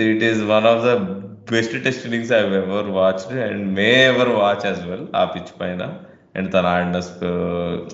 It 0.00 0.24
is 0.24 0.42
one 0.42 0.64
of 0.64 0.84
the 0.84 0.94
best 1.52 1.84
test 1.84 2.04
innings 2.04 2.32
I 2.32 2.38
ever 2.38 2.90
watched 2.90 3.40
and 3.40 3.74
may 3.74 4.04
ever 4.04 4.28
watch 4.28 4.66
as 4.66 4.86
well 4.86 5.06
ఆ 5.16 5.24
పిచ్ 5.24 5.60
పైన. 5.60 5.94
అండ్ 6.36 6.52
తను 6.52 6.66
ఆడిన 6.66 6.96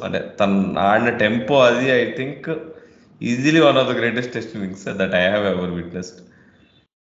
అంటే 0.05 0.35
తను 0.41 0.75
ఆడిన 0.79 1.09
టెంపో 1.09 1.61
అది 1.61 1.91
I 1.91 2.11
think 2.17 2.59
easily 3.23 3.61
one 3.61 3.77
of 3.77 3.89
the 3.89 3.97
greatest 3.97 4.33
test 4.33 4.57
innings 4.57 4.85
that 4.89 5.15
I 5.15 5.21
have 5.21 5.47
ever 5.47 5.71
witnessed 5.71 6.21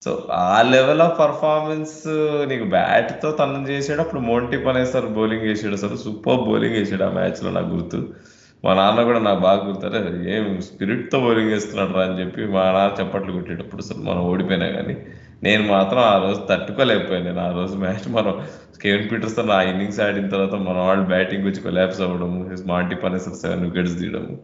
so 0.04 0.28
ఆ 0.32 0.62
level 0.62 1.02
of 1.02 1.20
performance 1.20 2.04
నీకు 2.50 2.64
బ్యాట్తో 2.64 3.38
చేసాడు 3.70 4.02
అప్పుడు 4.02 4.22
మోంటి 4.22 4.58
పనేస్తారు 4.58 5.08
బౌలింగ్ 5.08 5.42
వేసాడు 5.42 5.74
అసలు 5.74 5.96
సూపర్ 5.96 6.38
బౌలింగ్ 6.38 6.76
వేసాడు 6.76 7.04
ఆ 7.04 7.10
మ్యాచ్లో 7.10 7.52
నాకు 7.52 7.68
గుర్తు. 7.68 8.14
మా 8.66 8.74
నాన్న 8.74 9.04
కూడా 9.04 9.20
నాకు 9.20 9.40
బాగా 9.40 9.68
గుర్తారు 9.68 10.28
ఏం 10.30 10.62
స్పిరిట్తో 10.62 11.20
బౌలింగ్ 11.20 11.50
వేస్తున్నాడు 11.50 11.94
రా 11.94 12.04
అని 12.04 12.22
చెప్పి 12.22 12.46
మా 12.46 12.72
నాన్న 12.72 13.04
చప్పట్లు 13.04 13.32
కొట్టేటప్పుడు 13.32 13.82
అసలు 13.82 13.98
మనం 13.98 14.22
ఓడిపోయినా 14.22 14.68
కానీ 14.68 14.98
నేను 15.44 15.68
మాత్రం 15.68 16.00
ఆ 16.00 16.24
రోజు 16.24 16.42
తట్టుకోలేకపోయాను. 16.50 17.26
నేను 17.26 17.40
ఆ 17.40 17.52
రోజు 17.52 17.76
మ్యాచ్ 17.76 18.12
మనం 18.12 18.46
కేవన్ 18.82 19.10
పీటర్స్ 19.12 19.40
ఆ 19.40 19.62
ఇన్నింగ్స్ 19.62 20.00
ఆడిన 20.00 20.30
తర్వాత 20.30 20.54
మన 20.54 20.78
వాళ్ళు 20.78 21.06
బ్యాటింగ్ 21.06 21.44
వచ్చి 21.44 21.62
కొలాప్స్ 21.62 22.02
అవ్వడము 22.02 22.52
Monty 22.66 22.96
Panesar 22.96 23.34
seven 23.34 23.66
wickets 23.66 24.00
తీయడము. 24.00 24.40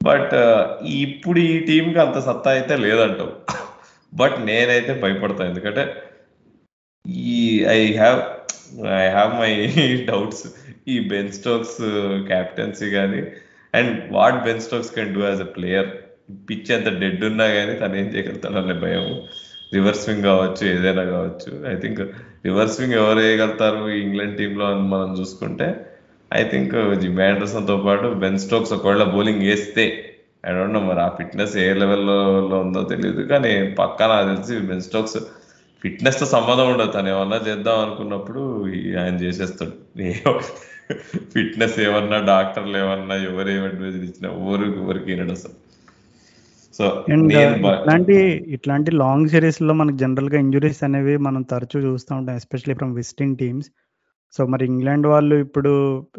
but 0.00 0.34
ఇప్పుడు 1.02 1.40
ఈ 1.50 1.54
టీంకి 1.68 1.98
అంత 1.98 2.18
సత్తా 2.28 2.50
అయితే 2.50 2.74
లేదంటావు. 2.84 3.32
బట్ 4.12 4.36
నేనైతే 4.48 4.92
భయపడతా. 5.02 5.42
ఎందుకంటే 5.50 5.82
ఈ 7.32 7.42
I 7.72 7.80
have 7.94 8.20
I 9.00 9.06
have 9.10 9.32
my 9.40 9.52
doubts. 10.10 10.44
ఈ 10.88 10.96
బెన్ 11.12 11.32
స్టోక్స్ 11.38 11.78
క్యాప్టెన్సీ 12.30 12.88
కానీ 12.90 13.20
and 13.74 13.92
what 14.16 14.38
Ben 14.46 14.64
Stokes 14.66 14.94
can 14.96 15.12
do 15.14 15.22
as 15.26 15.42
a 15.42 15.50
player. 15.56 15.90
Pitch 16.48 16.70
ఎంత 16.76 16.88
డెడ్ 17.02 17.22
ఉన్నా 17.24 17.46
కానీ 17.56 17.72
తను 17.74 17.96
ఏం 17.96 18.08
చేయగలుగుతాడనే 18.14 18.76
భయం. 18.84 19.06
రివర్స్ 19.72 20.02
స్వింగ్ 20.04 20.26
కావచ్చు 20.30 20.62
ఏదైనా 20.74 21.04
కావచ్చు. 21.14 21.50
ఐ 21.72 21.76
థింక్ 21.76 22.00
రివర్స్ 22.46 22.74
స్వింగ్ 22.76 22.96
ఎవరు 23.00 23.20
వేయగలుగుతారు 23.20 23.82
ఇంగ్లాండ్ 24.02 24.36
టీంలో 24.36 24.64
అని 24.72 24.86
మనం 24.94 25.10
చూసుకుంటే 25.20 25.68
ఐ 26.30 26.42
థింక్ 26.44 26.94
జిమ్ 27.00 27.20
ఆండర్సన్తో 27.20 27.76
పాటు 27.76 28.08
బెన్ 28.22 28.38
స్టోక్స్ 28.38 28.72
ఒకవేళ 28.72 29.04
బౌలింగ్ 29.04 29.42
వేస్తే 29.42 29.84
ఐ 30.46 30.52
డోంట్ 30.52 30.74
నో 30.74 30.80
మరి 30.80 31.00
ఆ 31.00 31.08
ఫిట్నెస్ 31.08 31.56
ఏ 31.56 31.72
లెవెల్లో 31.72 32.16
ఉందో 32.60 32.82
తెలియదు 32.82 33.22
కానీ 33.22 33.52
పక్కా 33.78 34.06
నాకు 34.06 34.26
తెలిసి 34.28 34.66
బెన్ 34.66 34.80
స్టోక్స్ 34.80 35.18
ఫిట్నెస్తో 35.82 36.26
సంబంధం 36.26 36.68
ఉండదు. 36.72 36.90
తను 36.90 37.08
ఏమన్నా 37.08 37.36
చేద్దాం 37.48 37.78
అనుకున్నప్పుడు 37.80 38.40
ఆయన 39.02 39.14
చేసేస్తాడు. 39.14 39.74
ఫిట్నెస్ 41.34 41.80
ఏమన్నా 41.80 42.18
డాక్టర్లు 42.24 42.76
ఏమన్నా 42.76 43.14
ఎవరు 43.14 43.48
ఏం 43.48 43.64
అడ్వైజ్ 43.64 43.96
ఇచ్చినా 43.96 44.28
ఎవరు 44.32 44.64
ఎవరికి 44.82 45.04
వినడు 45.04 45.32
అసలు. 45.32 45.54
సో 46.74 47.04
ఇట్లాంటి 47.08 48.16
ఇట్లాంటి 48.48 48.90
లాంగ్ 48.90 49.28
సిరీస్లో 49.28 49.74
మనకు 49.74 49.96
జనరల్గా 49.96 50.38
ఇంజురీస్ 50.38 50.82
అనేవి 50.84 51.16
మనం 51.16 51.42
తరచూ 51.42 51.80
చూస్తూ 51.80 52.12
ఉంటాం 52.16 52.36
especially 52.36 52.74
from 52.74 52.94
visiting 52.94 53.36
teams 53.36 53.68
so 54.36 54.46
మరి 54.46 54.64
ఇంగ్లాండ్ 54.66 55.06
వాళ్ళు 55.06 55.36
ఇప్పుడు 55.36 55.72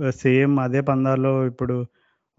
సేమ్ 0.09 0.59
అదే 0.59 0.81
పందాల్లో 0.81 1.45
ఇప్పుడు 1.45 1.85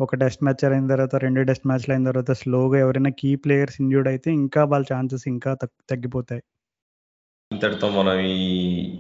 ఒక 0.01 0.15
టెస్ట్ 0.15 0.45
మ్యాచ్ 0.45 0.65
అయిన 0.65 0.87
తర్వాత 0.87 1.17
రెండు 1.17 1.43
టెస్ట్ 1.43 1.67
మ్యాచ్లు 1.67 1.93
అయిన 1.95 2.05
తర్వాత 2.05 2.31
స్లోగా 2.31 2.79
ఎవరైనా 2.79 3.11
కీ 3.11 3.35
ప్లేయర్స్ 3.35 3.77
ఇంజూర్డ్ 3.81 4.09
అయితే 4.09 4.31
ఇంకా 4.33 4.65
వాళ్ళ 4.65 4.85
ఛాన్సెస్ 4.95 5.29
ఇంకా 5.29 5.55
తగ్గిపోతాయి. 5.91 6.43
ఇంతటితో 7.53 7.89
మనం 7.91 8.21
ఈ 8.21 8.51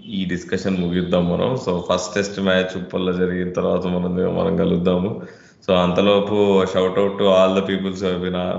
ఈ 0.06 0.24
డిస్కషన్ 0.24 0.80
ముగిద్దాం 0.80 1.30
మనం. 1.32 1.56
సో 1.56 1.84
ఫస్ట్ 1.90 2.14
టెస్ట్ 2.14 2.40
మ్యాచ్ 2.40 2.76
ఉప్పల్లో 2.78 3.12
జరిగిన 3.12 3.52
తర్వాత 3.52 3.86
మనం 3.86 4.36
మనం 4.36 4.56
కలుద్దాము. 4.56 5.22
సో 5.66 5.72
అంతలోపు 5.74 6.66
shout 6.72 6.98
out 6.98 7.18
to 7.18 7.24
all 7.24 7.60
the 7.60 7.68
peoples 7.68 8.04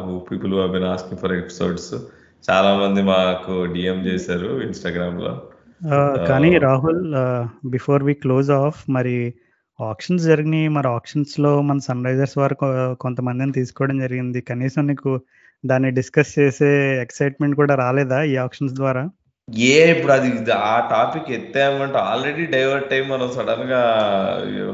who 0.06 0.20
people 0.20 0.54
who 0.54 0.68
been 0.68 0.84
asking 0.84 1.22
for 1.22 1.34
episodes 1.34 1.94
చాలా 2.50 2.72
మంది 2.78 3.02
మాకు 3.02 3.66
డిఎం 3.74 4.00
చేశారు 4.06 4.62
ఇన్స్టాగ్రామ్లో. 4.62 5.34
కానీ 6.30 6.50
Rahul 6.66 7.02
before 7.66 8.04
we 8.04 8.14
close 8.24 8.50
off 8.58 8.80
మరి 8.90 9.16
ఆప్షన్స్ 9.80 10.24
జరిగినాయి. 10.32 10.68
మరి 10.68 10.88
ఆప్షన్స్లో 10.88 11.52
మన 11.70 11.80
సన్ 11.88 12.06
రైజర్స్ 12.06 12.38
వారు 12.42 12.56
కొంతమందిని 13.04 13.52
తీసుకోవడం 13.52 13.98
జరిగింది. 14.06 14.42
కనీసం 14.50 14.84
నీకు 14.92 15.12
దాన్ని 15.64 15.90
డిస్కస్ 16.00 16.32
చేసే 16.40 16.72
ఎక్సైట్మెంట్ 17.06 17.56
కూడా 17.62 17.76
రాలేదా 17.84 18.20
ఈ 18.32 18.36
ఆప్షన్స్ 18.46 18.76
ద్వారా? 18.82 19.04
ఏ 19.72 19.80
ఇప్పుడు 19.94 20.14
అది 20.14 20.30
ఆ 20.66 20.76
టాపిక్ 20.92 21.28
ఎత్తామంటే 21.32 21.98
ఆల్రెడీ 22.04 22.44
డైవర్ట్ 22.46 22.94
అయ్యి 22.94 23.06
మనం 23.08 23.28
సడన్గా 23.30 23.82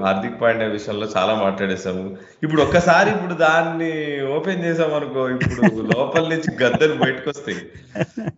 హార్దిక్ 0.04 0.38
పాండ్యా 0.42 0.68
విషయంలో 0.68 1.08
చాలా 1.16 1.34
మాట్లాడేసాము 1.36 2.04
ఇప్పుడు 2.44 2.62
ఒక్కసారి 2.62 3.10
ఇప్పుడు 3.10 3.36
దాన్ని 3.42 3.90
ఓపెన్ 4.36 4.64
చేసాం 4.64 4.94
అనుకో 4.94 5.24
ఇప్పుడు 5.36 5.82
లోపల 5.94 6.24
నుంచి 6.34 6.52
గద్దలు 6.64 6.98
బయటకు 7.04 7.30
వస్తాయి 7.30 7.58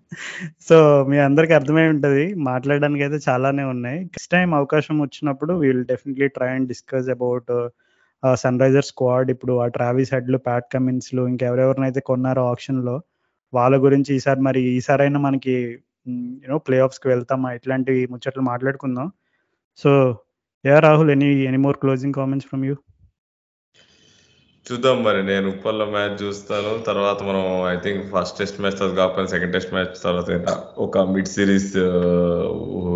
సో 0.67 0.77
మీ 1.09 1.17
అందరికి 1.19 1.53
అర్థమై 1.53 1.83
ఉంటది. 1.87 2.23
మాట్లాడడానికి 2.47 3.03
అయితే 3.03 3.19
చాలానే 3.27 3.63
ఉన్నాయి. 3.65 3.99
నెక్స్ట్ 4.05 4.31
టైం 4.31 4.49
అవకాశం 4.55 4.95
వచ్చినప్పుడు 4.99 5.53
we'll 5.53 5.83
definitely 5.85 6.27
try 6.29 6.49
and 6.55 6.67
discuss 6.67 7.09
about 7.09 7.51
Sunriser 8.59 8.87
squad 8.89 9.29
ఇప్పుడు 9.31 9.53
ఆ 9.63 9.67
ట్రావిస్ 9.77 10.11
హెడ్లు 10.13 10.39
ప్యాట్ 10.47 10.67
కమిన్స్లు 10.73 11.21
ఇంకెవరెవరినైతే 11.27 12.01
కొన్నారో 12.09 12.43
ఆప్షన్లో 12.51 12.95
వాళ్ళ 13.53 13.75
గురించి 13.85 14.11
ఈసారి 14.15 14.41
మరి 14.41 14.61
ఈసారైనా 14.73 15.21
మనకి 15.21 15.55
యూనో 16.07 16.57
ప్లే 16.57 16.79
ఆఫ్స్కి 16.79 17.07
వెళ్తామా? 17.07 17.53
ఇట్లాంటి 17.53 18.07
ముచ్చట్లు 18.11 18.41
మాట్లాడుకుందాం. 18.41 19.11
So 19.77 20.17
yeah 20.65 20.79
Rahul 20.79 21.11
any 21.11 21.35
any 21.43 21.57
more 21.57 21.77
closing 21.77 22.13
comments 22.13 22.49
from 22.49 22.65
you 22.65 22.75
చూద్దాం 24.71 25.03
మరి. 25.03 25.25
నేను 25.25 25.49
ఉప్పల్లో 25.49 25.85
మ్యాచ్ 25.85 26.23
చూస్తాను. 26.23 26.83
తర్వాత 26.83 27.23
మనం 27.23 27.67
I 27.67 27.75
think 27.79 28.13
first 28.13 28.39
test 28.39 28.61
match 28.61 28.79
తర్వాత 28.79 28.97
కాకపోతే 28.97 29.27
సెకండ్ 29.27 29.53
టెస్ట్ 29.53 29.73
మ్యాచ్ 29.73 30.03
తర్వాత 30.03 30.49
ఒక 30.77 30.97
మిడ్ 30.97 31.27
సిరీస్ 31.27 31.77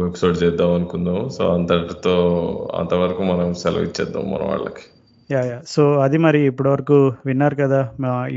ఎపిసోడ్ 0.10 0.43
చేద్దాం 0.43 0.74
అనుకుందాం. 0.74 1.30
సో 1.30 1.53
అంతటితో 1.53 2.16
అంతవరకు 2.76 3.24
మనం 3.24 3.53
సెలవు 3.53 3.84
ఇచ్చేద్దాం 3.84 4.32
మన 4.32 4.43
వాళ్ళకి. 4.43 4.84
యా 5.30 5.40
యా 5.50 5.58
సో 5.74 5.84
అది 6.04 6.18
మరి 6.26 6.40
ఇప్పటివరకు 6.50 6.98
విన్నారు 7.28 7.56
కదా 7.62 7.80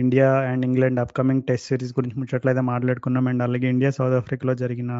India 0.02 0.28
and 0.50 0.64
England 0.68 1.00
upcoming 1.02 1.42
test 1.48 1.66
series 1.70 1.92
గురించి 1.98 2.16
ముచ్చట్లయితే 2.20 2.62
మాట్లాడుకున్నాం. 2.70 3.24
అండ్ 3.32 3.42
అలాగే 3.46 3.66
ఇండియా 3.74 3.90
సౌత్ 3.96 4.16
ఆఫ్రికాలో 4.20 4.54
జరిగిన 4.62 4.92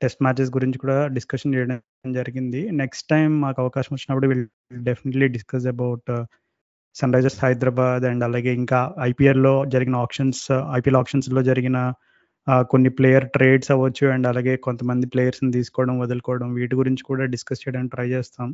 టెస్ట్ 0.00 0.20
మ్యాచెస్ 0.26 0.52
గురించి 0.56 0.78
కూడా 0.84 0.96
డిస్కషన్ 1.16 1.54
చేయడం 1.56 2.12
జరిగింది. 2.18 2.60
నెక్స్ట్ 2.82 3.06
టైం 3.12 3.28
మాకు 3.44 3.58
అవకాశం 3.64 3.92
వచ్చినప్పుడు 3.96 4.28
will 4.32 4.46
definitely 4.88 5.28
discuss 5.36 5.66
about 5.74 6.10
Sunrisers 7.16 7.40
Hyderabad 7.44 8.04
and 8.10 8.24
అలాగే 8.28 8.52
ఇంకా 8.62 8.80
ఐపీఎల్లో 9.10 9.54
జరిగిన 9.74 9.96
ఆప్షన్స్ 10.06 10.42
ఐపీఎల్ 10.78 11.00
ఆప్షన్స్లో 11.02 11.42
జరిగిన 11.50 11.78
uh, 12.46 12.62
కొన్ని 12.72 12.90
ప్లేయర్ 12.98 13.26
ట్రేడ్స్ 13.36 13.70
అవ్వచ్చు. 13.74 14.04
అండ్ 14.14 14.26
అలాగే 14.32 14.54
కొంతమంది 14.68 15.06
ప్లేయర్స్ని 15.14 15.52
తీసుకోవడం 15.58 15.96
వదులుకోవడం 16.04 16.48
వీటి 16.58 16.74
గురించి 16.80 17.02
కూడా 17.10 17.24
డిస్కస్ 17.34 17.62
చేయడానికి 17.64 17.92
ట్రై 17.96 18.08
చేస్తాం. 18.16 18.48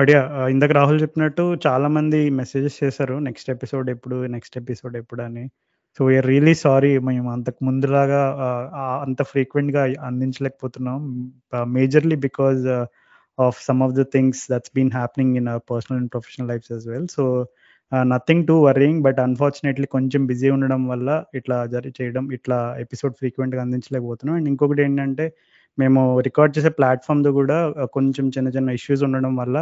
బట్ 0.00 0.10
యా 0.12 0.20
uh, 0.36 0.46
ఇందాక 0.52 0.72
రాహుల్ 0.78 0.98
చెప్పినట్టు 1.02 1.44
చాలా 1.64 1.88
మంది 1.96 2.18
మెసేజెస్ 2.38 2.76
చేశారు 2.82 3.16
నెక్స్ట్ 3.26 3.48
ఎపిసోడ్ 3.54 3.88
ఎప్పుడు 3.94 4.16
నెక్స్ట్ 4.34 4.54
ఎపిసోడ్ 4.60 4.94
ఎప్పుడు 5.00 5.22
అని. 5.24 5.42
సో 5.98 6.00
వీఆర్ 6.08 6.28
రియలీ 6.30 6.54
సారీ 6.62 6.92
మేము 7.08 7.28
అంతకు 7.34 7.60
ముందులాగా 7.68 8.20
అంత 9.06 9.20
ఫ్రీక్వెంట్గా 9.32 9.82
అందించలేకపోతున్నాం. 10.08 11.00
Majorly 11.76 12.16
because 12.26 12.62
of 13.38 13.58
some 13.66 13.82
of 13.86 13.94
the 13.98 14.04
things 14.14 14.42
that's 14.52 14.72
been 14.78 14.92
happening 15.00 15.34
in 15.40 15.50
personal 15.72 15.98
and 16.00 16.10
professional 16.14 16.48
lifes 16.52 16.72
as 16.76 16.86
well 16.92 17.08
so 17.16 17.24
nothing 18.14 18.46
to 18.50 18.56
worrying 18.68 19.00
but 19.08 19.20
unfortunately 19.26 19.88
కొంచెం 19.96 20.24
busy 20.32 20.50
ఉండడం 20.56 20.82
వల్ల 20.92 21.10
ఇట్లా 21.40 21.58
జరి 21.74 21.92
చేయడం 22.00 22.26
ఇట్లా 22.38 22.60
ఎపిసోడ్ 22.84 23.16
ఫ్రీక్వెంట్గా 23.20 23.62
అందించలేకపోతున్నాం. 23.66 24.36
అండ్ 24.40 24.50
ఇంకొకటి 24.54 24.82
ఏంటంటే 24.86 25.26
మేము 25.78 26.00
రికార్డ్ 26.28 26.54
చేసే 26.58 26.72
ప్లాట్ఫామ్తో 26.80 27.32
కూడా 27.40 27.58
uh, 27.80 27.88
కొంచెం 27.98 28.24
చిన్న 28.36 28.48
చిన్న 28.56 28.70
ఇష్యూస్ 28.80 29.04
ఉండడం 29.08 29.34
వల్ల 29.42 29.58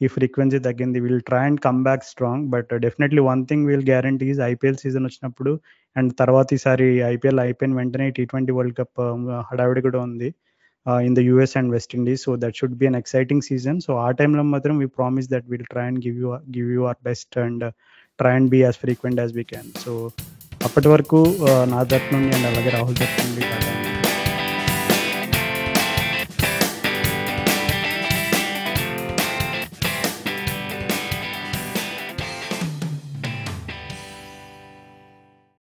ఈ 0.00 0.06
ఫ్రీక్వెన్సీ 0.14 0.58
తగ్గింది. 0.60 0.98
Will 1.04 1.22
try 1.28 1.42
and 1.46 1.60
come 1.60 1.78
back 1.84 2.04
strong 2.08 2.44
but 2.54 2.70
definitely 2.84 3.22
one 3.28 3.42
thing 3.46 3.64
will 3.68 3.86
guarantees 3.88 4.40
IPL 4.48 4.80
season 4.82 5.06
వచ్చినప్పుడు 5.08 5.52
అండ్ 5.96 6.10
తర్వాత 6.18 6.48
ఈసారి 6.56 6.88
ఐపీఎల్ 7.12 7.40
అయిపోయిన 7.44 7.74
వెంటనే 7.80 8.08
టీ 8.16 8.24
ట్వంటీ 8.24 8.52
వరల్డ్ 8.52 8.76
కప్ 8.80 9.00
హడావిడి 9.50 9.82
కూడా 9.86 10.00
ఉంది 10.08 10.28
in 11.06 11.16
the 11.16 11.22
US 11.28 11.54
and 11.58 11.70
West 11.72 11.94
Indies 11.98 12.24
so 12.26 12.32
that 12.42 12.56
should 12.60 12.76
be 12.82 12.86
an 12.86 12.98
exciting 13.00 13.44
season 13.48 13.80
so 13.86 13.92
ఆ 13.98 14.08
టైంలో 14.20 14.44
మాత్రం 14.52 14.76
we 14.78 14.88
promise 14.98 15.28
that 15.32 15.48
will 15.52 15.66
try 15.72 15.86
and 15.86 16.02
give 16.06 16.18
you 16.22 16.28
give 16.56 16.68
you 16.74 16.82
our 16.84 17.00
best 17.04 17.38
and 17.38 17.64
try 18.18 18.34
and 18.34 18.50
be 18.50 18.60
as 18.62 18.78
frequent 18.84 19.20
as 19.20 19.34
we 19.34 19.44
can 19.52 19.70
so 19.84 19.94
అప్పటి 20.60 20.88
వరకు 20.88 21.20
నా 21.72 21.82
తరఫు 21.90 22.12
నుండి 22.16 22.30
and 22.36 22.48
అలాగే 22.52 22.72
రాహుల్ 22.76 22.96
తరఫు 22.96 23.26
నుండి 23.26 23.44